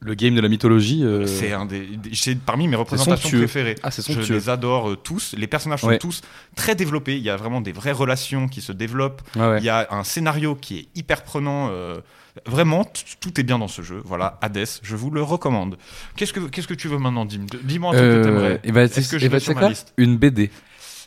Le 0.01 0.15
game 0.15 0.35
de 0.35 0.41
la 0.43 0.49
mythologie. 0.51 1.03
euh, 1.05 1.27
C'est 1.27 1.53
un 1.53 1.65
des, 1.65 1.87
des- 1.97 2.15
c'est 2.15 2.35
parmi 2.39 2.69
mes 2.69 2.77
représentations 2.77 3.31
préférées. 3.39 3.77
Ah, 3.83 3.89
Je 3.91 4.33
les 4.33 4.49
adore 4.51 4.91
euh, 4.91 4.97
tous. 4.97 5.35
Les 5.39 5.47
personnages 5.47 5.81
sont 5.81 5.89
Ouais. 5.89 5.99
tous 5.99 6.21
très 6.55 6.75
développés. 6.75 7.17
Il 7.17 7.23
y 7.23 7.31
a 7.31 7.37
vraiment 7.37 7.63
des 7.63 7.73
vraies 7.73 7.93
relations 7.93 8.47
qui 8.47 8.61
se 8.61 8.73
développent. 8.73 9.23
Ouais. 9.37 9.59
Il 9.59 9.65
y 9.65 9.71
a 9.71 9.87
un 9.91 10.05
scénario 10.05 10.55
qui 10.55 10.79
est 10.81 10.87
hyper 10.95 11.23
prenant. 11.25 11.69
euh, 11.71 12.01
vraiment, 12.47 12.85
tout 13.21 13.41
est 13.41 13.45
bien 13.45 13.59
dans 13.59 13.69
ce 13.69 13.83
jeu. 13.83 14.01
Voilà, 14.05 14.39
Hades, 14.43 14.67
je 14.83 14.97
vous 14.97 15.11
le 15.11 15.23
recommande. 15.23 15.77
Qu'est-ce 16.17 16.33
que 16.33 16.41
qu'est-ce 16.41 16.69
que 16.69 16.75
tu 16.75 16.89
veux 16.89 16.99
maintenant, 16.99 17.25
Dim? 17.25 17.47
Dis-moi 17.63 17.91
un 17.95 17.99
truc 17.99 18.03
que 18.11 18.17
Euh, 18.17 18.25
t'aimerais. 18.25 18.61
et 18.65 18.73
ben, 18.73 18.83
Est-ce 18.85 19.11
que 19.11 19.19
je 19.19 19.27
et 19.27 19.29
ben, 19.29 19.35
l'ai 19.37 19.41
c'est 19.41 19.53
sur 19.53 19.61
ma 19.61 19.69
liste? 19.69 19.93
Une 19.97 20.17
BD. 20.17 20.51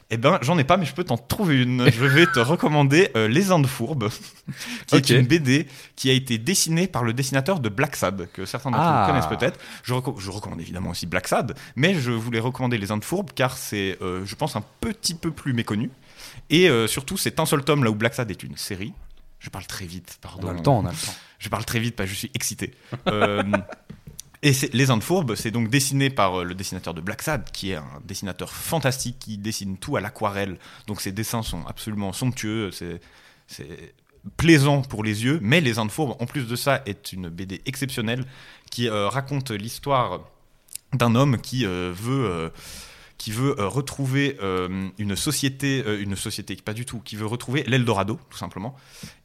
Eh 0.09 0.15
ben, 0.15 0.39
j'en 0.41 0.57
ai 0.57 0.63
pas, 0.63 0.77
mais 0.77 0.85
je 0.85 0.93
peux 0.93 1.03
t'en 1.03 1.17
trouver 1.17 1.61
une. 1.61 1.85
Je 1.91 2.05
vais 2.05 2.25
te 2.27 2.39
recommander 2.39 3.09
euh, 3.17 3.27
Les 3.27 3.51
Indes 3.51 3.67
Fourbes, 3.67 4.07
qui 4.85 4.95
est 4.95 5.09
une 5.09 5.27
BD 5.27 5.67
qui 5.97 6.09
a 6.09 6.13
été 6.13 6.37
dessinée 6.37 6.87
par 6.87 7.03
le 7.03 7.11
dessinateur 7.11 7.59
de 7.59 7.67
Black 7.67 7.97
Sad, 7.97 8.29
que 8.31 8.45
certains 8.45 8.71
d'entre 8.71 8.83
Ah. 8.85 9.01
vous 9.05 9.11
connaissent 9.11 9.37
peut-être. 9.39 9.59
Je, 9.83 9.93
reco- 9.93 10.17
je 10.17 10.31
recommande 10.31 10.61
évidemment 10.61 10.91
aussi 10.91 11.07
Black 11.07 11.27
Sad, 11.27 11.55
mais 11.75 11.93
je 11.95 12.11
voulais 12.11 12.39
recommander 12.39 12.77
Les 12.77 12.89
Indes 12.91 13.03
Fourbes 13.03 13.31
car 13.35 13.57
c'est, 13.57 13.97
euh, 14.01 14.21
je 14.25 14.35
pense, 14.35 14.55
un 14.55 14.63
petit 14.79 15.13
peu 15.13 15.31
plus 15.31 15.51
méconnu. 15.51 15.89
Et 16.49 16.69
euh, 16.69 16.87
surtout, 16.87 17.17
c'est 17.17 17.41
un 17.41 17.45
seul 17.45 17.65
tome 17.65 17.83
là 17.83 17.89
où 17.89 17.95
Black 17.95 18.13
Sad 18.13 18.31
est 18.31 18.43
une 18.43 18.55
série. 18.55 18.93
Je 19.39 19.50
parle 19.50 19.65
très 19.65 19.86
vite, 19.86 20.17
pardon. 20.21 20.47
On 20.47 20.52
a 20.52 20.54
le 20.54 20.62
temps, 20.62 20.80
on 20.80 20.86
a 20.86 20.91
le 20.91 20.97
temps. 20.97 21.13
Je 21.39 21.50
parle 21.50 21.65
très 21.65 21.80
vite 21.80 21.95
parce 21.95 22.10
que 22.10 22.13
je 22.13 22.19
suis 22.19 22.32
excité. 22.34 22.73
Euh, 23.08 23.43
et 24.43 24.52
Les 24.73 24.91
Indes 24.91 25.04
Fourbes, 25.04 25.36
c'est 25.36 25.52
donc 25.52 25.69
dessiné 25.69 26.10
par 26.10 26.39
euh, 26.39 26.43
le 26.43 26.54
dessinateur 26.54 26.93
de 26.93 27.02
Black 27.02 27.21
Sad, 27.23 27.50
qui 27.52 27.71
est 27.71 27.76
un 27.76 28.02
dessinateur 28.06 28.52
fantastique, 28.52 29.17
qui 29.19 29.38
dessine 29.38 29.78
tout 29.78 29.95
à 29.97 30.02
l'aquarelle. 30.02 30.60
Donc 30.86 31.02
ses 31.02 31.12
dessins 31.12 31.41
sont 31.41 31.65
absolument 31.65 32.13
somptueux, 32.13 32.71
c'est, 32.71 33.02
c'est 33.47 33.95
plaisant 34.36 34.82
pour 34.82 35.04
les 35.04 35.23
yeux. 35.23 35.39
Mais 35.41 35.60
Les 35.60 35.80
Indes 35.80 35.91
Fourbes, 35.91 36.15
en 36.19 36.26
plus 36.26 36.47
de 36.47 36.56
ça, 36.56 36.84
est 36.86 37.13
une 37.13 37.30
BD 37.30 37.62
exceptionnelle 37.65 38.26
qui 38.69 38.88
euh, 38.88 39.08
raconte 39.08 39.52
l'histoire 39.52 40.21
d'un 40.93 41.15
homme 41.15 41.39
qui 41.39 41.65
euh, 41.65 41.91
veut... 41.95 42.52
qui 43.17 43.32
veut 43.32 43.60
euh, 43.60 43.67
retrouver 43.67 44.38
euh, 44.41 44.89
une 44.97 45.15
société, 45.15 45.84
euh, 45.86 46.01
une 46.01 46.15
société 46.15 46.56
pas 46.56 46.73
du 46.73 46.86
tout, 46.86 46.99
qui 46.99 47.15
veut 47.15 47.25
retrouver 47.25 47.63
l'Eldorado, 47.63 48.19
tout 48.30 48.38
simplement, 48.38 48.75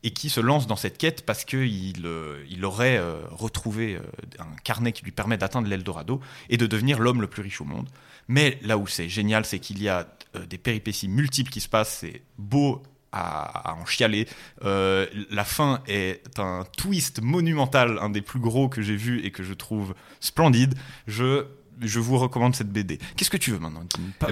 et 0.02 0.12
qui 0.12 0.30
se 0.30 0.40
lance 0.40 0.66
dans 0.66 0.76
cette 0.76 0.98
quête 0.98 1.26
parce 1.26 1.44
qu'il 1.44 2.06
il 2.48 2.64
aurait 2.64 3.00
retrouvé 3.30 3.98
un 4.38 4.56
carnet 4.64 4.92
qui 4.92 5.04
lui 5.04 5.12
permet 5.12 5.36
d'atteindre 5.36 5.68
l'Eldorado 5.68 6.20
et 6.48 6.56
de 6.56 6.66
devenir 6.66 6.98
l'homme 6.98 7.20
le 7.20 7.26
plus 7.26 7.42
riche 7.42 7.60
au 7.60 7.64
monde. 7.64 7.88
Mais 8.28 8.58
là 8.62 8.78
où 8.78 8.86
c'est 8.86 9.08
génial, 9.08 9.44
c'est 9.44 9.58
qu'il 9.58 9.82
y 9.82 9.88
a 9.88 10.08
des 10.48 10.58
péripéties 10.58 11.08
multiples 11.08 11.50
qui 11.50 11.60
se 11.60 11.68
passent, 11.68 11.98
c'est 12.00 12.22
beau 12.38 12.82
à, 13.12 13.74
en 13.74 13.84
chialer. 13.84 14.26
La 14.62 15.44
fin 15.44 15.82
est 15.86 16.38
un 16.38 16.64
twist 16.76 17.20
monumental, 17.22 17.98
un 18.00 18.10
des 18.10 18.22
plus 18.22 18.40
gros 18.40 18.68
que 18.68 18.82
j'ai 18.82 18.96
vu 18.96 19.24
et 19.24 19.30
que 19.30 19.42
je 19.42 19.54
trouve 19.54 19.94
splendide. 20.20 20.74
Je, 21.06 21.46
je 21.82 22.00
vous 22.00 22.18
recommande 22.18 22.54
cette 22.54 22.70
BD. 22.70 22.98
Qu'est-ce 23.16 23.30
que 23.30 23.36
tu 23.36 23.50
veux 23.50 23.58
maintenant 23.58 23.84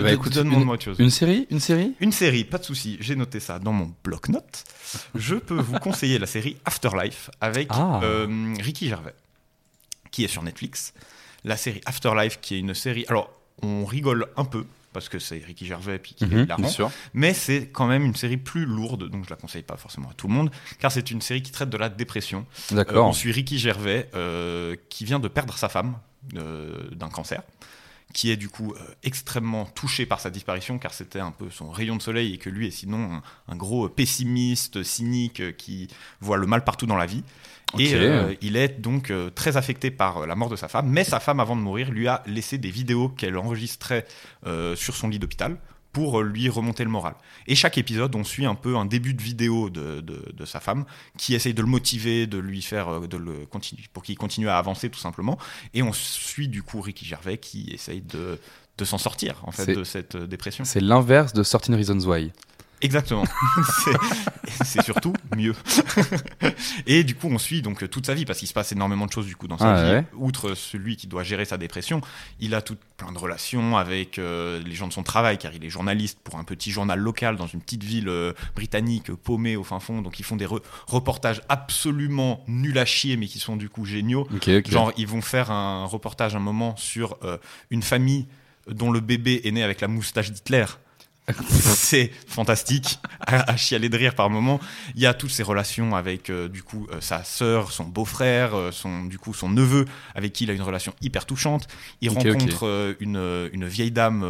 écoute, 0.08 0.32
Donne-moi 0.32 0.60
une- 0.62 0.68
autre 0.70 0.84
chose. 0.84 0.96
Une 0.98 1.10
série 1.10 1.46
Une 1.50 1.60
série 1.60 1.94
Une 2.00 2.12
série, 2.12 2.44
pas 2.44 2.58
de 2.58 2.64
souci, 2.64 2.96
j'ai 3.00 3.16
noté 3.16 3.40
ça 3.40 3.58
dans 3.58 3.72
mon 3.72 3.92
bloc-notes. 4.04 4.64
Je 5.14 5.34
peux 5.36 5.60
vous 5.60 5.78
conseiller 5.78 6.18
la 6.18 6.26
série 6.26 6.56
Afterlife 6.64 7.30
avec 7.40 7.68
Ah. 7.70 8.00
euh, 8.02 8.54
Ricky 8.60 8.88
Gervais, 8.88 9.14
qui 10.10 10.24
est 10.24 10.28
sur 10.28 10.42
Netflix. 10.42 10.92
La 11.44 11.56
série 11.56 11.80
Afterlife, 11.86 12.38
qui 12.40 12.54
est 12.56 12.58
une 12.58 12.74
série. 12.74 13.04
Alors, 13.08 13.30
on 13.62 13.84
rigole 13.84 14.26
un 14.36 14.44
peu, 14.44 14.64
parce 14.92 15.08
que 15.08 15.18
c'est 15.18 15.38
Ricky 15.38 15.66
Gervais, 15.66 15.98
puis 15.98 16.14
qu'il 16.14 16.32
est 16.34 16.42
hilarant. 16.42 16.60
Bien 16.62 16.70
sûr. 16.70 16.90
Mais 17.14 17.32
c'est 17.34 17.68
quand 17.68 17.86
même 17.86 18.04
une 18.04 18.14
série 18.16 18.36
plus 18.36 18.64
lourde, 18.66 19.08
donc 19.08 19.24
je 19.24 19.30
la 19.30 19.36
conseille 19.36 19.62
pas 19.62 19.76
forcément 19.76 20.10
à 20.10 20.14
tout 20.14 20.28
le 20.28 20.34
monde, 20.34 20.50
car 20.80 20.90
c'est 20.92 21.10
une 21.10 21.20
série 21.20 21.42
qui 21.42 21.52
traite 21.52 21.70
de 21.70 21.76
la 21.78 21.88
dépression. 21.88 22.44
Euh, 22.72 22.76
D'accord. 22.76 23.06
on 23.08 23.12
suit 23.12 23.32
Ricky 23.32 23.58
Gervais, 23.58 24.10
euh, 24.14 24.76
qui 24.88 25.04
vient 25.04 25.20
de 25.20 25.28
perdre 25.28 25.56
sa 25.56 25.68
femme 25.68 25.94
euh, 25.94 25.96
d'un 26.32 27.08
cancer, 27.08 27.42
qui 28.12 28.30
est 28.30 28.36
du 28.36 28.48
coup 28.48 28.74
euh, 28.74 28.94
extrêmement 29.04 29.66
touché 29.66 30.04
par 30.04 30.20
sa 30.20 30.30
disparition, 30.30 30.78
car 30.78 30.92
c'était 30.92 31.20
un 31.20 31.30
peu 31.30 31.48
son 31.48 31.70
rayon 31.70 31.96
de 31.96 32.02
soleil, 32.02 32.34
et 32.34 32.38
que 32.38 32.50
lui 32.50 32.66
est 32.66 32.72
sinon 32.72 33.14
un, 33.14 33.22
un 33.46 33.56
gros 33.56 33.88
pessimiste, 33.88 34.82
cynique, 34.82 35.40
euh, 35.40 35.52
qui 35.52 35.88
voit 36.20 36.36
le 36.36 36.46
mal 36.46 36.64
partout 36.64 36.86
dans 36.86 36.96
la 36.96 37.06
vie. 37.06 37.22
Et 37.78 37.94
euh, 37.94 38.34
il 38.40 38.56
est 38.56 38.80
donc 38.80 39.12
euh, 39.12 39.30
très 39.30 39.56
affecté 39.56 39.92
par 39.92 40.18
euh, 40.18 40.26
la 40.26 40.34
mort 40.34 40.50
de 40.50 40.56
sa 40.56 40.66
femme, 40.66 40.88
mais 40.88 41.04
sa 41.04 41.20
femme, 41.20 41.38
avant 41.38 41.54
de 41.54 41.60
mourir, 41.60 41.92
lui 41.92 42.08
a 42.08 42.24
laissé 42.26 42.58
des 42.58 42.70
vidéos 42.70 43.08
qu'elle 43.10 43.38
enregistrait 43.38 44.06
euh, 44.44 44.74
sur 44.74 44.96
son 44.96 45.08
lit 45.08 45.20
d'hôpital 45.20 45.56
pour 45.92 46.20
euh, 46.20 46.22
lui 46.22 46.48
remonter 46.48 46.84
le 46.84 46.90
moral. 46.90 47.14
Et 47.46 47.54
chaque 47.54 47.78
épisode, 47.78 48.14
on 48.14 48.24
suit 48.24 48.46
un 48.46 48.54
peu 48.54 48.76
un 48.76 48.84
début 48.84 49.14
de 49.14 49.22
vidéo 49.22 49.70
de, 49.70 50.00
de, 50.00 50.32
de 50.32 50.44
sa 50.44 50.60
femme 50.60 50.84
qui 51.16 51.34
essaye 51.34 51.54
de 51.54 51.62
le 51.62 51.68
motiver, 51.68 52.26
de 52.26 52.38
lui 52.38 52.62
faire, 52.62 52.88
euh, 52.88 53.06
de 53.06 53.16
le 53.16 53.46
continuer, 53.46 53.82
pour 53.92 54.02
qu'il 54.02 54.16
continue 54.16 54.48
à 54.48 54.58
avancer 54.58 54.90
tout 54.90 55.00
simplement. 55.00 55.38
Et 55.74 55.82
on 55.82 55.92
suit 55.92 56.48
du 56.48 56.62
coup 56.62 56.80
Ricky 56.80 57.04
Gervais 57.04 57.38
qui 57.38 57.70
essaye 57.72 58.00
de, 58.02 58.38
de 58.78 58.84
s'en 58.84 58.98
sortir 58.98 59.40
en 59.44 59.50
fait 59.50 59.74
de 59.74 59.84
cette 59.84 60.14
euh, 60.14 60.26
dépression. 60.26 60.64
C'est 60.64 60.80
l'inverse 60.80 61.32
de 61.32 61.42
13 61.42 61.70
Reasons 61.70 62.08
Why. 62.08 62.32
Exactement. 62.82 63.24
C'est- 64.62 64.82
surtout 64.82 65.12
mieux. 65.36 65.54
et 66.86 67.04
du 67.04 67.14
coup, 67.14 67.28
on 67.30 67.38
suit 67.38 67.62
donc 67.62 67.88
toute 67.90 68.06
sa 68.06 68.14
vie 68.14 68.24
parce 68.24 68.38
qu'il 68.38 68.48
se 68.48 68.52
passe 68.52 68.72
énormément 68.72 69.06
de 69.06 69.12
choses 69.12 69.26
du 69.26 69.36
coup 69.36 69.48
dans 69.48 69.58
sa 69.58 69.72
Ah 69.72 69.84
vie. 69.84 69.90
ouais. 69.92 70.04
Outre 70.16 70.54
celui 70.54 70.96
qui 70.96 71.06
doit 71.06 71.22
gérer 71.22 71.44
sa 71.44 71.56
dépression, 71.58 72.00
il 72.40 72.54
a 72.54 72.62
tout 72.62 72.76
plein 72.96 73.12
de 73.12 73.18
relations 73.18 73.76
avec 73.76 74.18
euh, 74.18 74.60
les 74.64 74.74
gens 74.74 74.88
de 74.88 74.92
son 74.92 75.02
travail 75.02 75.38
car 75.38 75.52
il 75.54 75.64
est 75.64 75.70
journaliste 75.70 76.18
pour 76.22 76.36
un 76.36 76.44
petit 76.44 76.70
journal 76.70 76.98
local 76.98 77.36
dans 77.36 77.46
une 77.46 77.60
petite 77.60 77.84
ville 77.84 78.08
euh, 78.08 78.32
britannique 78.54 79.12
paumée 79.12 79.56
au 79.56 79.64
fin 79.64 79.80
fond. 79.80 80.02
Donc 80.02 80.18
ils 80.20 80.24
font 80.24 80.36
des 80.36 80.46
re- 80.46 80.62
reportages 80.86 81.42
absolument 81.48 82.42
nuls 82.48 82.78
à 82.78 82.84
chier 82.84 83.16
mais 83.16 83.26
qui 83.26 83.38
sont 83.38 83.56
du 83.56 83.68
coup 83.68 83.84
géniaux. 83.84 84.26
Genre, 84.70 84.92
ils 84.96 85.06
vont 85.06 85.22
faire 85.22 85.50
un 85.50 85.84
reportage 85.86 86.34
un 86.36 86.40
moment 86.40 86.76
sur 86.76 87.16
euh, 87.24 87.38
une 87.70 87.82
famille 87.82 88.26
dont 88.70 88.90
le 88.90 89.00
bébé 89.00 89.40
est 89.44 89.50
né 89.50 89.62
avec 89.62 89.80
la 89.80 89.88
moustache 89.88 90.30
d'Hitler. 90.30 90.66
c'est 91.48 92.10
fantastique, 92.26 92.98
à, 93.20 93.50
à 93.50 93.56
chialer 93.56 93.88
de 93.88 93.96
rire 93.96 94.14
par 94.14 94.30
moment. 94.30 94.60
Il 94.94 95.00
y 95.00 95.06
a 95.06 95.14
toutes 95.14 95.30
ces 95.30 95.42
relations 95.42 95.94
avec 95.94 96.30
euh, 96.30 96.48
du 96.48 96.62
coup 96.62 96.86
euh, 96.92 97.00
sa 97.00 97.24
sœur, 97.24 97.72
son 97.72 97.84
beau-frère, 97.84 98.54
euh, 98.54 98.72
son 98.72 99.04
du 99.04 99.18
coup 99.18 99.34
son 99.34 99.48
neveu, 99.48 99.84
avec 100.14 100.32
qui 100.32 100.44
il 100.44 100.50
a 100.50 100.54
une 100.54 100.62
relation 100.62 100.94
hyper 101.00 101.26
touchante. 101.26 101.68
Il 102.00 102.10
rencontre 102.10 102.96
une, 103.00 103.48
une 103.52 103.66
vieille 103.66 103.90
dame 103.90 104.24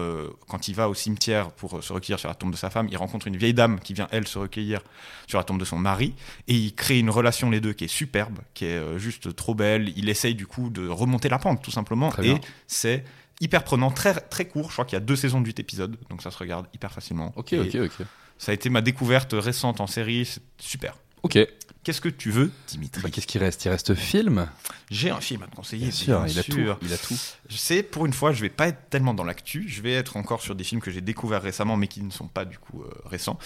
quand 0.49 0.69
il 0.69 0.75
va 0.75 0.89
au 0.89 0.95
cimetière 0.95 1.51
pour 1.51 1.83
se 1.83 1.93
recueillir 1.93 2.19
sur 2.19 2.29
la 2.29 2.35
tombe 2.35 2.53
de 2.53 2.57
sa 2.57 2.71
femme. 2.71 2.89
Il 2.91 2.97
rencontre 2.97 3.27
une 3.27 3.37
vieille 3.37 3.55
dame 3.55 3.81
qui 3.81 3.95
vient 3.95 4.09
elle 4.11 4.27
se 4.27 4.39
recueillir 4.39 4.81
sur 5.27 5.39
la 5.39 5.45
tombe 5.45 5.59
de 5.59 5.65
son 5.65 5.79
mari 5.79 6.15
et 6.49 6.55
il 6.55 6.75
crée 6.75 6.99
une 6.99 7.11
relation 7.11 7.51
les 7.51 7.61
deux 7.61 7.73
qui 7.73 7.85
est 7.85 7.89
superbe, 7.89 8.39
qui 8.55 8.67
est 8.67 8.99
juste 8.99 9.35
trop 9.37 9.55
belle. 9.55 9.93
Il 9.97 10.09
essaye 10.09 10.35
du 10.35 10.47
coup 10.47 10.71
de 10.71 10.87
remonter 10.89 11.29
la 11.29 11.39
pente 11.39 11.63
tout 11.63 11.71
simplement 11.71 12.11
Très 12.11 12.29
et 12.29 12.41
c'est 12.67 13.05
hyper 13.41 13.65
prenant, 13.65 13.91
très 13.91 14.15
très 14.15 14.47
court. 14.47 14.69
Je 14.69 14.73
crois 14.75 14.85
qu'il 14.85 14.95
y 14.95 15.03
a 15.03 15.05
deux 15.05 15.17
saisons 15.17 15.41
de 15.41 15.47
8 15.47 15.59
épisodes, 15.61 15.97
donc 16.09 16.23
ça 16.23 16.31
se 16.31 16.39
regarde 16.39 16.67
hyper 16.75 16.93
facilement. 16.93 17.33
Ok, 17.37 17.53
Et 17.53 17.61
ok, 17.61 17.91
ok. 18.01 18.07
Ça 18.39 18.53
a 18.53 18.55
été 18.55 18.71
ma 18.71 18.81
découverte 18.81 19.35
récente 19.35 19.81
en 19.81 19.87
série, 19.87 20.25
c'est 20.25 20.43
super. 20.59 20.95
Ok. 21.23 21.39
Qu'est-ce 21.83 22.03
que 22.03 22.11
tu 22.11 22.31
veux, 22.31 22.51
Dimitri? 22.69 23.03
Bah, 23.03 23.09
Qu'est-ce 23.11 23.27
qui 23.27 23.39
reste? 23.39 23.65
Il 23.65 23.71
reste 23.71 23.95
film? 23.95 24.47
J'ai 24.91 25.09
un 25.09 25.21
film 25.21 25.43
à 25.43 25.47
te 25.47 25.57
conseiller. 25.57 25.85
Bien 25.87 25.91
sûr, 25.95 26.21
bien 26.23 26.27
il 26.33 26.39
a 26.39 26.43
tout. 26.43 26.79
Il 26.83 26.93
a 26.93 26.99
tout. 26.99 27.17
Je 27.49 27.57
sais, 27.57 27.83
pour 27.83 28.05
une 28.05 28.13
fois, 28.13 28.33
je 28.33 28.43
vais 28.43 28.51
pas 28.51 28.69
être 28.69 28.91
tellement 28.91 29.15
dans 29.15 29.25
l'actu. 29.25 29.67
Je 29.67 29.81
vais 29.81 29.93
être 29.95 30.19
encore 30.19 30.43
sur 30.43 30.55
des 30.55 30.65
films 30.65 30.83
que 30.83 30.91
j'ai 30.91 31.01
découverts 31.01 31.41
récemment, 31.43 31.79
mais 31.79 31.87
qui 31.89 32.03
ne 32.03 32.11
sont 32.11 32.29
pas 32.29 32.45
du 32.45 32.59
coup 32.59 32.83
euh, 32.83 32.91
récents. 33.07 33.39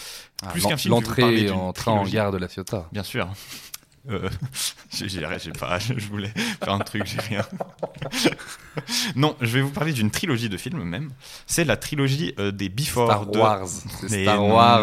Plus 0.51 0.65
Ah, 0.67 0.71
qu'un 0.71 0.77
film, 0.77 0.95
L'entrée 0.95 1.49
en 1.51 1.73
train 1.73 1.93
en 1.93 2.05
gare 2.05 2.33
de 2.33 2.39
la 2.39 2.49
Ciotat. 2.49 2.89
Bien 2.93 3.05
sûr. 3.05 3.29
Euh, 4.11 4.29
j'ai 4.93 5.53
pas, 5.53 5.79
je 5.79 5.95
voulais 6.09 6.29
faire 6.29 6.73
un 6.75 6.79
truc, 6.81 7.07
j'ai 7.07 7.21
rien. 7.21 7.45
non, 9.17 9.37
je 9.41 9.47
vais 9.47 9.61
vous 9.63 9.71
parler 9.71 9.93
d'une 9.93 10.11
trilogie 10.11 10.49
de 10.49 10.57
films 10.57 10.83
même. 10.83 11.11
C'est 11.47 11.65
la 11.65 11.77
trilogie 11.77 12.35
euh, 12.39 12.51
des 12.51 12.69
Before 12.69 13.09
Star 13.11 13.27
de 13.27 13.39
Wars. 13.39 13.67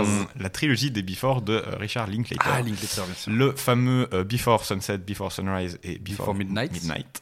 Non. 0.06 0.28
La 0.40 0.50
trilogie 0.50 0.92
des 0.92 1.04
Before 1.04 1.42
de 1.42 1.54
euh, 1.54 1.76
Richard 1.78 2.08
Linklater. 2.08 2.50
Ah, 2.52 2.62
Linklater, 2.62 3.04
bien 3.06 3.14
sûr. 3.16 3.32
le 3.32 3.52
fameux 3.56 4.08
Before 4.28 4.66
Sunset, 4.66 4.98
Before 5.00 5.32
Sunrise 5.32 5.80
et 5.84 5.98
Before, 6.00 6.34
Before 6.34 6.36
Midnight. 6.36 7.22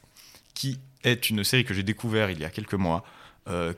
qui 0.53 0.79
est 1.03 1.29
une 1.29 1.43
série 1.43 1.65
que 1.65 1.73
j'ai 1.73 1.83
découvert 1.83 2.29
il 2.31 2.39
y 2.39 2.45
a 2.45 2.49
quelques 2.49 2.73
mois, 2.75 3.03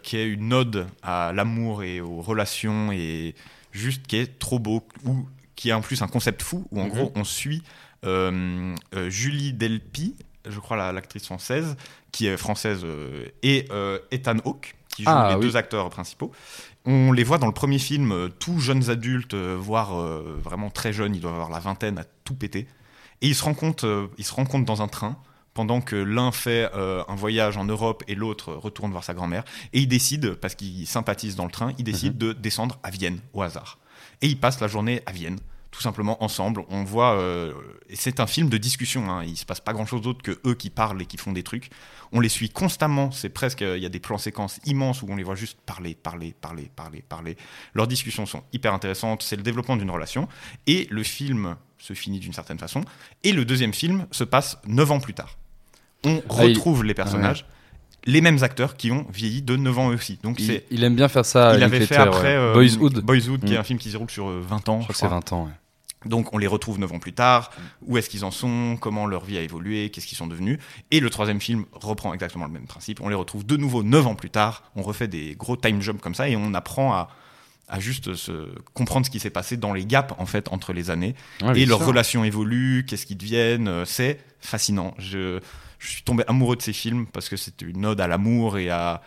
qui 0.04 0.18
est 0.18 0.28
une 0.28 0.54
ode 0.54 0.88
à 1.02 1.32
l'amour 1.34 1.84
et 1.84 2.02
aux 2.02 2.22
relations 2.22 2.92
et 2.92 3.36
juste 3.72 4.06
qui 4.08 4.18
est 4.18 4.38
trop 4.40 4.60
beau 4.60 4.86
ou 5.06 5.26
qui 5.56 5.72
a 5.72 5.78
en 5.78 5.82
plus 5.82 6.02
un 6.02 6.08
concept 6.08 6.42
fou 6.42 6.66
où 6.72 6.82
en 6.82 6.86
Mhm. 6.86 6.90
gros 6.90 7.12
on 7.16 7.24
suit 7.24 7.64
Julie 8.04 9.54
Delpy, 9.54 10.16
je 10.50 10.60
crois 10.60 10.78
la- 10.78 10.92
l'actrice 10.92 11.26
française, 11.26 11.76
qui 12.12 12.28
est 12.28 12.38
française, 12.38 12.82
euh, 12.84 13.26
et 13.44 13.66
euh, 13.72 14.00
Ethan 14.12 14.38
Hawke, 14.46 14.76
qui 14.90 15.04
joue 15.04 15.10
Ah, 15.12 15.30
les 15.30 15.36
oui. 15.36 15.42
deux 15.42 15.56
acteurs 15.58 15.90
principaux. 15.90 16.32
On 16.86 17.12
les 17.12 17.24
voit 17.24 17.38
dans 17.38 17.48
le 17.48 17.54
premier 17.54 17.80
film, 17.80 18.12
euh, 18.12 18.28
tous 18.28 18.60
jeunes 18.60 18.90
adultes, 18.90 19.34
euh, 19.36 19.56
voire 19.60 19.98
euh, 20.00 20.40
vraiment 20.44 20.70
très 20.70 20.94
jeunes, 20.94 21.16
ils 21.16 21.22
doivent 21.22 21.36
avoir 21.36 21.50
la 21.52 21.60
vingtaine 21.60 21.98
à 22.00 22.04
tout 22.26 22.34
péter. 22.36 22.68
Et 23.22 23.28
ils 23.28 23.36
se 23.36 23.44
rencontrent, 23.44 23.86
euh, 23.86 24.08
ils 24.18 24.26
se 24.26 24.34
rencontrent 24.34 24.66
dans 24.66 24.82
un 24.82 24.88
train 24.88 25.16
pendant 25.54 25.80
que 25.82 25.96
l'un 25.96 26.32
fait 26.32 26.70
euh, 26.74 27.04
un 27.08 27.16
voyage 27.16 27.56
en 27.58 27.66
Europe 27.66 28.04
et 28.08 28.16
l'autre 28.16 28.54
retourne 28.54 28.90
voir 28.92 29.04
sa 29.04 29.14
grand-mère. 29.14 29.44
Et 29.74 29.82
ils 29.82 29.88
décident, 29.88 30.30
parce 30.42 30.56
qu'ils 30.56 30.88
sympathisent 30.88 31.36
dans 31.36 31.46
le 31.46 31.52
train, 31.52 31.74
ils 31.78 31.84
décident 31.84 32.16
de 32.18 32.34
descendre 32.34 32.80
à 32.84 32.90
Vienne 32.90 33.20
au 33.34 33.42
hasard. 33.44 33.78
Et 34.22 34.28
ils 34.28 34.40
passent 34.40 34.60
la 34.62 34.68
journée 34.68 35.02
à 35.06 35.12
Vienne, 35.12 35.40
tout 35.72 35.82
simplement 35.82 36.22
ensemble. 36.24 36.64
On 36.70 36.84
voit, 36.84 37.14
euh, 37.14 37.54
c'est 37.94 38.20
un 38.20 38.28
film 38.28 38.50
de 38.50 38.58
discussion. 38.58 39.10
Hein, 39.10 39.24
il 39.26 39.38
se 39.38 39.46
passe 39.46 39.62
pas 39.62 39.72
grand-chose 39.74 40.02
d'autre 40.02 40.22
que 40.22 40.38
eux 40.46 40.54
qui 40.54 40.70
parlent 40.70 41.02
et 41.02 41.06
qui 41.06 41.18
font 41.18 41.32
des 41.32 41.44
trucs. 41.44 41.70
On 42.12 42.20
les 42.20 42.28
suit 42.30 42.50
constamment. 42.50 43.10
C'est 43.12 43.30
presque, 43.30 43.62
il 43.62 43.78
y 43.82 43.86
a 43.86 43.90
des 43.90 44.00
plans 44.02 44.18
séquences 44.18 44.60
immenses 44.66 45.02
où 45.02 45.08
on 45.10 45.16
les 45.16 45.24
voit 45.24 45.36
juste 45.36 45.58
parler, 45.66 45.96
parler, 45.96 46.36
parler, 46.42 46.70
parler, 46.76 47.02
parler. 47.08 47.38
Leurs 47.74 47.88
discussions 47.88 48.26
sont 48.26 48.44
hyper 48.52 48.74
intéressantes. 48.74 49.24
C'est 49.24 49.38
le 49.38 49.44
développement 49.44 49.78
d'une 49.78 49.90
relation. 49.92 50.28
Et 50.68 50.88
le 50.92 51.04
film 51.04 51.56
se 51.78 51.94
finit 51.94 52.20
d'une 52.20 52.34
certaine 52.34 52.60
façon. 52.60 52.84
Et 53.24 53.32
le 53.32 53.46
deuxième 53.46 53.74
film 53.74 54.08
se 54.12 54.26
passe 54.26 54.58
neuf 54.68 54.92
ans 54.92 55.00
plus 55.00 55.14
tard. 55.14 55.38
On 56.04 56.22
Ah, 56.30 56.46
il- 56.46 56.50
retrouve 56.56 56.84
les 56.84 56.94
personnages, 56.94 57.46
les 58.06 58.20
mêmes 58.22 58.44
acteurs 58.44 58.76
qui 58.76 58.92
ont 58.92 59.06
vieilli 59.14 59.42
de 59.44 59.56
9 59.56 59.78
ans 59.80 59.92
eux 59.92 59.96
aussi. 59.96 60.20
Donc 60.24 60.40
Il, 60.40 60.64
il 60.72 60.84
aime 60.84 60.96
bien 60.96 61.08
faire 61.08 61.26
ça. 61.26 61.56
il 61.56 61.64
avait 61.64 61.86
fait 61.86 61.96
après 61.96 62.36
ouais. 62.38 62.68
euh, 62.68 62.68
qui 62.68 63.54
est 63.54 63.58
Mm. 63.58 63.60
un 63.60 63.64
film 63.64 63.78
qui 63.80 63.88
se 63.90 63.94
déroule 63.94 64.10
sur 64.10 64.28
euh, 64.28 64.42
20 64.46 64.68
ans. 64.70 64.80
Je 64.80 64.86
crois 64.86 64.94
que 64.94 65.00
c'est 65.00 65.06
crois. 65.06 65.20
20 65.20 65.34
ans. 65.34 65.46
ouais. 65.46 65.52
Donc 66.06 66.34
on 66.34 66.38
les 66.38 66.48
retrouve 66.48 66.80
9 66.80 66.94
ans 66.94 67.00
plus 67.00 67.14
tard. 67.14 67.52
Où 67.86 67.98
est-ce 67.98 68.10
qu'ils 68.10 68.26
en 68.26 68.32
sont? 68.32 68.78
Comment 68.80 69.06
leur 69.06 69.24
vie 69.24 69.38
a 69.38 69.42
évolué? 69.42 69.90
Qu'est-ce 69.90 70.08
qu'ils 70.08 70.18
sont 70.18 70.28
devenus? 70.28 70.58
Et 70.90 71.00
le 71.00 71.10
troisième 71.10 71.40
film 71.40 71.66
reprend 71.74 72.14
exactement 72.14 72.46
le 72.46 72.52
même 72.52 72.66
principe. 72.66 73.02
On 73.02 73.10
les 73.10 73.16
retrouve 73.16 73.46
de 73.46 73.58
nouveau 73.58 73.84
9 73.84 74.08
ans 74.08 74.16
plus 74.16 74.30
tard. 74.30 74.64
On 74.76 74.82
refait 74.82 75.08
des 75.08 75.36
gros 75.36 75.56
time 75.56 75.82
jumps 75.82 76.02
comme 76.02 76.16
ça 76.16 76.28
et 76.30 76.36
on 76.36 76.54
apprend 76.54 76.94
à 76.94 77.10
à 77.74 77.80
juste 77.80 78.16
se 78.16 78.50
comprendre 78.74 79.06
ce 79.06 79.12
qui 79.12 79.22
s'est 79.22 79.30
passé 79.30 79.56
dans 79.56 79.72
les 79.72 79.86
gaps 79.86 80.14
en 80.18 80.26
fait 80.26 80.52
entre 80.52 80.74
les 80.74 80.90
années 80.90 81.16
Ouais, 81.42 81.58
et 81.58 81.66
leurs 81.66 81.86
relations 81.86 82.26
évoluent, 82.26 82.86
qu'est-ce 82.86 83.06
qu'ils 83.06 83.18
deviennent, 83.18 83.70
euh, 83.70 83.86
c'est 83.86 84.20
fascinant. 84.42 84.94
Je, 85.00 85.40
je 85.80 85.88
suis 85.88 86.04
tombé 86.04 86.26
amoureux 86.28 86.58
de 86.58 86.62
ces 86.62 86.74
films 86.74 87.08
parce 87.08 87.30
que 87.30 87.38
c'est 87.38 87.62
une 87.62 87.86
ode 87.86 88.02
à 88.02 88.08
l'amour 88.08 88.58
et 88.58 88.70
à 88.70 89.02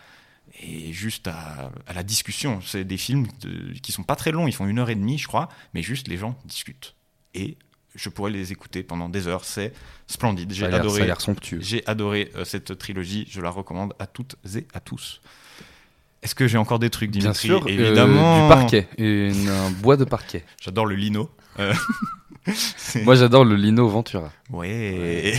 et 0.63 0.93
juste 0.93 1.29
à, 1.29 1.71
à 1.87 1.93
la 1.93 2.03
discussion. 2.03 2.61
C'est 2.65 2.85
des 2.85 2.97
films 2.97 3.27
de- 3.41 3.73
qui 3.81 3.93
sont 3.93 4.03
pas 4.05 4.17
très 4.17 4.33
longs, 4.33 4.47
ils 4.47 4.53
font 4.55 4.67
une 4.67 4.79
heure 4.79 4.91
et 4.91 4.95
demie, 4.95 5.19
je 5.19 5.27
crois, 5.27 5.49
mais 5.75 5.83
juste 5.83 6.09
les 6.09 6.17
gens 6.17 6.39
discutent. 6.45 6.95
Et 7.35 7.57
je 7.95 8.09
pourrais 8.09 8.31
les 8.31 8.53
écouter 8.53 8.83
pendant 8.83 9.09
des 9.09 9.27
heures. 9.29 9.45
C'est 9.45 9.73
splendide. 10.07 10.53
J'ai 10.53 10.65
adoré. 10.79 11.01
J'ai 11.63 11.87
adoré 11.87 12.31
euh, 12.37 12.45
cette 12.45 12.77
trilogie. 12.79 13.27
Je 13.31 13.41
la 13.41 13.51
recommande 13.51 13.95
à 13.99 14.07
toutes 14.07 14.37
et 14.57 14.67
à 14.75 14.81
tous. 14.81 15.21
Est-ce 16.23 16.35
que 16.35 16.49
j'ai 16.49 16.57
encore 16.59 16.79
des 16.79 16.91
trucs, 16.91 17.11
Bien 17.11 17.21
Dimitri 17.21 17.49
sûr, 17.49 17.65
euh, 17.65 17.69
Évidemment. 17.69 18.49
du 18.49 18.49
parquet, 18.55 18.89
une- 18.99 19.49
un 19.49 19.71
bois 19.71 19.97
de 19.97 20.05
parquet. 20.05 20.45
J'adore 20.61 20.87
le 20.87 20.95
lino. 20.97 21.31
Euh, 21.59 21.75
Moi, 23.05 23.15
j'adore 23.15 23.45
le 23.45 23.57
Lino 23.57 23.89
Ventura. 23.89 24.31
Ouais. 24.51 25.39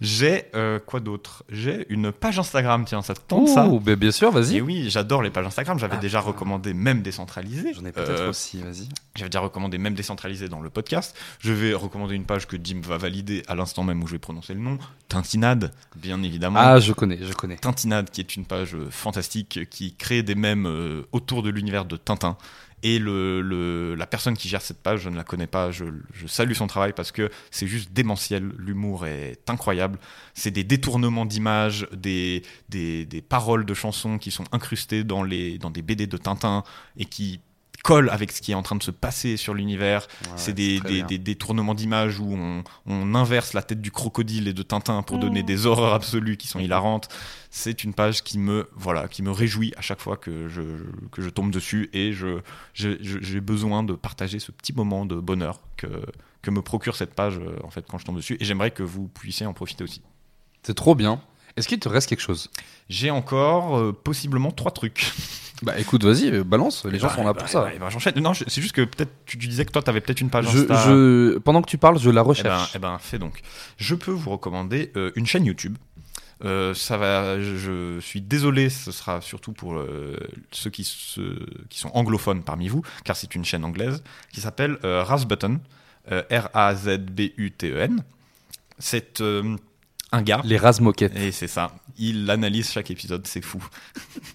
J'ai 0.00 0.44
euh, 0.54 0.78
quoi 0.78 1.00
d'autre? 1.00 1.44
J'ai 1.48 1.86
une 1.88 2.12
page 2.12 2.38
Instagram, 2.38 2.84
tiens, 2.86 3.02
ça 3.02 3.14
te 3.14 3.20
tente 3.20 3.48
ça? 3.48 3.66
Oh, 3.68 3.80
ben, 3.80 3.96
bien 3.96 4.10
sûr, 4.10 4.30
vas-y. 4.30 4.56
Et 4.56 4.60
oui, 4.60 4.90
j'adore 4.90 5.22
les 5.22 5.30
pages 5.30 5.46
Instagram. 5.46 5.78
J'avais 5.78 5.96
Ah, 5.96 6.00
déjà 6.00 6.18
putain. 6.18 6.30
recommandé 6.30 6.74
même 6.74 7.02
décentralisé. 7.02 7.72
J'en 7.74 7.84
ai 7.84 7.92
peut-être 7.92 8.10
Euh, 8.10 8.30
aussi, 8.30 8.60
vas-y. 8.62 8.88
J'avais 9.16 9.28
déjà 9.30 9.40
recommandé 9.40 9.78
même 9.78 9.94
décentralisé 9.94 10.48
dans 10.48 10.60
le 10.60 10.70
podcast. 10.70 11.16
Je 11.40 11.52
vais 11.52 11.74
recommander 11.74 12.14
une 12.14 12.24
page 12.26 12.46
que 12.46 12.56
Jim 12.62 12.80
va 12.82 12.98
valider 12.98 13.42
à 13.48 13.54
l'instant 13.54 13.84
même 13.84 14.02
où 14.02 14.06
je 14.06 14.12
vais 14.12 14.18
prononcer 14.18 14.54
le 14.54 14.60
nom. 14.60 14.78
Tintinade, 15.08 15.72
bien 15.96 16.22
évidemment. 16.22 16.58
Ah, 16.60 16.80
je 16.80 16.92
connais, 16.92 17.18
je 17.22 17.32
connais. 17.32 17.56
Tintinade, 17.56 18.10
qui 18.10 18.20
est 18.20 18.36
une 18.36 18.44
page 18.44 18.74
euh, 18.74 18.88
fantastique 18.90 19.60
qui 19.70 19.94
crée 19.94 20.22
des 20.22 20.34
mèmes 20.34 20.66
autour 21.12 21.42
de 21.42 21.50
l'univers 21.50 21.84
de 21.84 21.96
Tintin. 21.96 22.36
Et 22.86 22.98
le, 22.98 23.94
la 23.94 24.06
personne 24.06 24.36
qui 24.36 24.46
gère 24.50 24.60
cette 24.60 24.82
page, 24.82 25.00
je 25.00 25.08
ne 25.08 25.16
la 25.16 25.24
connais 25.24 25.46
pas, 25.46 25.70
je, 25.70 25.86
je 26.12 26.26
salue 26.26 26.52
son 26.52 26.66
travail 26.66 26.92
parce 26.92 27.12
que 27.12 27.30
c'est 27.50 27.66
juste 27.66 27.92
démentiel, 27.94 28.52
l'humour 28.58 29.06
est 29.06 29.48
incroyable. 29.48 29.98
C'est 30.34 30.50
des 30.50 30.64
détournements 30.64 31.24
d'images, 31.24 31.88
des, 31.92 32.42
des, 32.68 33.06
des 33.06 33.22
paroles 33.22 33.64
de 33.64 33.72
chansons 33.72 34.18
qui 34.18 34.30
sont 34.30 34.44
incrustées 34.52 35.02
dans, 35.02 35.22
les, 35.22 35.56
dans 35.56 35.70
des 35.70 35.80
BD 35.80 36.06
de 36.06 36.18
Tintin 36.18 36.62
et 36.98 37.06
qui 37.06 37.40
collent 37.84 38.08
avec 38.08 38.32
ce 38.32 38.40
qui 38.40 38.52
est 38.52 38.54
en 38.54 38.62
train 38.62 38.76
de 38.76 38.82
se 38.82 38.90
passer 38.90 39.36
sur 39.36 39.52
l'univers. 39.52 40.08
c'est 40.36 40.54
des, 40.54 40.80
des, 40.80 41.18
détournements 41.18 41.74
d'images 41.74 42.18
où 42.18 42.34
on, 42.34 42.64
on 42.86 43.14
inverse 43.14 43.52
la 43.52 43.62
tête 43.62 43.82
du 43.82 43.90
crocodile 43.90 44.48
et 44.48 44.54
de 44.54 44.62
Tintin 44.62 45.02
pour 45.02 45.18
donner 45.18 45.42
des 45.42 45.66
horreurs 45.66 45.92
absolues 45.92 46.38
qui 46.38 46.48
sont 46.48 46.60
hilarantes. 46.60 47.08
C'est 47.50 47.84
une 47.84 47.92
page 47.92 48.24
qui 48.24 48.38
me, 48.38 48.68
voilà, 48.74 49.06
qui 49.06 49.22
me 49.22 49.30
réjouit 49.30 49.74
à 49.76 49.82
chaque 49.82 50.00
fois 50.00 50.16
que 50.16 50.48
je, 50.48 50.62
que 51.12 51.20
je 51.20 51.28
tombe 51.28 51.50
dessus 51.50 51.90
et 51.92 52.14
je, 52.14 52.40
j'ai 52.72 53.40
besoin 53.40 53.82
de 53.82 53.92
partager 53.92 54.38
ce 54.38 54.50
petit 54.50 54.72
moment 54.72 55.04
de 55.04 55.16
bonheur 55.16 55.60
que, 55.76 55.86
que 56.40 56.50
me 56.50 56.62
procure 56.62 56.96
cette 56.96 57.14
page 57.14 57.38
euh, 57.38 57.58
en 57.64 57.70
fait 57.70 57.84
quand 57.88 57.98
je 57.98 58.06
tombe 58.06 58.16
dessus 58.16 58.38
et 58.40 58.44
j'aimerais 58.46 58.70
que 58.70 58.82
vous 58.82 59.08
puissiez 59.08 59.44
en 59.44 59.52
profiter 59.52 59.84
aussi. 59.84 60.00
C'est 60.62 60.74
trop 60.74 60.94
bien. 60.94 61.20
Est-ce 61.56 61.68
qu'il 61.68 61.78
te 61.78 61.88
reste 61.90 62.08
quelque 62.08 62.20
chose? 62.20 62.50
J'ai 62.88 63.10
encore 63.10 63.76
euh, 63.76 63.92
possiblement 63.92 64.50
trois 64.52 64.70
trucs. 64.70 65.12
Bah 65.62 65.78
écoute, 65.78 66.04
vas-y, 66.04 66.28
euh, 66.30 66.44
balance, 66.44 66.84
les 66.84 66.98
gens 66.98 67.06
Bah, 67.06 67.14
sont 67.14 67.24
là 67.24 67.32
bah, 67.32 67.40
pour 67.40 67.48
ça. 67.48 67.62
bah, 67.62 67.70
bah, 67.80 67.88
j'enchaîne. 67.90 68.18
Non, 68.20 68.32
je- 68.34 68.44
c'est 68.48 68.60
juste 68.60 68.74
que 68.74 68.82
peut-être 68.82 69.12
tu, 69.24 69.36
disais 69.36 69.64
que 69.64 69.70
toi 69.72 69.82
t'avais 69.82 70.00
peut-être 70.00 70.20
une 70.20 70.28
page 70.30 70.46
Je, 70.50 70.58
Insta. 70.58 70.84
je- 70.86 71.38
pendant 71.38 71.62
que 71.62 71.68
tu 71.70 71.78
parles, 71.78 71.98
je 71.98 72.10
la 72.10 72.20
Eh 72.20 72.24
ben, 72.24 72.28
recherche. 72.28 72.72
eh 72.74 72.78
ben, 72.78 72.98
fais 72.98 73.18
donc. 73.18 73.40
Je 73.78 73.94
peux 73.94 74.10
vous 74.10 74.30
recommander 74.30 74.90
euh, 74.96 75.12
une 75.14 75.26
chaîne 75.26 75.44
YouTube. 75.44 75.76
Euh, 76.44 76.74
ça 76.74 76.96
va, 76.98 77.40
je, 77.40 77.56
je 77.56 78.00
suis 78.00 78.20
désolé, 78.20 78.68
ce 78.68 78.90
sera 78.90 79.20
surtout 79.20 79.52
pour 79.52 79.74
euh, 79.76 80.18
ceux 80.50 80.68
qui, 80.70 80.82
se- 80.84 81.38
qui 81.70 81.78
sont 81.78 81.90
anglophones 81.94 82.42
parmi 82.42 82.68
vous, 82.68 82.82
car 83.04 83.16
c'est 83.16 83.34
une 83.36 83.44
chaîne 83.44 83.64
anglaise 83.64 84.02
qui 84.32 84.40
s'appelle 84.40 84.76
euh, 84.84 85.04
Razbutton, 85.04 85.60
euh, 86.10 86.22
R-A-Z-B-U-T-E-N. 86.30 88.02
C'est 88.78 89.20
euh, 89.20 89.56
un 90.12 90.22
gars, 90.22 90.42
Les 90.44 90.56
rases 90.58 90.80
moquettes. 90.80 91.16
et 91.16 91.30
c'est 91.32 91.46
ça, 91.48 91.70
il 91.96 92.28
analyse 92.28 92.70
chaque 92.72 92.90
épisode, 92.90 93.26
c'est 93.26 93.40
fou. 93.42 93.64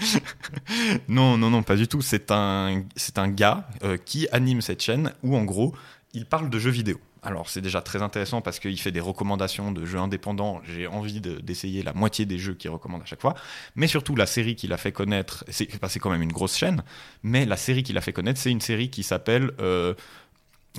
non, 1.08 1.36
non, 1.36 1.50
non, 1.50 1.62
pas 1.62 1.76
du 1.76 1.88
tout. 1.88 2.02
C'est 2.02 2.30
un, 2.30 2.82
c'est 2.96 3.18
un 3.18 3.28
gars 3.28 3.68
euh, 3.82 3.96
qui 3.96 4.28
anime 4.32 4.60
cette 4.60 4.82
chaîne 4.82 5.12
où, 5.22 5.36
en 5.36 5.44
gros, 5.44 5.74
il 6.14 6.26
parle 6.26 6.50
de 6.50 6.58
jeux 6.58 6.70
vidéo. 6.70 6.98
Alors 7.22 7.50
c'est 7.50 7.60
déjà 7.60 7.82
très 7.82 8.00
intéressant 8.00 8.40
parce 8.40 8.58
qu'il 8.58 8.80
fait 8.80 8.92
des 8.92 9.00
recommandations 9.00 9.72
de 9.72 9.84
jeux 9.84 9.98
indépendants. 9.98 10.62
J'ai 10.64 10.86
envie 10.86 11.20
de- 11.20 11.38
d'essayer 11.38 11.82
la 11.82 11.92
moitié 11.92 12.24
des 12.24 12.38
jeux 12.38 12.54
qu'il 12.54 12.70
recommande 12.70 13.02
à 13.02 13.04
chaque 13.04 13.20
fois. 13.20 13.34
Mais 13.76 13.86
surtout 13.86 14.16
la 14.16 14.24
série 14.24 14.56
qu'il 14.56 14.72
a 14.72 14.78
fait 14.78 14.90
connaître, 14.90 15.44
c'est 15.50 15.68
c'est 15.88 15.98
quand 15.98 16.08
même 16.08 16.22
une 16.22 16.32
grosse 16.32 16.56
chaîne, 16.56 16.82
mais 17.22 17.44
la 17.44 17.58
série 17.58 17.82
qu'il 17.82 17.98
a 17.98 18.00
fait 18.00 18.14
connaître, 18.14 18.40
c'est 18.40 18.50
une 18.50 18.62
série 18.62 18.88
qui 18.88 19.02
s'appelle 19.02 19.50
euh, 19.60 19.92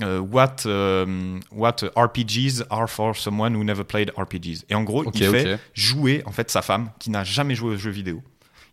euh, 0.00 0.18
What, 0.18 0.66
euh, 0.66 1.38
What 1.52 1.76
RPGs 1.94 2.64
are 2.70 2.90
for 2.90 3.14
someone 3.16 3.54
who 3.54 3.62
never 3.62 3.84
played 3.84 4.12
RPGs. 4.18 4.64
Et 4.68 4.74
en 4.74 4.82
gros, 4.82 5.04
il 5.14 5.20
fait 5.30 5.44
jouer 5.74 6.22
en 6.26 6.32
fait 6.32 6.50
sa 6.50 6.60
femme 6.62 6.90
qui 6.98 7.10
n'a 7.10 7.22
jamais 7.22 7.54
joué 7.54 7.74
aux 7.74 7.78
jeux 7.78 7.90
vidéo. 7.92 8.20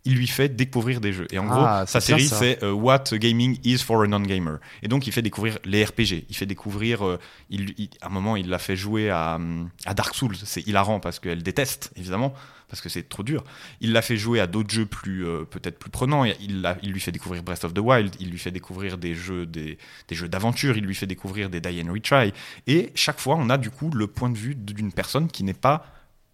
Il 0.10 0.16
lui 0.16 0.28
fait 0.28 0.50
découvrir 0.50 1.02
des 1.02 1.14
jeux. 1.14 1.28
Et 1.32 1.38
en 1.40 1.46
gros, 1.46 1.64
Ah, 1.66 1.86
sa 1.88 2.02
c'est 2.02 2.16
bien 2.16 2.26
série, 2.28 2.58
c'est 2.58 2.64
euh, 2.64 2.72
What 2.72 3.04
Gaming 3.14 3.60
is 3.64 3.78
for 3.78 4.02
a 4.02 4.08
non-gamer. 4.08 4.58
Et 4.82 4.88
donc, 4.88 5.06
il 5.08 5.14
fait 5.14 5.22
découvrir 5.22 5.60
les 5.66 5.84
RPG. 5.86 6.26
Il 6.30 6.36
fait 6.36 6.46
découvrir. 6.48 7.06
euh, 7.06 7.20
il, 7.52 7.74
il- 7.78 7.90
à 8.02 8.08
un 8.08 8.10
moment, 8.10 8.36
il 8.36 8.50
l'a 8.50 8.58
fait 8.60 8.76
jouer 8.76 9.10
à, 9.12 9.40
à 9.86 9.94
Dark 9.94 10.16
Souls. 10.16 10.36
C'est 10.44 10.66
hilarant 10.68 11.00
parce 11.00 11.20
qu'elle 11.20 11.44
déteste, 11.44 11.92
évidemment, 11.96 12.34
parce 12.70 12.82
que 12.82 12.90
c'est 12.90 13.08
trop 13.08 13.24
dur. 13.24 13.44
Il 13.82 13.92
l'a 13.94 14.02
fait 14.02 14.18
jouer 14.18 14.40
à 14.40 14.48
d'autres 14.48 14.72
jeux 14.74 14.86
plus 14.86 15.26
euh, 15.26 15.44
peut-être 15.44 15.78
plus 15.80 15.90
prenants. 15.92 16.24
Il 16.26 16.64
lui 16.92 17.00
fait 17.00 17.12
découvrir 17.12 17.44
Breath 17.44 17.64
of 17.66 17.74
the 17.74 17.80
Wild. 17.80 18.16
Il 18.20 18.30
lui 18.32 18.40
fait 18.40 18.52
découvrir 18.52 18.98
des 18.98 19.14
jeux 19.16 19.46
des, 19.46 19.78
des 20.08 20.16
jeux 20.16 20.28
d'aventure. 20.30 20.76
Il 20.78 20.86
lui 20.86 20.96
fait 20.96 21.08
découvrir 21.08 21.50
des 21.50 21.62
Die 21.62 21.84
and 21.88 21.94
Retry. 21.94 22.34
Et 22.68 22.92
chaque 22.96 23.20
fois, 23.20 23.36
on 23.38 23.50
a 23.50 23.58
du 23.58 23.70
coup 23.70 23.92
le 23.92 24.08
point 24.08 24.30
de 24.30 24.38
vue 24.38 24.56
d'une 24.56 24.92
personne 24.92 25.28
qui 25.28 25.44
n'est 25.44 25.54
pas 25.54 25.86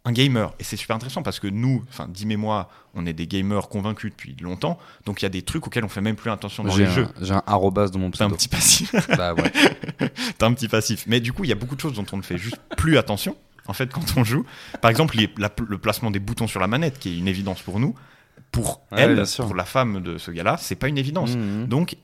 un 0.05 0.11
gamer. 0.11 0.53
Et 0.59 0.63
c'est 0.63 0.77
super 0.77 0.95
intéressant 0.95 1.23
parce 1.23 1.39
que 1.39 1.47
nous, 1.47 1.83
enfin, 1.89 2.07
Dim 2.07 2.29
et 2.29 2.37
moi, 2.37 2.69
on 2.93 3.05
est 3.05 3.13
des 3.13 3.27
gamers 3.27 3.67
convaincus 3.67 4.11
depuis 4.11 4.35
longtemps. 4.39 4.77
Donc 5.05 5.21
il 5.21 5.25
y 5.25 5.27
a 5.27 5.29
des 5.29 5.41
trucs 5.41 5.65
auxquels 5.67 5.83
on 5.83 5.89
fait 5.89 6.01
même 6.01 6.15
plus 6.15 6.29
attention 6.31 6.63
dans 6.63 6.75
les 6.75 6.85
un, 6.85 6.91
jeux. 6.91 7.07
j'ai 7.21 7.33
un 7.33 7.43
arrobas 7.47 7.87
dans 7.89 7.99
mon 7.99 8.11
T'as 8.11 8.25
un 8.25 8.29
pseudo. 8.29 8.35
petit 8.37 8.47
passif. 8.47 8.93
Bah 9.17 9.33
ouais. 9.33 9.51
T'as 10.37 10.45
un 10.47 10.53
petit 10.53 10.67
passif. 10.67 11.05
Mais 11.07 11.19
du 11.19 11.33
coup, 11.33 11.43
il 11.43 11.49
y 11.49 11.53
a 11.53 11.55
beaucoup 11.55 11.75
de 11.75 11.81
choses 11.81 11.93
dont 11.93 12.05
on 12.13 12.17
ne 12.17 12.21
fait 12.21 12.37
juste 12.37 12.57
plus 12.77 12.97
attention. 12.97 13.35
En 13.67 13.73
fait, 13.73 13.91
quand 13.91 14.05
on 14.15 14.23
joue, 14.23 14.45
par 14.81 14.91
exemple, 14.91 15.17
les- 15.17 15.29
la- 15.37 15.51
le 15.67 15.77
placement 15.79 16.11
des 16.11 16.19
boutons 16.19 16.47
sur 16.47 16.59
la 16.59 16.67
manette, 16.67 16.99
qui 16.99 17.09
est 17.09 17.17
une 17.17 17.27
évidence 17.27 17.61
pour 17.63 17.79
nous, 17.79 17.95
pour 18.51 18.81
Ouais, 18.91 19.01
elle, 19.01 19.23
pour 19.37 19.55
la 19.55 19.65
femme 19.65 20.01
de 20.01 20.17
ce 20.19 20.29
gars-là, 20.31 20.57
c'est 20.59 20.75
pas 20.75 20.87
une 20.87 20.99
évidence. 20.99 21.35
Mhm. 21.35 21.65
Donc, 21.65 21.97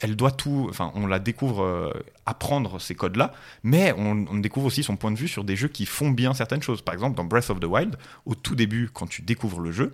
elle 0.00 0.16
doit 0.16 0.30
tout. 0.30 0.66
Enfin, 0.70 0.92
on 0.94 1.06
la 1.06 1.18
découvre 1.18 1.62
euh, 1.62 1.92
apprendre 2.26 2.80
ces 2.80 2.94
codes-là, 2.94 3.32
mais 3.62 3.92
on, 3.96 4.26
on 4.30 4.38
découvre 4.38 4.66
aussi 4.66 4.82
son 4.82 4.96
point 4.96 5.10
de 5.10 5.18
vue 5.18 5.28
sur 5.28 5.44
des 5.44 5.56
jeux 5.56 5.68
qui 5.68 5.86
font 5.86 6.10
bien 6.10 6.34
certaines 6.34 6.62
choses. 6.62 6.82
Par 6.82 6.94
exemple, 6.94 7.16
dans 7.16 7.24
Breath 7.24 7.50
of 7.50 7.60
the 7.60 7.64
Wild, 7.64 7.96
au 8.26 8.34
tout 8.34 8.54
début, 8.54 8.90
quand 8.92 9.06
tu 9.06 9.22
découvres 9.22 9.60
le 9.60 9.72
jeu, 9.72 9.92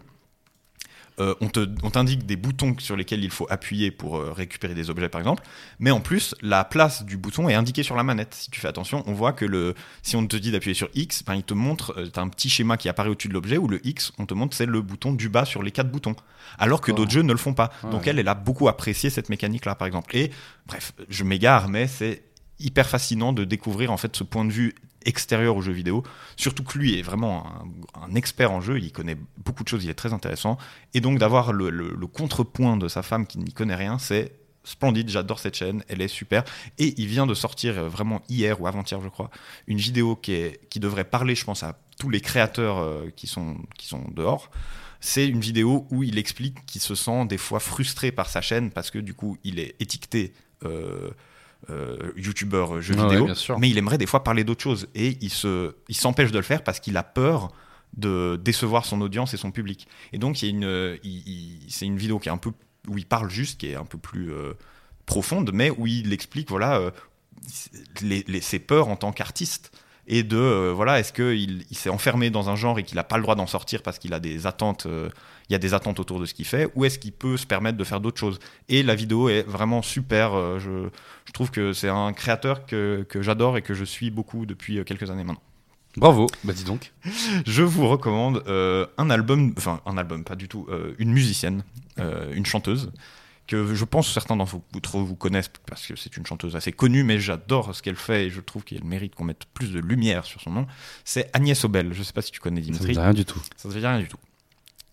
euh, 1.20 1.34
on 1.40 1.48
te- 1.48 1.68
on 1.82 1.90
t'indique 1.90 2.26
des 2.26 2.36
boutons 2.36 2.74
sur 2.78 2.96
lesquels 2.96 3.22
il 3.22 3.30
faut 3.30 3.46
appuyer 3.50 3.90
pour 3.90 4.16
euh, 4.16 4.32
récupérer 4.32 4.74
des 4.74 4.90
objets, 4.90 5.08
par 5.08 5.20
exemple. 5.20 5.42
Mais 5.78 5.90
en 5.90 6.00
plus, 6.00 6.34
la 6.42 6.64
place 6.64 7.04
du 7.04 7.16
bouton 7.16 7.48
est 7.48 7.54
indiquée 7.54 7.82
sur 7.82 7.94
la 7.94 8.02
manette. 8.02 8.34
Si 8.34 8.50
tu 8.50 8.60
fais 8.60 8.68
attention, 8.68 9.02
on 9.06 9.12
voit 9.12 9.32
que 9.32 9.44
le, 9.44 9.74
si 10.02 10.16
on 10.16 10.26
te 10.26 10.36
dit 10.36 10.50
d'appuyer 10.50 10.74
sur 10.74 10.88
X, 10.94 11.22
ben, 11.24 11.34
il 11.34 11.42
te 11.42 11.54
montre, 11.54 11.94
tu 12.12 12.18
as 12.18 12.22
un 12.22 12.28
petit 12.28 12.48
schéma 12.48 12.76
qui 12.76 12.88
apparaît 12.88 13.10
au-dessus 13.10 13.28
de 13.28 13.34
l'objet 13.34 13.58
où 13.58 13.68
le 13.68 13.86
X, 13.86 14.12
on 14.18 14.26
te 14.26 14.34
montre, 14.34 14.56
c'est 14.56 14.66
le 14.66 14.80
bouton 14.82 15.12
du 15.12 15.28
bas 15.28 15.44
sur 15.44 15.62
les 15.62 15.70
quatre 15.70 15.90
boutons. 15.90 16.16
Alors 16.58 16.80
que 16.80 16.90
d'autres 16.96 17.10
jeux 17.10 17.22
ne 17.22 17.32
le 17.32 17.38
font 17.38 17.54
pas. 17.54 17.70
Donc 17.90 18.06
elle, 18.06 18.18
elle 18.18 18.28
a 18.28 18.34
beaucoup 18.34 18.68
apprécié 18.68 19.10
cette 19.10 19.28
mécanique-là, 19.28 19.74
par 19.74 19.86
exemple. 19.86 20.16
Et 20.16 20.30
bref, 20.66 20.92
je 21.08 21.24
m'égare, 21.24 21.68
mais 21.68 21.86
c'est 21.86 22.22
hyper 22.58 22.88
fascinant 22.88 23.32
de 23.32 23.44
découvrir 23.44 23.90
en 23.90 23.96
fait 23.96 24.14
ce 24.16 24.24
point 24.24 24.44
de 24.44 24.52
vue 24.52 24.74
extérieur 25.04 25.56
aux 25.56 25.62
jeux 25.62 25.72
vidéo. 25.72 26.02
Surtout 26.36 26.62
que 26.62 26.78
lui 26.78 26.98
est 26.98 27.02
vraiment 27.02 27.46
un, 27.94 28.14
expert 28.14 28.52
en 28.52 28.60
jeu, 28.60 28.78
il 28.78 28.92
connaît 28.92 29.16
beaucoup 29.38 29.64
de 29.64 29.68
choses, 29.68 29.84
il 29.84 29.90
est 29.90 29.94
très 29.94 30.12
intéressant. 30.12 30.58
Et 30.94 31.00
donc 31.00 31.18
d'avoir 31.18 31.52
le 31.52 32.06
contrepoint 32.06 32.76
de 32.76 32.88
sa 32.88 33.02
femme 33.02 33.26
qui 33.26 33.38
n'y 33.38 33.52
connaît 33.52 33.76
rien, 33.76 33.98
c'est 33.98 34.40
splendide, 34.64 35.08
j'adore 35.08 35.38
cette 35.38 35.56
chaîne, 35.56 35.82
elle 35.88 36.00
est 36.00 36.08
super. 36.08 36.44
Et 36.78 36.94
il 37.00 37.06
vient 37.06 37.26
de 37.26 37.34
sortir 37.34 37.78
euh, 37.78 37.88
vraiment 37.88 38.22
hier 38.28 38.60
ou 38.60 38.66
avant-hier, 38.66 39.00
je 39.00 39.08
crois, 39.08 39.30
une 39.66 39.78
vidéo 39.78 40.16
qui, 40.16 40.32
est, 40.32 40.68
qui 40.68 40.80
devrait 40.80 41.04
parler, 41.04 41.34
je 41.34 41.44
pense, 41.44 41.62
à 41.62 41.78
tous 41.98 42.10
les 42.10 42.20
créateurs 42.20 42.78
euh, 42.78 43.10
qui, 43.16 43.26
sont, 43.26 43.56
qui 43.76 43.86
sont 43.86 44.04
dehors. 44.14 44.50
C'est 45.00 45.26
une 45.26 45.40
vidéo 45.40 45.86
où 45.90 46.02
il 46.02 46.18
explique 46.18 46.64
qu'il 46.66 46.80
se 46.80 46.94
sent 46.94 47.24
des 47.26 47.38
fois 47.38 47.60
frustré 47.60 48.12
par 48.12 48.28
sa 48.28 48.42
chaîne 48.42 48.70
parce 48.70 48.90
que 48.90 48.98
du 48.98 49.14
coup, 49.14 49.38
il 49.44 49.58
est 49.58 49.74
étiqueté. 49.80 50.34
euh, 50.64 51.10
euh, 51.68 51.96
youtubeur 52.16 52.80
jeux 52.80 52.94
Ouais, 52.94 53.02
vidéo, 53.02 53.26
mais 53.58 53.68
il 53.68 53.76
aimerait 53.78 53.98
des 53.98 54.06
fois 54.06 54.24
parler 54.24 54.44
d'autres 54.44 54.62
choses. 54.62 54.88
Et 54.94 55.18
il 55.20 55.30
se, 55.30 55.74
il 55.88 55.94
s'empêche 55.96 56.32
de 56.32 56.38
le 56.38 56.44
faire 56.44 56.64
parce 56.64 56.80
qu'il 56.80 56.96
a 56.96 57.02
peur 57.02 57.52
de 57.96 58.40
décevoir 58.42 58.84
son 58.86 59.00
audience 59.00 59.34
et 59.34 59.36
son 59.36 59.50
public. 59.50 59.86
Et 60.12 60.18
donc 60.18 60.40
il 60.42 60.46
y 60.46 60.48
a 60.48 60.50
une, 60.56 60.64
euh, 60.64 60.96
il- 61.02 61.28
il- 61.28 61.66
c'est 61.70 61.86
une 61.86 61.96
vidéo 61.98 62.18
qui 62.18 62.28
est 62.28 62.32
un 62.32 62.38
peu 62.38 62.52
où 62.88 62.96
il 62.96 63.04
parle 63.06 63.28
juste, 63.30 63.60
qui 63.60 63.66
est 63.68 63.74
un 63.74 63.84
peu 63.84 63.98
plus 63.98 64.32
euh, 64.32 64.54
profonde, 65.06 65.50
mais 65.52 65.70
où 65.70 65.86
il 65.86 66.12
explique 66.12 66.48
voilà 66.48 66.78
euh, 66.78 66.90
les, 68.02 68.24
les- 68.28 68.40
ses 68.40 68.58
peurs 68.58 68.88
en 68.88 68.96
tant 68.96 69.12
qu'artiste 69.12 69.72
et 70.06 70.22
de 70.22 70.36
euh, 70.36 70.72
voilà 70.74 70.98
est-ce 70.98 71.12
qu'il 71.12 71.64
il 71.70 71.76
s'est 71.76 71.90
enfermé 71.90 72.30
dans 72.30 72.50
un 72.50 72.56
genre 72.56 72.78
et 72.78 72.82
qu'il 72.82 72.96
n'a 72.96 73.04
pas 73.04 73.16
le 73.16 73.22
droit 73.22 73.34
d'en 73.34 73.46
sortir 73.46 73.82
parce 73.82 73.98
qu'il 73.98 74.12
a 74.12 74.20
des 74.20 74.46
attentes 74.46 74.86
euh, 74.86 75.08
il 75.48 75.52
y 75.52 75.56
a 75.56 75.58
des 75.58 75.74
attentes 75.74 76.00
autour 76.00 76.20
de 76.20 76.26
ce 76.26 76.34
qu'il 76.34 76.44
fait 76.44 76.70
ou 76.74 76.84
est-ce 76.84 76.98
qu'il 76.98 77.12
peut 77.12 77.36
se 77.36 77.46
permettre 77.46 77.76
de 77.76 77.84
faire 77.84 78.00
d'autres 78.00 78.18
choses? 78.18 78.38
Et 78.68 78.82
la 78.82 78.94
vidéo 78.94 79.28
est 79.28 79.42
vraiment 79.42 79.82
super 79.82 80.34
euh, 80.34 80.58
je, 80.58 80.88
je 81.26 81.32
trouve 81.32 81.50
que 81.50 81.72
c'est 81.72 81.88
un 81.88 82.12
créateur 82.12 82.66
que, 82.66 83.06
que 83.08 83.22
j'adore 83.22 83.56
et 83.56 83.62
que 83.62 83.74
je 83.74 83.84
suis 83.84 84.10
beaucoup 84.10 84.46
depuis 84.46 84.84
quelques 84.84 85.10
années 85.10 85.24
maintenant 85.24 85.42
Bravo. 85.96 86.28
Bah 86.44 86.52
dis 86.52 86.62
donc. 86.62 86.92
je 87.46 87.64
vous 87.64 87.88
recommande 87.88 88.44
un 88.46 89.10
album, 89.10 89.52
enfin 89.58 89.80
un 89.86 89.98
album, 89.98 90.22
pas 90.22 90.36
du 90.36 90.46
tout, 90.46 90.68
une 91.00 91.10
musicienne, 91.10 91.64
une 91.98 92.46
chanteuse, 92.46 92.92
que 93.50 93.74
je 93.74 93.84
pense 93.84 94.12
certains 94.12 94.36
d'entre 94.36 94.58
vous, 94.92 95.06
vous 95.06 95.16
connaissent 95.16 95.50
parce 95.66 95.86
que 95.86 95.96
c'est 95.96 96.16
une 96.16 96.24
chanteuse 96.24 96.54
assez 96.54 96.70
connue, 96.70 97.02
mais 97.02 97.18
j'adore 97.18 97.74
ce 97.74 97.82
qu'elle 97.82 97.96
fait 97.96 98.26
et 98.26 98.30
je 98.30 98.40
trouve 98.40 98.62
qu'il 98.62 98.82
mérite 98.84 99.16
qu'on 99.16 99.24
mette 99.24 99.44
plus 99.52 99.72
de 99.72 99.80
lumière 99.80 100.24
sur 100.24 100.40
son 100.40 100.50
nom. 100.50 100.66
C'est 101.04 101.28
Agnès 101.32 101.64
Obel, 101.64 101.92
je 101.92 102.02
sais 102.04 102.12
pas 102.12 102.22
si 102.22 102.30
tu 102.30 102.38
connais 102.38 102.60
Ça 102.60 102.66
Dimitri. 102.66 102.92
dit 102.92 102.98
rien 102.98 103.12
du 103.12 103.24
tout. 103.24 103.42
Ça 103.56 103.68
ne 103.68 103.74
rien 103.74 103.98
du 103.98 104.06
tout. 104.06 104.18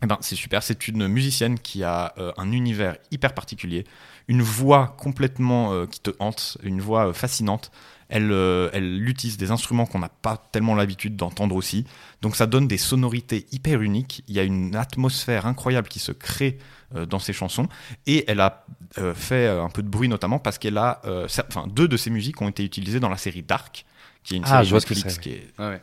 Eh 0.03 0.07
ben, 0.07 0.17
c'est 0.21 0.35
super. 0.35 0.61
C'est 0.63 0.87
une 0.87 1.07
musicienne 1.07 1.59
qui 1.59 1.83
a 1.83 2.13
euh, 2.17 2.31
un 2.37 2.51
univers 2.51 2.97
hyper 3.11 3.33
particulier, 3.33 3.85
une 4.27 4.41
voix 4.41 4.95
complètement 4.97 5.73
euh, 5.73 5.85
qui 5.85 5.99
te 5.99 6.11
hante, 6.19 6.57
une 6.63 6.81
voix 6.81 7.09
euh, 7.09 7.13
fascinante. 7.13 7.71
Elle, 8.09 8.31
euh, 8.31 8.69
elle 8.73 9.07
utilise 9.07 9.37
des 9.37 9.51
instruments 9.51 9.85
qu'on 9.85 9.99
n'a 9.99 10.09
pas 10.09 10.37
tellement 10.51 10.75
l'habitude 10.75 11.15
d'entendre 11.15 11.55
aussi. 11.55 11.85
Donc 12.21 12.35
ça 12.35 12.45
donne 12.45 12.67
des 12.67 12.77
sonorités 12.77 13.45
hyper 13.51 13.81
uniques. 13.81 14.23
Il 14.27 14.35
y 14.35 14.39
a 14.39 14.43
une 14.43 14.75
atmosphère 14.75 15.45
incroyable 15.45 15.87
qui 15.87 15.99
se 15.99 16.11
crée 16.11 16.57
euh, 16.95 17.05
dans 17.05 17.19
ses 17.19 17.33
chansons. 17.33 17.67
Et 18.05 18.23
elle 18.29 18.39
a 18.39 18.65
euh, 18.97 19.13
fait 19.13 19.47
un 19.47 19.69
peu 19.69 19.83
de 19.83 19.89
bruit 19.89 20.07
notamment 20.07 20.39
parce 20.39 20.57
qu'elle 20.57 20.77
a, 20.77 21.01
euh, 21.03 21.27
enfin, 21.49 21.67
deux 21.67 21.89
de 21.89 21.97
ses 21.97 22.09
musiques 22.09 22.41
ont 22.41 22.47
été 22.47 22.63
utilisées 22.63 23.01
dans 23.01 23.09
la 23.09 23.17
série 23.17 23.43
Dark, 23.43 23.85
qui 24.23 24.35
est 24.35 24.37
une 24.37 24.43
Ah, 24.45 24.49
série 24.49 24.65
je 24.65 24.69
vois 24.69 24.79
ce 24.79 24.85
que 24.85 24.93
Netflix 24.93 25.15
c'est, 25.15 25.21
qui 25.21 25.29
est 25.31 25.51
ouais. 25.59 25.81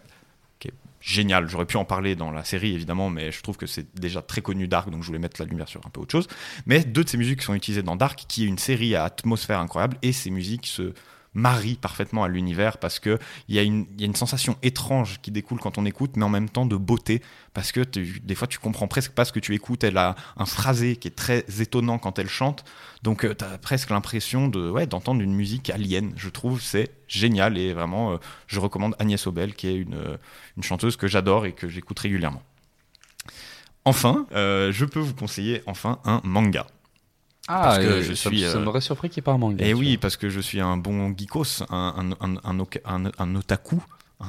génial. 1.03 1.47
J'aurais 1.47 1.66
pu 1.66 1.77
en 1.77 1.85
parler 1.85 2.16
dans 2.16 2.31
la 2.31 2.43
série, 2.43 2.72
évidemment, 2.72 3.11
mais 3.11 3.31
je 3.33 3.43
trouve 3.43 3.59
que 3.59 3.66
c'est 3.66 3.95
déjà 4.01 4.22
très 4.22 4.41
connu 4.41 4.66
Dark, 4.66 4.89
donc 4.89 5.03
je 5.03 5.07
voulais 5.09 5.18
mettre 5.18 5.39
la 5.39 5.47
lumière 5.47 5.68
sur 5.68 5.87
un 5.87 5.91
peu 5.91 6.01
autre 6.01 6.12
chose. 6.12 6.27
Mais 6.64 6.83
deux 6.83 7.05
de 7.05 7.09
ces 7.11 7.18
musiques 7.18 7.43
sont 7.43 7.53
utilisées 7.53 7.83
dans 7.83 7.97
Dark, 7.97 8.25
qui 8.27 8.45
est 8.45 8.47
une 8.47 8.57
série 8.57 8.95
à 8.95 9.05
atmosphère 9.05 9.59
incroyable, 9.59 9.99
et 10.01 10.12
ces 10.12 10.31
musiques 10.31 10.66
se 10.66 10.95
marient 11.35 11.74
parfaitement 11.76 12.24
à 12.24 12.28
l'univers 12.28 12.78
parce 12.78 12.99
que 13.01 13.18
il 13.49 13.55
y, 13.55 13.59
a 13.59 13.62
une- 13.62 13.87
il 13.95 14.01
y 14.01 14.05
a 14.05 14.07
une 14.07 14.14
sensation 14.14 14.57
étrange 14.62 15.20
qui 15.20 15.30
découle 15.30 15.59
quand 15.61 15.78
on 15.78 15.85
écoute, 15.85 16.12
mais 16.16 16.24
en 16.24 16.28
même 16.28 16.49
temps 16.49 16.64
de 16.66 16.76
beauté, 16.76 17.22
parce 17.53 17.72
que 17.72 17.80
tu- 17.80 18.20
des 18.22 18.35
fois 18.35 18.47
tu 18.49 18.59
comprends 18.59 18.87
presque 18.89 19.12
pas 19.12 19.24
ce 19.24 19.32
que 19.32 19.41
tu 19.41 19.55
écoutes. 19.55 19.85
Elle 19.85 19.99
a 19.99 20.14
un 20.37 20.47
phrasé 20.47 20.97
qui 20.97 21.09
est 21.09 21.16
très 21.16 21.45
étonnant 21.61 21.99
quand 21.99 22.18
elle 22.18 22.28
chante, 22.28 22.64
donc 23.03 23.20
tu 23.37 23.45
as 23.45 23.59
presque 23.59 23.91
l'impression 23.91 24.49
de 24.49 24.70
ouais, 24.70 24.87
d'entendre 24.87 25.20
une 25.20 25.35
musique 25.35 25.70
alien. 25.70 26.12
Je 26.16 26.28
trouve 26.28 26.61
c'est 26.62 26.91
génial 27.09 27.59
et 27.59 27.72
vraiment 27.72 28.12
euh, 28.12 28.16
je 28.47 28.61
recommande 28.61 28.95
Agnès 28.99 29.26
Obel, 29.26 29.55
qui 29.55 29.66
est 29.68 29.76
une, 29.76 29.95
euh, 29.95 30.16
une 30.57 30.62
chanteuse 30.62 30.97
que 30.97 31.07
j'adore 31.09 31.47
et 31.47 31.53
que 31.53 31.68
j'écoute 31.68 31.99
régulièrement. 31.99 32.43
Enfin, 33.85 34.26
euh, 34.32 34.72
je 34.72 34.85
peux 34.85 35.01
vous 35.01 35.14
conseiller 35.14 35.62
enfin 35.66 35.99
un 36.05 36.20
manga. 36.24 36.66
Ah, 37.47 37.61
Parce 37.62 37.78
que 37.78 38.03
je 38.03 38.14
ça, 38.14 38.30
suis, 38.30 38.40
ça 38.42 38.57
euh, 38.57 38.64
m'aurait 38.64 38.80
surpris 38.80 39.11
qu'il 39.11 39.20
n'y 39.20 39.24
ait 39.24 39.26
pas 39.26 39.32
un 39.32 39.38
manga. 39.38 39.64
Et 39.64 39.70
tu 39.70 39.74
oui, 39.74 39.90
vois. 39.92 40.01
parce 40.01 40.16
que 40.16 40.30
je 40.30 40.40
suis 40.40 40.61
un 40.61 40.76
bon 40.76 41.14
geekos, 41.16 41.62
un, 41.70 42.14
un, 42.20 42.26
un, 42.26 42.36
un, 42.42 42.59
oka- 42.59 42.80
un- 42.86 43.11
un 43.18 43.34
otaku. 43.36 43.82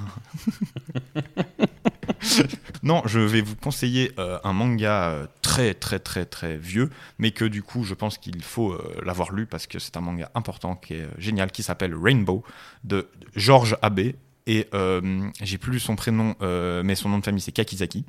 Non, 2.84 3.02
je 3.06 3.20
vais 3.20 3.42
vous 3.42 3.56
conseiller 3.56 4.12
euh, 4.20 4.38
un 4.44 4.54
manga 4.54 5.10
euh, 5.10 5.28
très 5.42 5.74
très 5.74 6.00
très 6.00 6.26
très 6.26 6.58
vieux, 6.58 6.90
mais 7.18 7.32
que 7.32 7.46
du 7.46 7.64
coup 7.64 7.84
je 7.84 7.94
pense 7.94 8.18
qu'il 8.18 8.44
faut 8.44 8.72
euh, 8.74 9.02
l'avoir 9.04 9.32
lu 9.32 9.46
parce 9.46 9.68
que 9.68 9.80
c'est 9.80 9.98
un 9.98 10.02
manga 10.02 10.30
important 10.36 10.76
qui 10.76 10.96
est 10.96 11.02
euh, 11.04 11.08
génial, 11.18 11.52
qui 11.52 11.64
s'appelle 11.64 11.96
Rainbow 11.96 12.44
de 12.84 13.08
Georges 13.36 13.78
Abbé. 13.82 14.16
Et 14.48 14.68
euh, 14.76 15.28
j'ai 15.42 15.58
plus 15.58 15.80
son 15.80 15.96
prénom, 15.96 16.36
euh, 16.44 16.84
mais 16.84 16.94
son 16.94 17.10
nom 17.10 17.18
de 17.18 17.26
famille 17.26 17.42
c'est 17.42 17.52
Kakizaki. 17.52 18.06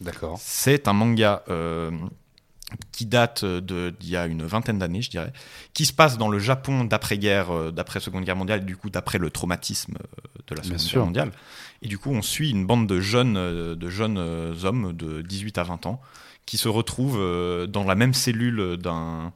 D'accord. 0.00 0.38
C'est 0.40 0.88
un 0.88 0.92
manga 0.92 1.42
euh, 1.48 1.90
qui 2.92 3.06
date 3.06 3.44
d'il 3.44 4.08
y 4.08 4.16
a 4.16 4.26
une 4.26 4.44
vingtaine 4.44 4.78
d'années, 4.78 5.00
je 5.02 5.10
dirais, 5.10 5.32
qui 5.72 5.86
se 5.86 5.92
passe 5.92 6.18
dans 6.18 6.28
le 6.28 6.38
Japon 6.40 6.84
d'après-guerre, 6.84 7.50
euh, 7.54 7.70
d'après 7.70 8.00
Seconde 8.00 8.24
Guerre 8.24 8.36
mondiale, 8.36 8.62
et 8.62 8.64
du 8.64 8.76
coup 8.76 8.90
d'après 8.90 9.18
le 9.18 9.30
traumatisme 9.30 9.94
euh, 10.00 10.40
de 10.48 10.54
la 10.56 10.62
Bien 10.62 10.70
Seconde 10.72 10.80
sûr. 10.80 10.98
Guerre 10.98 11.06
mondiale. 11.06 11.32
Et 11.82 11.88
du 11.88 11.98
coup, 11.98 12.10
on 12.10 12.22
suit 12.22 12.50
une 12.50 12.66
bande 12.66 12.88
de 12.88 13.00
jeunes, 13.00 13.36
euh, 13.36 13.74
de 13.76 13.88
jeunes 13.88 14.18
hommes 14.64 14.92
de 14.94 15.22
18 15.22 15.58
à 15.58 15.62
20 15.62 15.86
ans 15.86 16.00
qui 16.44 16.56
se 16.58 16.68
retrouvent 16.68 17.66
dans 17.68 17.84
la 17.84 17.94
même 17.96 18.14
cellule 18.14 18.76
d'un- 18.76 19.32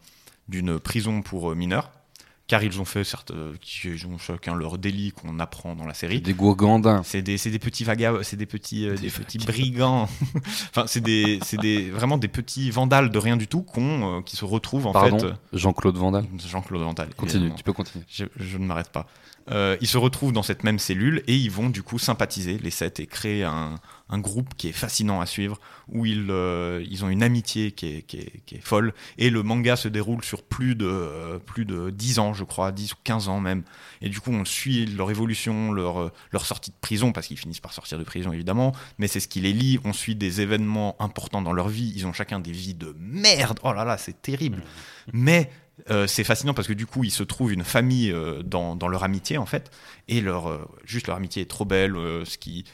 d'une 0.48 0.78
prison 0.78 1.22
pour 1.22 1.54
mineurs 1.56 1.90
car 2.50 2.64
ils 2.64 2.80
ont 2.80 2.84
fait 2.84 3.04
certes, 3.04 3.30
euh, 3.30 3.54
ils 3.84 4.06
ont 4.08 4.18
chacun 4.18 4.56
leur 4.56 4.76
délit 4.76 5.12
qu'on 5.12 5.38
apprend 5.38 5.76
dans 5.76 5.86
la 5.86 5.94
série. 5.94 6.20
Des 6.20 6.34
gourgandins. 6.34 7.02
C'est 7.04 7.22
des, 7.22 7.38
c'est 7.38 7.50
des 7.50 7.60
petits 7.60 7.84
vagabonds, 7.84 8.24
c'est 8.24 8.36
des 8.36 8.44
petits, 8.44 8.88
euh, 8.88 8.96
des 8.96 9.08
petits 9.08 9.38
brigands. 9.38 10.08
enfin, 10.70 10.82
c'est 10.88 11.00
des, 11.00 11.38
c'est 11.44 11.60
des, 11.60 11.90
vraiment 11.90 12.18
des 12.18 12.26
petits 12.26 12.72
vandales 12.72 13.10
de 13.10 13.18
rien 13.18 13.36
du 13.36 13.46
tout 13.46 13.62
qu'on, 13.62 14.18
euh, 14.18 14.20
qui 14.22 14.34
se 14.34 14.44
retrouvent 14.44 14.88
en 14.88 14.92
Pardon, 14.92 15.20
fait. 15.20 15.32
Jean-Claude 15.52 15.96
Vandal. 15.96 16.24
Jean-Claude 16.44 16.82
Vandal. 16.82 17.14
Continue, 17.14 17.52
tu 17.54 17.62
peux 17.62 17.72
continuer. 17.72 18.04
Je, 18.08 18.24
je 18.34 18.58
ne 18.58 18.66
m'arrête 18.66 18.90
pas. 18.90 19.06
Euh, 19.50 19.76
ils 19.80 19.88
se 19.88 19.98
retrouvent 19.98 20.32
dans 20.32 20.42
cette 20.42 20.64
même 20.64 20.78
cellule 20.78 21.22
et 21.26 21.36
ils 21.36 21.50
vont 21.50 21.70
du 21.70 21.82
coup 21.82 21.98
sympathiser 21.98 22.58
les 22.58 22.70
sept 22.70 23.00
et 23.00 23.06
créer 23.06 23.44
un, 23.44 23.76
un 24.10 24.18
groupe 24.18 24.54
qui 24.56 24.68
est 24.68 24.72
fascinant 24.72 25.20
à 25.20 25.26
suivre 25.26 25.60
où 25.88 26.04
ils, 26.04 26.26
euh, 26.30 26.84
ils 26.88 27.04
ont 27.04 27.08
une 27.08 27.22
amitié 27.22 27.72
qui 27.72 27.86
est, 27.86 28.02
qui, 28.02 28.18
est, 28.18 28.42
qui 28.44 28.56
est 28.56 28.60
folle. 28.60 28.92
Et 29.18 29.30
le 29.30 29.42
manga 29.42 29.76
se 29.76 29.88
déroule 29.88 30.24
sur 30.24 30.42
plus 30.42 30.74
de, 30.74 30.86
euh, 30.86 31.38
plus 31.38 31.64
de 31.64 31.90
10 31.90 32.18
ans 32.18 32.34
je 32.34 32.44
crois, 32.44 32.72
10 32.72 32.92
ou 32.92 32.96
15 33.04 33.28
ans 33.28 33.40
même. 33.40 33.62
Et 34.02 34.08
du 34.08 34.20
coup 34.20 34.32
on 34.32 34.44
suit 34.44 34.86
leur 34.86 35.10
évolution, 35.10 35.72
leur, 35.72 36.00
euh, 36.00 36.12
leur 36.32 36.44
sortie 36.44 36.70
de 36.70 36.76
prison 36.80 37.12
parce 37.12 37.28
qu'ils 37.28 37.38
finissent 37.38 37.60
par 37.60 37.72
sortir 37.72 37.98
de 37.98 38.04
prison 38.04 38.32
évidemment. 38.32 38.74
Mais 38.98 39.06
c'est 39.06 39.20
ce 39.20 39.28
qui 39.28 39.40
les 39.40 39.52
lie, 39.52 39.78
on 39.84 39.92
suit 39.92 40.16
des 40.16 40.40
événements 40.40 40.96
importants 41.00 41.42
dans 41.42 41.52
leur 41.52 41.68
vie, 41.68 41.92
ils 41.94 42.06
ont 42.06 42.12
chacun 42.12 42.40
des 42.40 42.52
vies 42.52 42.74
de 42.74 42.94
merde, 42.98 43.60
oh 43.62 43.72
là 43.72 43.84
là 43.84 43.96
c'est 43.96 44.20
terrible. 44.20 44.62
Mais 45.12 45.50
c'est 46.06 46.24
fascinant 46.24 46.52
parce 46.52 46.68
que 46.68 46.74
du 46.74 46.84
coup, 46.84 47.04
ils 47.04 47.10
se 47.10 47.22
trouvent 47.22 47.54
une 47.54 47.64
famille 47.64 48.14
dans, 48.44 48.76
dans 48.76 48.86
leur 48.86 49.02
amitié 49.02 49.38
en 49.38 49.46
fait, 49.46 49.70
et 50.08 50.20
leur 50.20 50.68
juste 50.84 51.06
leur 51.06 51.16
amitié 51.16 51.40
est 51.40 51.46
trop 51.46 51.64
belle. 51.64 51.94
ce 51.94 52.36
qui, 52.36 52.66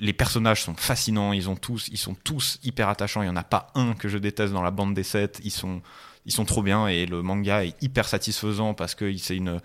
les 0.00 0.12
personnages 0.12 0.62
sont 0.62 0.74
fascinants. 0.74 1.32
Ils 1.32 1.48
ont 1.48 1.56
tous, 1.56 1.88
ils 1.88 1.98
sont 1.98 2.14
tous 2.14 2.58
hyper 2.62 2.88
attachants. 2.88 3.22
Il 3.22 3.26
y 3.26 3.30
en 3.30 3.36
a 3.36 3.44
pas 3.44 3.68
un 3.74 3.94
que 3.94 4.08
je 4.08 4.18
déteste 4.18 4.52
dans 4.52 4.62
la 4.62 4.70
bande 4.70 4.94
des 4.94 5.02
sept. 5.02 5.40
Ils 5.44 5.50
sont, 5.50 5.82
ils 6.26 6.32
sont 6.32 6.44
trop 6.44 6.62
bien 6.62 6.86
et 6.86 7.06
le 7.06 7.22
manga 7.22 7.64
est 7.64 7.80
hyper 7.82 8.08
satisfaisant 8.08 8.74
parce 8.74 8.94
que 8.94 9.16
c'est 9.16 9.36
une 9.36 9.60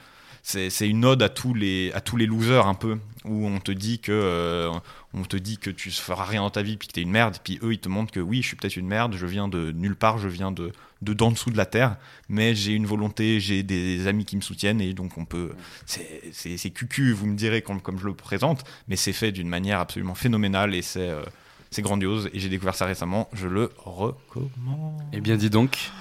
c'est 0.47 0.87
une 0.87 1.03
ode 1.03 1.21
à 1.21 1.29
tous 1.29 1.53
les 1.53 1.91
à 1.93 1.99
tous 1.99 2.15
les 2.15 2.25
losers 2.25 2.67
un 2.67 2.73
peu 2.73 2.97
où 3.25 3.45
on 3.47 3.59
te 3.59 3.71
dit 3.73 3.99
que 3.99 4.13
euh, 4.13 4.71
on 5.13 5.23
te 5.23 5.35
dit 5.35 5.57
que 5.57 5.69
tu 5.69 5.91
feras 5.91 6.23
rien 6.23 6.41
dans 6.41 6.49
ta 6.49 6.61
vie 6.61 6.77
puis 6.77 6.87
que 6.87 6.93
t'es 6.93 7.01
une 7.01 7.11
merde 7.11 7.37
puis 7.43 7.59
eux 7.63 7.73
ils 7.73 7.79
te 7.79 7.89
montrent 7.89 8.13
que 8.13 8.21
oui 8.21 8.41
je 8.41 8.47
suis 8.47 8.55
peut-être 8.55 8.77
une 8.77 8.87
merde 8.87 9.15
je 9.17 9.25
viens 9.25 9.49
de 9.49 9.71
nulle 9.73 9.97
part 9.97 10.19
je 10.19 10.29
viens 10.29 10.53
de 10.53 10.71
de 11.01 11.13
d'en 11.13 11.31
dessous 11.31 11.51
de 11.51 11.57
la 11.57 11.65
terre 11.65 11.97
mais 12.29 12.55
j'ai 12.55 12.71
une 12.71 12.85
volonté 12.85 13.41
j'ai 13.41 13.61
des 13.61 14.07
amis 14.07 14.23
qui 14.23 14.37
me 14.37 14.41
soutiennent 14.41 14.79
et 14.79 14.93
donc 14.93 15.17
on 15.17 15.25
peut 15.25 15.51
c'est 15.85 16.21
c'est 16.31 16.55
c'est 16.55 16.69
cucu 16.69 17.11
vous 17.11 17.27
me 17.27 17.35
direz 17.35 17.61
comme 17.61 17.81
comme 17.81 17.99
je 17.99 18.05
le 18.05 18.13
présente 18.13 18.63
mais 18.87 18.95
c'est 18.95 19.13
fait 19.13 19.33
d'une 19.33 19.49
manière 19.49 19.81
absolument 19.81 20.15
phénoménale 20.15 20.73
et 20.75 20.81
c'est 20.81 21.09
euh, 21.09 21.23
c'est 21.71 21.81
grandiose 21.81 22.29
et 22.33 22.39
j'ai 22.39 22.47
découvert 22.47 22.75
ça 22.75 22.85
récemment 22.85 23.27
je 23.33 23.47
le 23.47 23.71
recommande 23.75 25.01
Eh 25.11 25.19
bien, 25.19 25.35
dis 25.35 25.49
donc. 25.49 25.91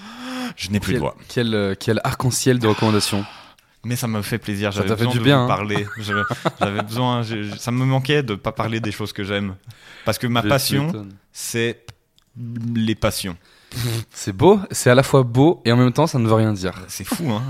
je 0.55 0.71
n'ai 0.71 0.79
plus 0.79 0.95
de 0.95 0.99
voix 1.01 1.17
Quel, 1.27 1.53
euh, 1.53 1.75
quel 1.79 2.01
arc-en-ciel 2.05 2.61
de 2.61 2.69
recommandations. 2.69 3.25
Mais 3.87 3.95
ça 3.95 4.09
me 4.09 4.21
fait 4.21 4.39
plaisir. 4.39 4.73
Ça 4.73 4.81
J'avais 4.83 4.97
besoin 4.97 5.13
du 5.13 5.19
de 5.19 5.25
bien, 5.25 5.39
vous 5.39 5.45
hein. 5.45 5.47
parler. 5.47 5.87
J'avais 5.99 6.23
j'avais 6.61 6.83
besoin. 6.83 7.23
ça 7.57 7.71
me 7.71 7.85
manquait 7.85 8.25
de 8.25 8.35
pas 8.35 8.51
parler 8.51 8.81
des 8.81 8.91
choses 8.91 9.13
que 9.13 9.23
j'aime, 9.23 9.55
parce 10.05 10.19
que 10.19 10.27
ma 10.27 10.43
Je 10.43 10.49
passion, 10.49 11.07
c'est 11.33 11.87
les 12.75 12.95
passions. 12.97 13.37
C'est 14.13 14.33
beau, 14.33 14.61
c'est 14.71 14.91
à 14.91 14.95
la 14.95 15.03
fois 15.03 15.23
beau 15.25 15.61
et 15.65 15.73
en 15.73 15.77
même 15.77 15.93
temps 15.93 16.07
ça 16.07 16.19
ne 16.19 16.27
veut 16.27 16.35
rien 16.35 16.53
dire. 16.53 16.73
C'est 16.87 17.05
fou, 17.05 17.31
hein. 17.33 17.43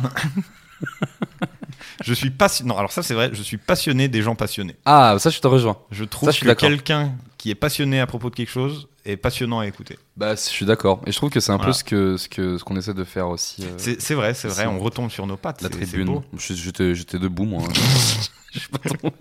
je 2.05 2.15
suis 2.15 2.31
passionné. 2.31 2.71
Non, 2.71 2.79
alors 2.79 2.91
ça 2.91 3.03
c'est 3.03 3.15
vrai. 3.15 3.31
Je 3.33 3.43
suis 3.43 3.59
passionné 3.59 4.09
des 4.09 4.23
gens 4.23 4.35
passionnés. 4.35 4.77
Ah, 4.87 5.17
ça 5.19 5.29
je 5.31 5.39
te 5.39 5.47
rejoins. 5.47 5.77
Je 5.91 6.05
trouve 6.05 6.29
Ça, 6.29 6.33
je 6.33 6.39
suis 6.39 6.47
que 6.47 6.53
quelqu'un 6.53 7.13
qui 7.47 7.53
est 7.53 7.55
passionné 7.55 8.01
à 8.01 8.09
propos 8.09 8.29
de 8.29 8.35
quelque 8.35 8.51
chose 8.51 8.89
est 9.05 9.17
passionnant 9.17 9.61
à 9.61 9.69
écouter. 9.69 9.97
Bah, 10.17 10.35
je 10.35 10.41
suis 10.41 10.67
d'accord. 10.67 11.01
Et 11.07 11.13
je 11.13 11.17
trouve 11.17 11.31
que 11.31 11.39
c'est 11.39 11.53
un 11.53 11.59
Voilà. 11.59 11.71
peu 11.71 11.79
ce 11.79 11.85
que 11.85 12.17
ce 12.17 12.29
que 12.29 12.59
ce 12.59 12.65
qu'on 12.65 12.75
essaie 12.77 12.93
de 12.93 13.05
faire 13.05 13.29
aussi. 13.29 13.63
euh, 13.65 13.95
C'est 14.01 14.15
vrai, 14.15 14.35
c'est 14.35 14.49
vrai. 14.49 14.67
On 14.67 14.81
retombe 14.81 15.13
sur 15.13 15.29
nos 15.29 15.37
pattes. 15.37 15.63
la 15.63 15.69
tribune. 15.69 16.23
J'étais 16.37 17.21
debout 17.21 17.45
moi. 17.45 17.63
je 18.53 18.59
suis 18.59 18.69
pas 18.69 18.79
tombé 18.89 19.15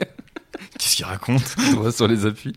Qu'est-ce 0.80 0.95
qu'il 0.95 1.05
raconte 1.05 1.43
droit 1.73 1.91
sur 1.91 2.07
les 2.07 2.26
appuis. 2.26 2.53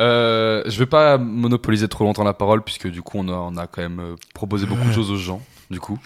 Euh, 0.00 0.64
je 0.66 0.76
vais 0.76 0.86
pas 0.86 1.18
monopoliser 1.18 1.86
trop 1.86 2.02
longtemps 2.02 2.24
la 2.24 2.34
parole 2.34 2.64
puisque 2.64 2.88
du 2.88 3.00
coup 3.00 3.18
on 3.18 3.28
a, 3.28 3.32
on 3.36 3.56
a 3.58 3.68
quand 3.68 3.82
même 3.82 4.00
euh, 4.00 4.16
proposé 4.34 4.66
beaucoup 4.66 4.88
de 4.88 4.92
choses 4.92 5.12
aux 5.12 5.16
gens 5.18 5.40
du 5.70 5.78
coup. 5.78 6.00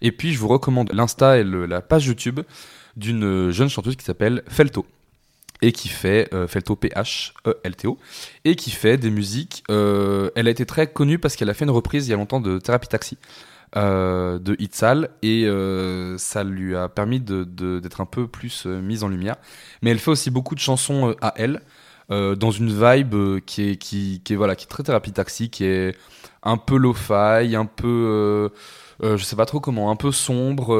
Et 0.00 0.12
puis 0.12 0.32
je 0.32 0.38
vous 0.38 0.48
recommande 0.48 0.90
l'insta 0.94 1.36
et 1.36 1.44
le- 1.44 1.66
la 1.66 1.82
page 1.82 2.06
YouTube 2.06 2.40
d'une 2.96 3.22
euh, 3.24 3.52
jeune 3.52 3.68
chanteuse 3.68 3.96
qui 3.96 4.04
s'appelle 4.06 4.42
Felto 4.48 4.86
et 5.62 5.72
qui 5.72 5.88
fait 5.88 6.28
euh, 6.34 6.46
Felto 6.46 6.78
E 7.46 7.54
L 7.64 7.76
T 7.76 7.86
O 7.88 7.98
et 8.44 8.56
qui 8.56 8.70
fait 8.70 8.96
des 8.96 9.10
musiques. 9.10 9.62
euh, 9.70 10.30
elle 10.34 10.48
a 10.48 10.50
été 10.50 10.66
très 10.66 10.86
connue 10.86 11.18
parce 11.18 11.36
qu'elle 11.36 11.50
a 11.50 11.54
fait 11.54 11.64
une 11.64 11.70
reprise 11.70 12.06
il 12.08 12.10
y 12.10 12.14
a 12.14 12.16
longtemps 12.16 12.40
de 12.40 12.58
Thérapie 12.58 12.88
Taxi. 12.88 13.18
euh, 13.76 14.38
de 14.38 14.56
Itzal 14.58 15.10
et 15.22 15.46
ça 16.18 16.44
lui 16.44 16.74
a 16.76 16.88
permis 16.88 17.20
d'être 17.20 18.00
un 18.00 18.06
peu 18.06 18.26
plus 18.26 18.66
mise 18.66 19.04
en 19.04 19.08
lumière 19.08 19.36
mais 19.82 19.90
elle 19.90 19.98
fait 19.98 20.10
aussi 20.10 20.30
beaucoup 20.30 20.54
de 20.54 20.60
chansons 20.60 21.14
à 21.20 21.34
elle 21.36 21.60
dans 22.08 22.50
une 22.50 22.70
vibe 22.70 23.40
qui 23.46 23.70
est 23.70 23.76
qui, 23.76 24.20
est 24.28 24.34
voilà 24.34 24.56
qui 24.56 24.64
est 24.64 24.68
très 24.68 24.82
thérapie 24.82 25.12
taxi 25.12 25.50
qui 25.50 25.64
est 25.64 25.96
un 26.42 26.56
peu 26.56 26.76
lo-fi 26.76 27.54
un 27.54 27.66
peu 27.66 28.50
je 29.02 29.22
sais 29.22 29.36
pas 29.36 29.46
trop 29.46 29.60
comment 29.60 29.92
un 29.92 29.96
peu 29.96 30.10
sombre 30.10 30.74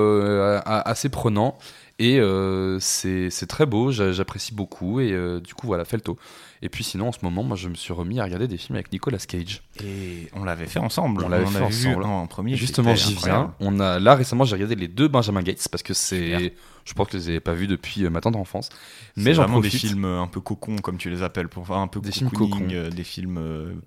assez 0.66 1.08
prenant 1.10 1.56
et 2.00 2.18
euh, 2.18 2.78
c'est 2.80 3.28
très 3.46 3.66
beau 3.66 3.90
j'a- 3.92 4.10
j'apprécie 4.12 4.54
beaucoup 4.54 5.00
et 5.00 5.12
euh, 5.12 5.38
du 5.38 5.52
coup 5.54 5.66
voilà 5.66 5.84
Felto 5.84 6.18
et 6.62 6.68
puis 6.70 6.82
sinon 6.82 7.08
en 7.08 7.12
ce 7.12 7.18
moment 7.22 7.42
moi 7.42 7.56
je 7.58 7.68
me 7.68 7.74
suis 7.74 7.92
remis 7.92 8.18
à 8.20 8.24
regarder 8.24 8.48
des 8.48 8.56
films 8.56 8.76
avec 8.76 8.90
Nicolas 8.90 9.18
Cage 9.18 9.62
Et 9.84 10.28
on 10.34 10.44
l'avait 10.44 10.66
fait 10.66 10.78
ensemble. 10.78 11.22
On 11.24 11.28
l'avait 11.28 11.44
fait 11.46 11.60
ensemble. 11.62 12.04
en 12.04 12.26
premier. 12.26 12.56
Justement, 12.56 12.94
j'y 12.94 13.14
viens. 13.14 13.54
On 13.60 13.78
a 13.80 13.98
là 13.98 14.14
récemment, 14.14 14.44
j'ai 14.44 14.54
regardé 14.56 14.74
les 14.76 14.88
deux 14.88 15.08
Benjamin 15.08 15.42
Gates 15.42 15.68
parce 15.70 15.82
que 15.82 15.92
c'est, 15.94 16.54
je 16.84 16.92
pense 16.94 17.06
que 17.08 17.12
je 17.18 17.24
les 17.24 17.28
avais 17.30 17.40
pas 17.40 17.54
vus 17.54 17.66
depuis 17.66 18.04
euh, 18.04 18.10
ma 18.10 18.20
tendre 18.20 18.38
enfance. 18.38 18.68
Mais 19.16 19.32
j'en 19.34 19.42
vraiment 19.44 19.60
des 19.60 19.68
profite. 19.68 19.88
films 19.90 20.04
euh, 20.06 20.20
un 20.22 20.26
peu 20.26 20.40
cocons, 20.40 20.76
comme 20.76 20.96
tu 20.98 21.08
les 21.10 21.22
appelles, 21.22 21.48
pour 21.48 21.62
enfin, 21.62 21.80
un 21.82 21.86
peu 21.88 22.00
Des 22.00 22.12
films 22.12 22.30
cocons. 22.30 22.66
euh, 22.72 22.90
des 22.90 23.04
films 23.04 23.80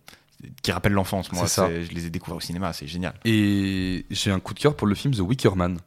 qui 0.61 0.71
rappellent 0.71 0.93
l'enfance. 0.93 1.31
Moi, 1.31 1.47
ça. 1.47 1.69
je 1.69 1.91
les 1.93 2.05
ai 2.05 2.09
découverts 2.09 2.37
au 2.37 2.41
cinéma, 2.41 2.73
c'est 2.73 2.87
génial. 2.87 3.13
Et 3.25 4.05
j'ai 4.11 4.31
un 4.31 4.39
coup 4.39 4.53
de 4.53 4.59
cœur 4.59 4.75
pour 4.75 4.87
le 4.87 4.95
film 4.95 5.13
The 5.13 5.19
Wicker 5.19 5.55
Man. 5.55 5.77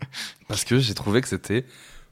Parce 0.48 0.64
que 0.64 0.78
j'ai 0.78 0.94
trouvé 0.94 1.20
que 1.20 1.28
c'était 1.28 1.64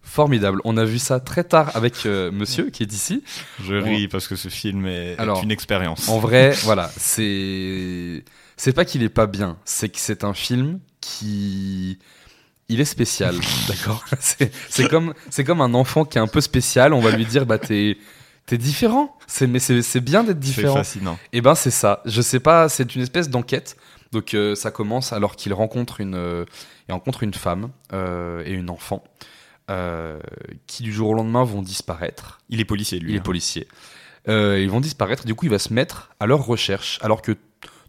formidable. 0.03 0.61
On 0.65 0.77
a 0.77 0.85
vu 0.85 0.99
ça 0.99 1.19
très 1.21 1.45
tard 1.45 1.71
avec 1.75 2.07
euh, 2.07 2.31
monsieur 2.31 2.71
qui 2.71 2.83
est 2.83 2.93
ici. 2.93 3.23
Je 3.63 3.75
ris 3.75 4.07
parce 4.07 4.29
que 4.29 4.37
ce 4.37 4.49
film 4.49 4.87
est, 4.87 5.19
Alors, 5.19 5.43
une 5.43 5.51
expérience. 5.51 6.09
En 6.09 6.19
vrai, 6.19 6.51
voilà, 6.63 6.91
c'est 6.97 8.23
c'est 8.57 8.73
pas 8.73 8.85
qu'il 8.85 9.03
est 9.03 9.09
pas 9.09 9.27
bien, 9.27 9.57
c'est 9.65 9.89
que 9.89 9.99
c'est 9.99 10.23
un 10.25 10.35
film 10.35 10.79
qui 11.01 11.99
il 12.69 12.81
est 12.81 12.85
spécial, 12.87 13.35
d'accord? 13.69 14.05
C'est 14.21 14.53
c'est 14.69 14.89
comme 14.89 15.15
c'est 15.31 15.45
comme 15.45 15.61
un 15.61 15.75
enfant 15.75 16.05
qui 16.05 16.19
est 16.19 16.21
un 16.21 16.27
peu 16.27 16.41
spécial, 16.41 16.93
on 16.93 17.01
va 17.01 17.11
lui 17.11 17.25
dire 17.25 17.47
bah 17.47 17.59
t'es 17.59 17.97
t'es 18.47 18.59
différent. 18.59 19.17
C'est 19.27 19.47
mais 19.47 19.59
c'est 19.59 19.81
c'est 19.81 20.01
bien 20.01 20.23
d'être 20.23 20.37
C'est 20.37 20.51
différent. 20.51 20.77
fascinant. 20.77 21.19
Et 21.33 21.41
ben 21.41 21.55
c'est 21.55 21.71
ça. 21.71 22.03
Je 22.05 22.21
sais 22.21 22.41
pas, 22.41 22.69
c'est 22.69 22.95
une 22.95 23.03
espèce 23.03 23.31
d'enquête. 23.31 23.77
Donc 24.15 24.33
euh, 24.33 24.55
ça 24.55 24.71
commence 24.71 25.13
alors 25.13 25.37
qu'il 25.37 25.53
rencontre 25.53 26.01
une, 26.01 26.15
euh, 26.15 26.45
il 26.89 26.93
rencontre 26.93 27.23
une 27.23 27.35
femme 27.35 27.71
euh, 27.93 28.43
et 28.47 28.53
une 28.53 28.71
enfant 28.71 29.05
qui 30.67 30.83
du 30.83 30.93
jour 30.93 31.09
au 31.09 31.15
lendemain 31.15 31.43
vont 31.43 31.63
disparaître. 31.63 32.39
Il 32.51 32.61
est 32.61 32.67
policier, 32.67 32.99
lui. 32.99 33.13
Il 33.13 33.17
est 33.17 33.21
hein. 33.21 33.23
policier. 33.23 33.67
Ils 34.29 34.69
vont 34.69 34.81
disparaître. 34.81 35.25
Du 35.25 35.35
coup, 35.35 35.47
il 35.47 35.51
va 35.51 35.59
se 35.59 35.73
mettre 35.73 36.11
à 36.21 36.27
leur 36.27 36.45
recherche 36.45 36.99
alors 37.01 37.23
que 37.23 37.33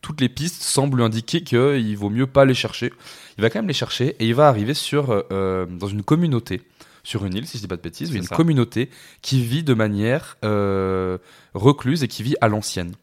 toutes 0.02 0.22
les 0.22 0.30
pistes 0.30 0.64
semblent 0.64 1.00
lui 1.00 1.04
indiquer 1.04 1.42
qu'il 1.42 1.98
vaut 1.98 2.10
mieux 2.10 2.28
pas 2.28 2.46
les 2.46 2.54
chercher. 2.54 2.94
Il 3.38 3.42
va 3.42 3.50
quand 3.50 3.60
même 3.60 3.68
les 3.68 3.74
chercher 3.74 4.16
et 4.20 4.26
il 4.26 4.34
va 4.34 4.48
arriver 4.48 4.74
sur 4.74 5.26
dans 5.30 5.88
une 5.88 6.04
communauté 6.04 6.62
sur 7.06 7.24
une 7.24 7.36
île, 7.36 7.48
si 7.48 7.58
je 7.58 7.62
dis 7.62 7.68
pas 7.68 7.78
de 7.78 7.82
bêtises, 7.82 8.14
une 8.14 8.24
ça. 8.24 8.36
communauté 8.36 8.90
qui 9.22 9.44
vit 9.44 9.64
de 9.64 9.74
manière 9.74 10.38
euh, 10.44 11.20
recluse 11.54 12.04
et 12.04 12.08
qui 12.08 12.24
vit 12.24 12.36
à 12.42 12.48
l'ancienne. 12.48 12.94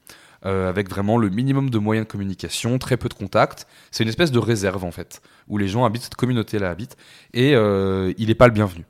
Euh, 0.45 0.69
avec 0.69 0.91
vraiment 0.91 1.19
le 1.19 1.29
minimum 1.29 1.71
de 1.71 1.79
moyens 1.79 2.05
de 2.05 2.11
communication, 2.11 2.77
très 2.79 2.97
peu 2.97 3.09
de 3.09 3.15
contacts. 3.15 3.69
C'est 3.93 4.03
une 4.03 4.09
espèce 4.09 4.33
de 4.33 4.41
réserve 4.41 4.85
en 4.85 4.91
fait, 4.91 5.23
où 5.47 5.57
les 5.57 5.69
gens 5.69 5.85
habitent, 5.85 6.03
cette 6.03 6.17
communauté-là 6.17 6.69
habite, 6.69 6.97
et 7.33 7.55
euh, 7.55 8.13
il 8.19 8.27
n'est 8.27 8.35
pas 8.35 8.49
le 8.49 8.53
bienvenu. 8.53 8.85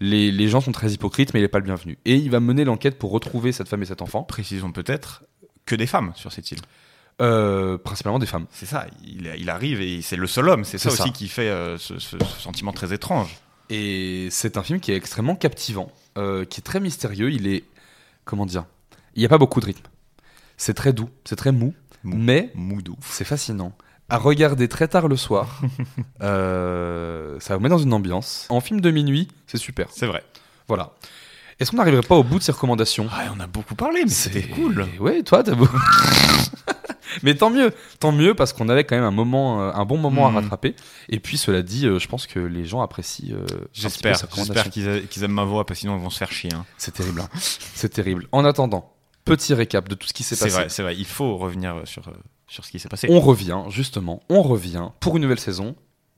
Les, 0.00 0.32
les 0.32 0.48
gens 0.48 0.62
sont 0.62 0.72
très 0.72 0.92
hypocrites, 0.92 1.34
mais 1.34 1.40
il 1.40 1.42
n'est 1.42 1.48
pas 1.48 1.58
le 1.58 1.64
bienvenu. 1.66 1.98
Et 2.06 2.14
il 2.16 2.30
va 2.30 2.40
mener 2.40 2.64
l'enquête 2.64 2.98
pour 2.98 3.10
retrouver 3.10 3.52
cette 3.52 3.68
femme 3.68 3.82
et 3.82 3.86
cet 3.86 4.00
enfant, 4.00 4.22
Précisons 4.22 4.72
peut-être 4.72 5.24
que 5.66 5.74
des 5.76 5.86
femmes 5.86 6.12
sur 6.16 6.32
cette 6.32 6.50
île. 6.50 6.60
euh, 7.20 7.76
principalement 7.76 8.18
des 8.18 8.26
femmes. 8.26 8.46
C'est 8.50 8.64
ça, 8.66 8.86
il, 9.04 9.30
il 9.38 9.50
arrive 9.50 9.82
et 9.82 10.00
c'est 10.00 10.16
le 10.16 10.26
seul 10.26 10.48
homme. 10.48 10.64
C'est 10.64 10.78
ça 10.78 10.88
aussi 11.02 11.12
qui 11.12 11.28
fait 11.28 11.48
ce, 11.78 11.98
ce- 11.98 12.18
ce 12.18 12.40
sentiment 12.40 12.72
très 12.72 12.92
étrange. 12.94 13.36
Et 13.70 14.28
c'est 14.30 14.56
un 14.56 14.62
film 14.62 14.80
qui 14.80 14.90
est 14.90 14.96
extrêmement 14.96 15.36
captivant, 15.36 15.92
euh, 16.18 16.44
qui 16.46 16.60
est 16.60 16.64
très 16.64 16.80
mystérieux. 16.80 17.30
Il 17.30 17.46
est, 17.46 17.62
comment 18.24 18.46
dire, 18.46 18.64
il 19.14 19.20
n'y 19.20 19.26
a 19.26 19.28
pas 19.28 19.38
beaucoup 19.38 19.60
de 19.60 19.66
rythme. 19.66 19.84
C'est 20.56 20.74
très 20.74 20.92
doux, 20.92 21.08
c'est 21.24 21.36
très 21.36 21.52
mou, 21.52 21.74
Mou. 22.02 22.16
mais 22.18 22.50
Moudou. 22.54 22.96
c'est 23.00 23.24
fascinant. 23.24 23.72
À 24.08 24.18
regarder 24.18 24.68
très 24.68 24.86
tard 24.88 25.08
le 25.08 25.16
soir, 25.16 25.60
euh, 26.22 27.36
ça 27.40 27.56
vous 27.56 27.62
met 27.62 27.68
dans 27.68 27.78
une 27.78 27.92
ambiance. 27.92 28.46
En 28.50 28.60
film 28.60 28.80
de 28.80 28.90
minuit, 28.90 29.28
c'est 29.46 29.58
super. 29.58 29.88
C'est 29.90 30.06
vrai. 30.06 30.22
Voilà. 30.68 30.92
Est-ce 31.60 31.70
qu'on 31.70 31.76
n'arriverait 31.76 32.02
pas 32.06 32.16
au 32.16 32.24
bout 32.24 32.38
de 32.38 32.42
ces 32.44 32.52
recommandations? 32.52 33.04
Ouais, 33.04 33.28
on 33.34 33.40
a 33.40 33.46
beaucoup 33.46 33.74
parlé, 33.76 34.02
mais 34.04 34.10
c'était 34.10 34.42
cool. 34.42 34.86
Ouais, 34.98 35.22
toi, 35.22 35.42
t'as 35.42 35.54
beau. 35.54 35.68
Mais 37.22 37.36
tant 37.36 37.48
mieux, 37.48 37.72
tant 38.00 38.10
mieux 38.10 38.34
parce 38.34 38.52
qu'on 38.52 38.68
avait 38.68 38.82
quand 38.82 38.96
même 38.96 39.04
un 39.04 39.12
moment, 39.12 39.62
euh, 39.62 39.70
un 39.72 39.84
bon 39.84 39.98
moment 39.98 40.26
à 40.26 40.30
rattraper. 40.32 40.74
Et 41.08 41.20
puis 41.20 41.38
cela 41.38 41.62
dit, 41.62 41.86
euh, 41.86 42.00
je 42.00 42.08
pense 42.08 42.26
que 42.26 42.40
les 42.40 42.64
gens 42.64 42.82
apprécient. 42.82 43.36
euh, 43.36 43.46
J'espère, 43.72 44.16
j'espère 44.34 44.68
qu'ils 44.68 45.22
aiment 45.22 45.30
ma 45.30 45.44
voix, 45.44 45.64
parce 45.64 45.78
que 45.78 45.80
sinon 45.82 45.96
ils 45.96 46.02
vont 46.02 46.10
se 46.10 46.18
faire 46.18 46.32
chier. 46.32 46.52
hein. 46.52 46.64
C'est 46.76 46.92
terrible. 46.92 47.20
hein. 47.20 47.28
C'est 47.38 47.90
terrible. 47.90 48.26
En 48.32 48.44
attendant, 48.44 48.92
petit 49.24 49.54
récap 49.54 49.88
de 49.88 49.94
tout 49.94 50.06
ce 50.06 50.12
qui 50.12 50.22
s'est 50.22 50.36
C'est 50.36 50.46
passé. 50.46 50.56
vrai, 50.56 50.68
c'est 50.68 50.82
vrai. 50.82 50.96
Il 50.96 51.06
faut 51.06 51.36
revenir 51.36 51.82
sur, 51.84 52.08
euh, 52.08 52.12
sur 52.46 52.64
ce 52.64 52.70
qui 52.70 52.78
s'est 52.78 52.88
passé. 52.88 53.08
On 53.10 53.20
revient, 53.20 53.62
justement, 53.68 54.22
on 54.28 54.42
revient 54.42 54.88
pour 55.00 55.16
une 55.16 55.22
nouvelle 55.22 55.40
saison, 55.40 55.74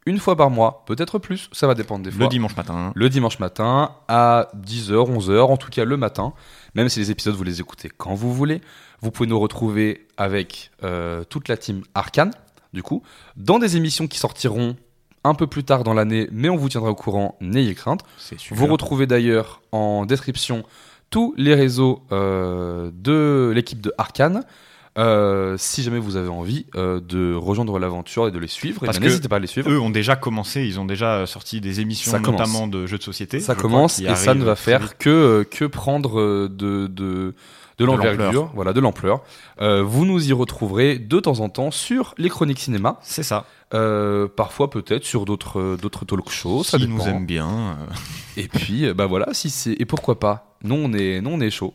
une 0.07 0.18
fois 0.18 0.36
par 0.36 0.50
mois, 0.50 0.84
peut-être 0.86 1.18
plus, 1.18 1.50
ça 1.52 1.66
va 1.66 1.74
dépendre 1.74 2.04
des 2.04 2.12
fois. 2.12 2.24
Le 2.24 2.28
dimanche 2.28 2.57
matin. 2.57 2.92
Le 2.94 3.09
dimanche 3.09 3.40
matin 3.40 3.90
à 4.07 4.48
10h, 4.57 4.92
11h, 4.92 5.40
en 5.40 5.57
tout 5.57 5.68
cas 5.68 5.84
le 5.84 5.96
matin, 5.96 6.32
même 6.74 6.88
si 6.88 7.00
les 7.00 7.11
épisodes 7.11 7.34
vous 7.34 7.42
les 7.42 7.61
écoutez 7.61 7.90
quand 7.96 8.14
vous 8.14 8.32
voulez. 8.32 8.61
Vous 9.00 9.11
pouvez 9.11 9.28
nous 9.28 9.38
retrouver 9.38 10.07
avec 10.16 10.70
euh, 10.84 11.24
toute 11.24 11.48
la 11.48 11.57
team 11.57 11.82
Arcane, 11.94 12.30
du 12.72 12.84
coup, 12.84 13.02
dans 13.36 13.59
des 13.59 13.76
émissions 13.76 14.07
qui 14.07 14.18
sortiront 14.18 14.76
un 15.24 15.34
peu 15.34 15.48
plus 15.48 15.64
tard 15.64 15.82
dans 15.82 15.92
l'année, 15.92 16.28
mais 16.30 16.48
on 16.48 16.57
vous 16.57 16.68
tiendra 16.68 16.90
au 16.90 16.94
courant, 16.94 17.36
n'ayez 17.40 17.74
crainte. 17.74 18.02
Vous 18.52 18.66
retrouvez 18.66 19.09
d'ailleurs 19.09 19.61
en 19.72 20.07
description 20.07 20.64
tous 21.11 21.34
les 21.36 21.54
réseaux 21.54 22.02
euh, 22.12 22.90
de 22.94 23.52
l'équipe 23.54 23.80
de 23.80 23.92
Arcane. 23.98 24.44
Euh, 24.98 25.57
si 25.59 25.82
jamais 25.82 25.98
vous 25.98 26.16
avez 26.16 26.30
envie 26.30 26.64
euh, 26.74 27.00
de 27.00 27.34
rejoindre 27.34 27.78
l'aventure 27.78 28.28
et 28.28 28.30
de 28.30 28.38
les 28.38 28.46
suivre, 28.48 28.80
eh 28.82 28.86
Parce 28.86 28.96
bien, 28.98 29.09
que 29.09 29.11
n'hésitez 29.11 29.28
pas 29.28 29.36
à 29.36 29.40
les 29.40 29.46
suivre. 29.46 29.70
Eux 29.70 29.78
ont 29.78 29.90
déjà 29.90 30.16
commencé, 30.16 30.64
ils 30.64 30.80
ont 30.80 30.86
déjà 30.86 31.26
sorti 31.26 31.61
des 31.61 31.80
émissions, 31.80 32.11
Ça 32.12 32.18
commence. 32.18 32.40
notamment 32.40 32.66
de 32.66 32.86
jeux 32.86 32.96
de 32.96 33.02
société. 33.02 33.40
ça 33.40 33.54
commence 33.54 33.98
et 33.98 34.14
ça 34.14 34.34
ne 34.34 34.42
va 34.42 34.57
faire 34.57 34.96
que, 34.96 35.46
que 35.50 35.66
prendre 35.66 36.48
de, 36.48 36.86
de, 36.86 37.34
de 37.76 37.84
l'envergure, 37.84 38.50
voilà, 38.54 38.72
de 38.72 38.80
l'ampleur. 38.80 39.22
Euh, 39.61 39.82
vous 39.82 40.07
nous 40.07 40.30
y 40.30 40.32
retrouverez 40.32 40.98
de 40.98 41.20
temps 41.20 41.40
en 41.40 41.50
temps 41.50 41.70
sur 41.70 42.14
les 42.16 42.30
chroniques 42.30 42.61
cinéma, 42.61 42.98
C'est 43.02 43.22
ça. 43.22 43.44
parfois 43.70 44.70
peut-être 44.70 45.04
sur 45.04 45.26
d'autres 45.26 45.76
d'autres 45.76 46.07
talk 46.07 46.30
shows, 46.30 46.64
ça 46.64 46.78
S'ils 46.78 46.86
dépend. 46.88 47.04
nous 47.04 47.11
aiment 47.11 47.26
bien. 47.26 47.76
Et 48.38 48.48
puis, 48.48 48.90
bah 48.94 49.04
voilà, 49.04 49.28
si 49.34 49.50
c'est 49.50 49.76
et 49.78 49.84
pourquoi 49.84 50.18
pas. 50.18 50.45
Nous 50.62 50.74
on 50.74 50.92
est, 50.92 51.20
nous 51.20 51.30
on 51.30 51.40
est 51.40 51.50
chaud. 51.50 51.74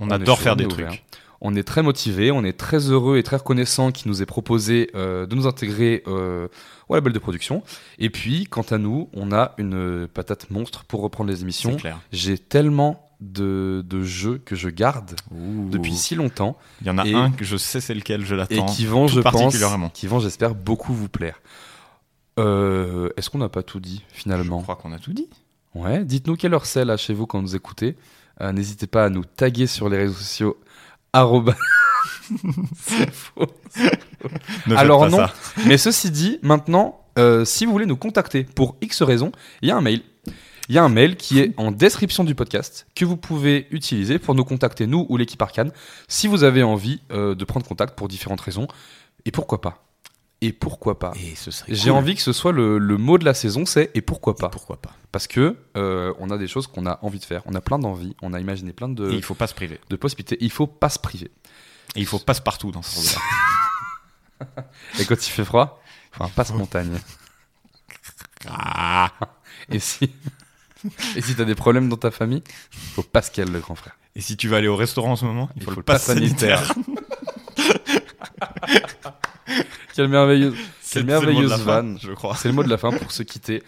on, 0.00 0.10
adore 0.10 0.36
chaud, 0.36 0.42
faire 0.42 0.52
on 0.54 0.56
des 0.56 0.68
trucs. 0.68 1.04
On 1.46 1.54
est 1.56 1.62
très 1.62 1.82
motivé, 1.82 2.30
on 2.30 2.42
est 2.42 2.56
très 2.56 2.78
heureux 2.90 3.18
et 3.18 3.22
très 3.22 3.36
reconnaissant 3.36 3.92
qu'il 3.92 4.10
nous 4.10 4.22
ait 4.22 4.26
proposé 4.26 4.90
euh, 4.94 5.26
de 5.26 5.34
nous 5.34 5.46
intégrer 5.46 6.02
euh, 6.06 6.48
au 6.88 6.94
label 6.94 7.12
de 7.12 7.18
production. 7.18 7.62
Et 7.98 8.08
puis, 8.08 8.46
quant 8.46 8.62
à 8.70 8.78
nous, 8.78 9.10
on 9.12 9.30
a 9.30 9.52
une 9.58 10.06
patate 10.06 10.50
monstre 10.50 10.84
pour 10.84 11.02
reprendre 11.02 11.28
les 11.30 11.42
émissions. 11.42 11.76
J'ai 12.12 12.38
tellement 12.38 13.10
de, 13.20 13.84
de 13.86 14.02
jeux 14.02 14.38
que 14.38 14.56
je 14.56 14.70
garde 14.70 15.16
depuis 15.30 15.94
si 15.94 16.14
longtemps 16.14 16.56
Il 16.80 16.86
y 16.86 16.90
en 16.90 16.96
a 16.98 17.04
Et- 17.06 17.14
un 17.14 17.30
que 17.30 17.44
je 17.44 17.56
sais 17.58 17.80
c'est 17.82 17.94
lequel, 17.94 18.24
je 18.24 18.34
et 18.34 18.38
l'attends. 18.38 18.64
qui 18.66 18.86
vont, 18.86 19.06
je 19.06 19.20
pense, 19.20 19.54
qui 19.92 20.06
vont, 20.06 20.20
j'espère, 20.20 20.54
beaucoup 20.54 20.94
vous 20.94 21.08
plaire. 21.10 21.40
Euh, 22.38 23.10
Est-ce 23.16 23.30
qu'on 23.30 23.38
n'a 23.38 23.48
pas 23.48 23.62
tout 23.62 23.80
dit 23.80 24.02
Je 24.12 24.20
finalement 24.20 24.60
crois 24.62 24.76
qu'on 24.76 24.92
a 24.92 24.98
tout 24.98 25.12
dit. 25.12 25.28
Ouais, 25.74 26.04
dites-nous 26.04 26.36
quelle 26.36 26.54
heure 26.54 26.66
c'est 26.66 26.84
là 26.84 26.96
chez 26.96 27.14
vous 27.14 27.26
quand 27.26 27.40
vous 27.40 27.56
écoutez. 27.56 27.96
Euh, 28.40 28.52
N'hésitez 28.52 28.86
pas 28.86 29.04
à 29.04 29.08
nous 29.10 29.24
taguer 29.24 29.66
sur 29.66 29.88
les 29.88 29.98
réseaux 29.98 30.14
sociaux. 30.14 30.56
arroba- 31.12 31.54
C'est 32.76 33.10
faux. 33.10 33.46
Alors 34.76 35.08
non. 35.10 35.18
ça. 35.18 35.32
Mais 35.66 35.78
ceci 35.78 36.10
dit, 36.10 36.38
maintenant, 36.42 37.00
euh, 37.18 37.44
si 37.44 37.66
vous 37.66 37.72
voulez 37.72 37.86
nous 37.86 37.96
contacter 37.96 38.44
pour 38.44 38.76
X 38.80 39.02
raisons, 39.02 39.32
il 39.62 39.68
y 39.68 39.72
a 39.72 39.76
un 39.76 39.80
mail. 39.80 40.02
Il 40.68 40.74
y 40.74 40.78
a 40.78 40.82
un 40.84 40.88
mail 40.88 41.16
qui 41.16 41.40
est 41.40 41.52
en 41.58 41.70
description 41.70 42.24
du 42.24 42.34
podcast 42.34 42.86
que 42.94 43.04
vous 43.04 43.18
pouvez 43.18 43.66
utiliser 43.70 44.18
pour 44.18 44.34
nous 44.34 44.44
contacter, 44.44 44.86
nous 44.86 45.04
ou 45.10 45.16
l'équipe 45.18 45.40
Arcane, 45.42 45.72
si 46.08 46.26
vous 46.26 46.42
avez 46.42 46.62
envie 46.62 47.02
euh, 47.12 47.34
de 47.34 47.44
prendre 47.44 47.66
contact 47.66 47.94
pour 47.96 48.08
différentes 48.08 48.40
raisons. 48.40 48.66
Et 49.26 49.30
pourquoi 49.30 49.60
pas 49.60 49.84
Et 50.46 50.52
pourquoi 50.52 50.98
pas 50.98 51.12
Et 51.16 51.34
ce 51.36 51.50
serait 51.50 51.74
J'ai 51.74 51.88
cool. 51.90 51.98
envie 51.98 52.14
que 52.14 52.20
ce 52.20 52.32
soit 52.34 52.52
le, 52.52 52.76
le 52.78 52.96
mot 52.98 53.16
de 53.16 53.24
la 53.24 53.32
saison, 53.32 53.64
c'est 53.64 53.90
et 53.94 54.02
pourquoi 54.02 54.34
Et 54.36 54.40
pas 54.40 54.48
Pourquoi 54.50 54.76
pas 54.76 54.90
Parce 55.10 55.26
que 55.26 55.56
euh, 55.76 56.12
on 56.18 56.28
a 56.30 56.36
des 56.36 56.48
choses 56.48 56.66
qu'on 56.66 56.84
a 56.86 56.98
envie 57.02 57.18
de 57.18 57.24
faire, 57.24 57.40
on 57.46 57.54
a 57.54 57.60
plein 57.62 57.78
d'envies, 57.78 58.14
on 58.20 58.34
a 58.34 58.40
imaginé 58.40 58.72
plein 58.74 58.88
de, 58.90 59.10
Et 59.10 59.14
il 59.14 59.22
faut 59.22 59.34
pas 59.34 59.46
se 59.46 59.54
priver. 59.54 59.80
de 59.88 59.96
possibilités. 59.96 60.36
Il 60.40 60.50
faut 60.50 60.66
pas 60.66 60.90
se 60.90 60.98
priver. 60.98 61.30
Et 61.96 62.00
il 62.00 62.06
faut 62.06 62.18
passe 62.18 62.40
partout 62.40 62.70
dans 62.72 62.82
ce 62.82 62.96
monde-là. 64.40 64.64
Et 64.98 65.04
quand 65.06 65.26
il 65.26 65.30
fait 65.30 65.44
froid, 65.44 65.80
il 66.12 66.16
faut 66.18 66.24
un 66.24 66.28
passe-montagne. 66.28 66.98
Ah. 68.46 69.10
Et 69.70 69.78
si, 69.78 70.10
et 71.16 71.22
si 71.22 71.34
t'as 71.34 71.44
des 71.46 71.54
problèmes 71.54 71.88
dans 71.88 71.96
ta 71.96 72.10
famille, 72.10 72.42
faut 72.94 73.02
Pascal 73.02 73.50
le 73.50 73.60
grand 73.60 73.76
frère. 73.76 73.96
Et 74.14 74.20
si 74.20 74.36
tu 74.36 74.48
vas 74.48 74.58
aller 74.58 74.68
au 74.68 74.76
restaurant 74.76 75.12
en 75.12 75.16
ce 75.16 75.24
moment, 75.24 75.48
il, 75.56 75.62
Il 75.62 75.64
faut, 75.64 75.70
faut 75.70 75.76
le 75.78 75.82
pass 75.84 76.02
sanitaire. 76.04 76.74
Quelle 79.94 80.08
merveilleuse, 80.08 80.54
C'est- 80.80 81.00
quelle 81.00 81.06
c'est 81.06 81.06
le 81.06 81.06
mot 81.06 81.20
de 81.20 81.26
merveilleuse 81.26 81.50
la 81.50 81.58
fin, 81.58 81.64
vanne. 81.64 81.98
je 82.02 82.12
crois. 82.12 82.34
C'est 82.36 82.48
le 82.48 82.54
mot 82.54 82.62
de 82.64 82.68
la 82.68 82.78
fin 82.78 82.90
pour 82.90 83.12
se 83.12 83.22
quitter. 83.22 83.62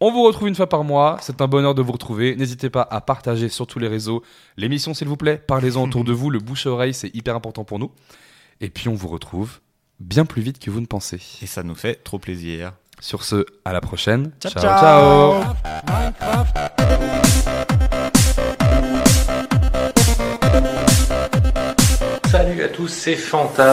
On 0.00 0.12
vous 0.12 0.22
retrouve 0.22 0.48
une 0.48 0.54
fois 0.54 0.68
par 0.68 0.84
mois. 0.84 1.18
C'est 1.20 1.40
un 1.42 1.48
bonheur 1.48 1.74
de 1.74 1.82
vous 1.82 1.92
retrouver. 1.92 2.36
N'hésitez 2.36 2.70
pas 2.70 2.86
à 2.90 3.00
partager 3.00 3.48
sur 3.48 3.66
tous 3.66 3.78
les 3.78 3.88
réseaux 3.88 4.22
l'émission, 4.56 4.94
s'il 4.94 5.08
vous 5.08 5.16
plaît. 5.16 5.42
Parlez-en 5.46 5.84
autour 5.84 6.04
de 6.04 6.12
vous. 6.12 6.30
Le 6.30 6.38
bouche 6.38 6.66
à 6.66 6.70
oreille, 6.70 6.94
c'est 6.94 7.14
hyper 7.14 7.34
important 7.34 7.64
pour 7.64 7.78
nous. 7.78 7.90
Et 8.60 8.70
puis, 8.70 8.88
on 8.88 8.94
vous 8.94 9.08
retrouve 9.08 9.58
bien 10.00 10.24
plus 10.24 10.40
vite 10.42 10.58
que 10.60 10.70
vous 10.70 10.80
ne 10.80 10.86
pensez. 10.86 11.20
Et 11.42 11.46
ça 11.46 11.62
nous 11.64 11.74
fait 11.74 11.96
trop 11.96 12.18
plaisir. 12.18 12.72
Sur 13.00 13.22
ce, 13.24 13.44
à 13.64 13.72
la 13.72 13.80
prochaine. 13.80 14.32
Ciao, 14.40 14.52
ciao. 14.52 14.62
ciao. 14.62 15.42
ciao. 15.42 16.58
Salut 22.30 22.62
à 22.62 22.68
tous, 22.68 22.88
c'est 22.88 23.16
Fanta. 23.16 23.72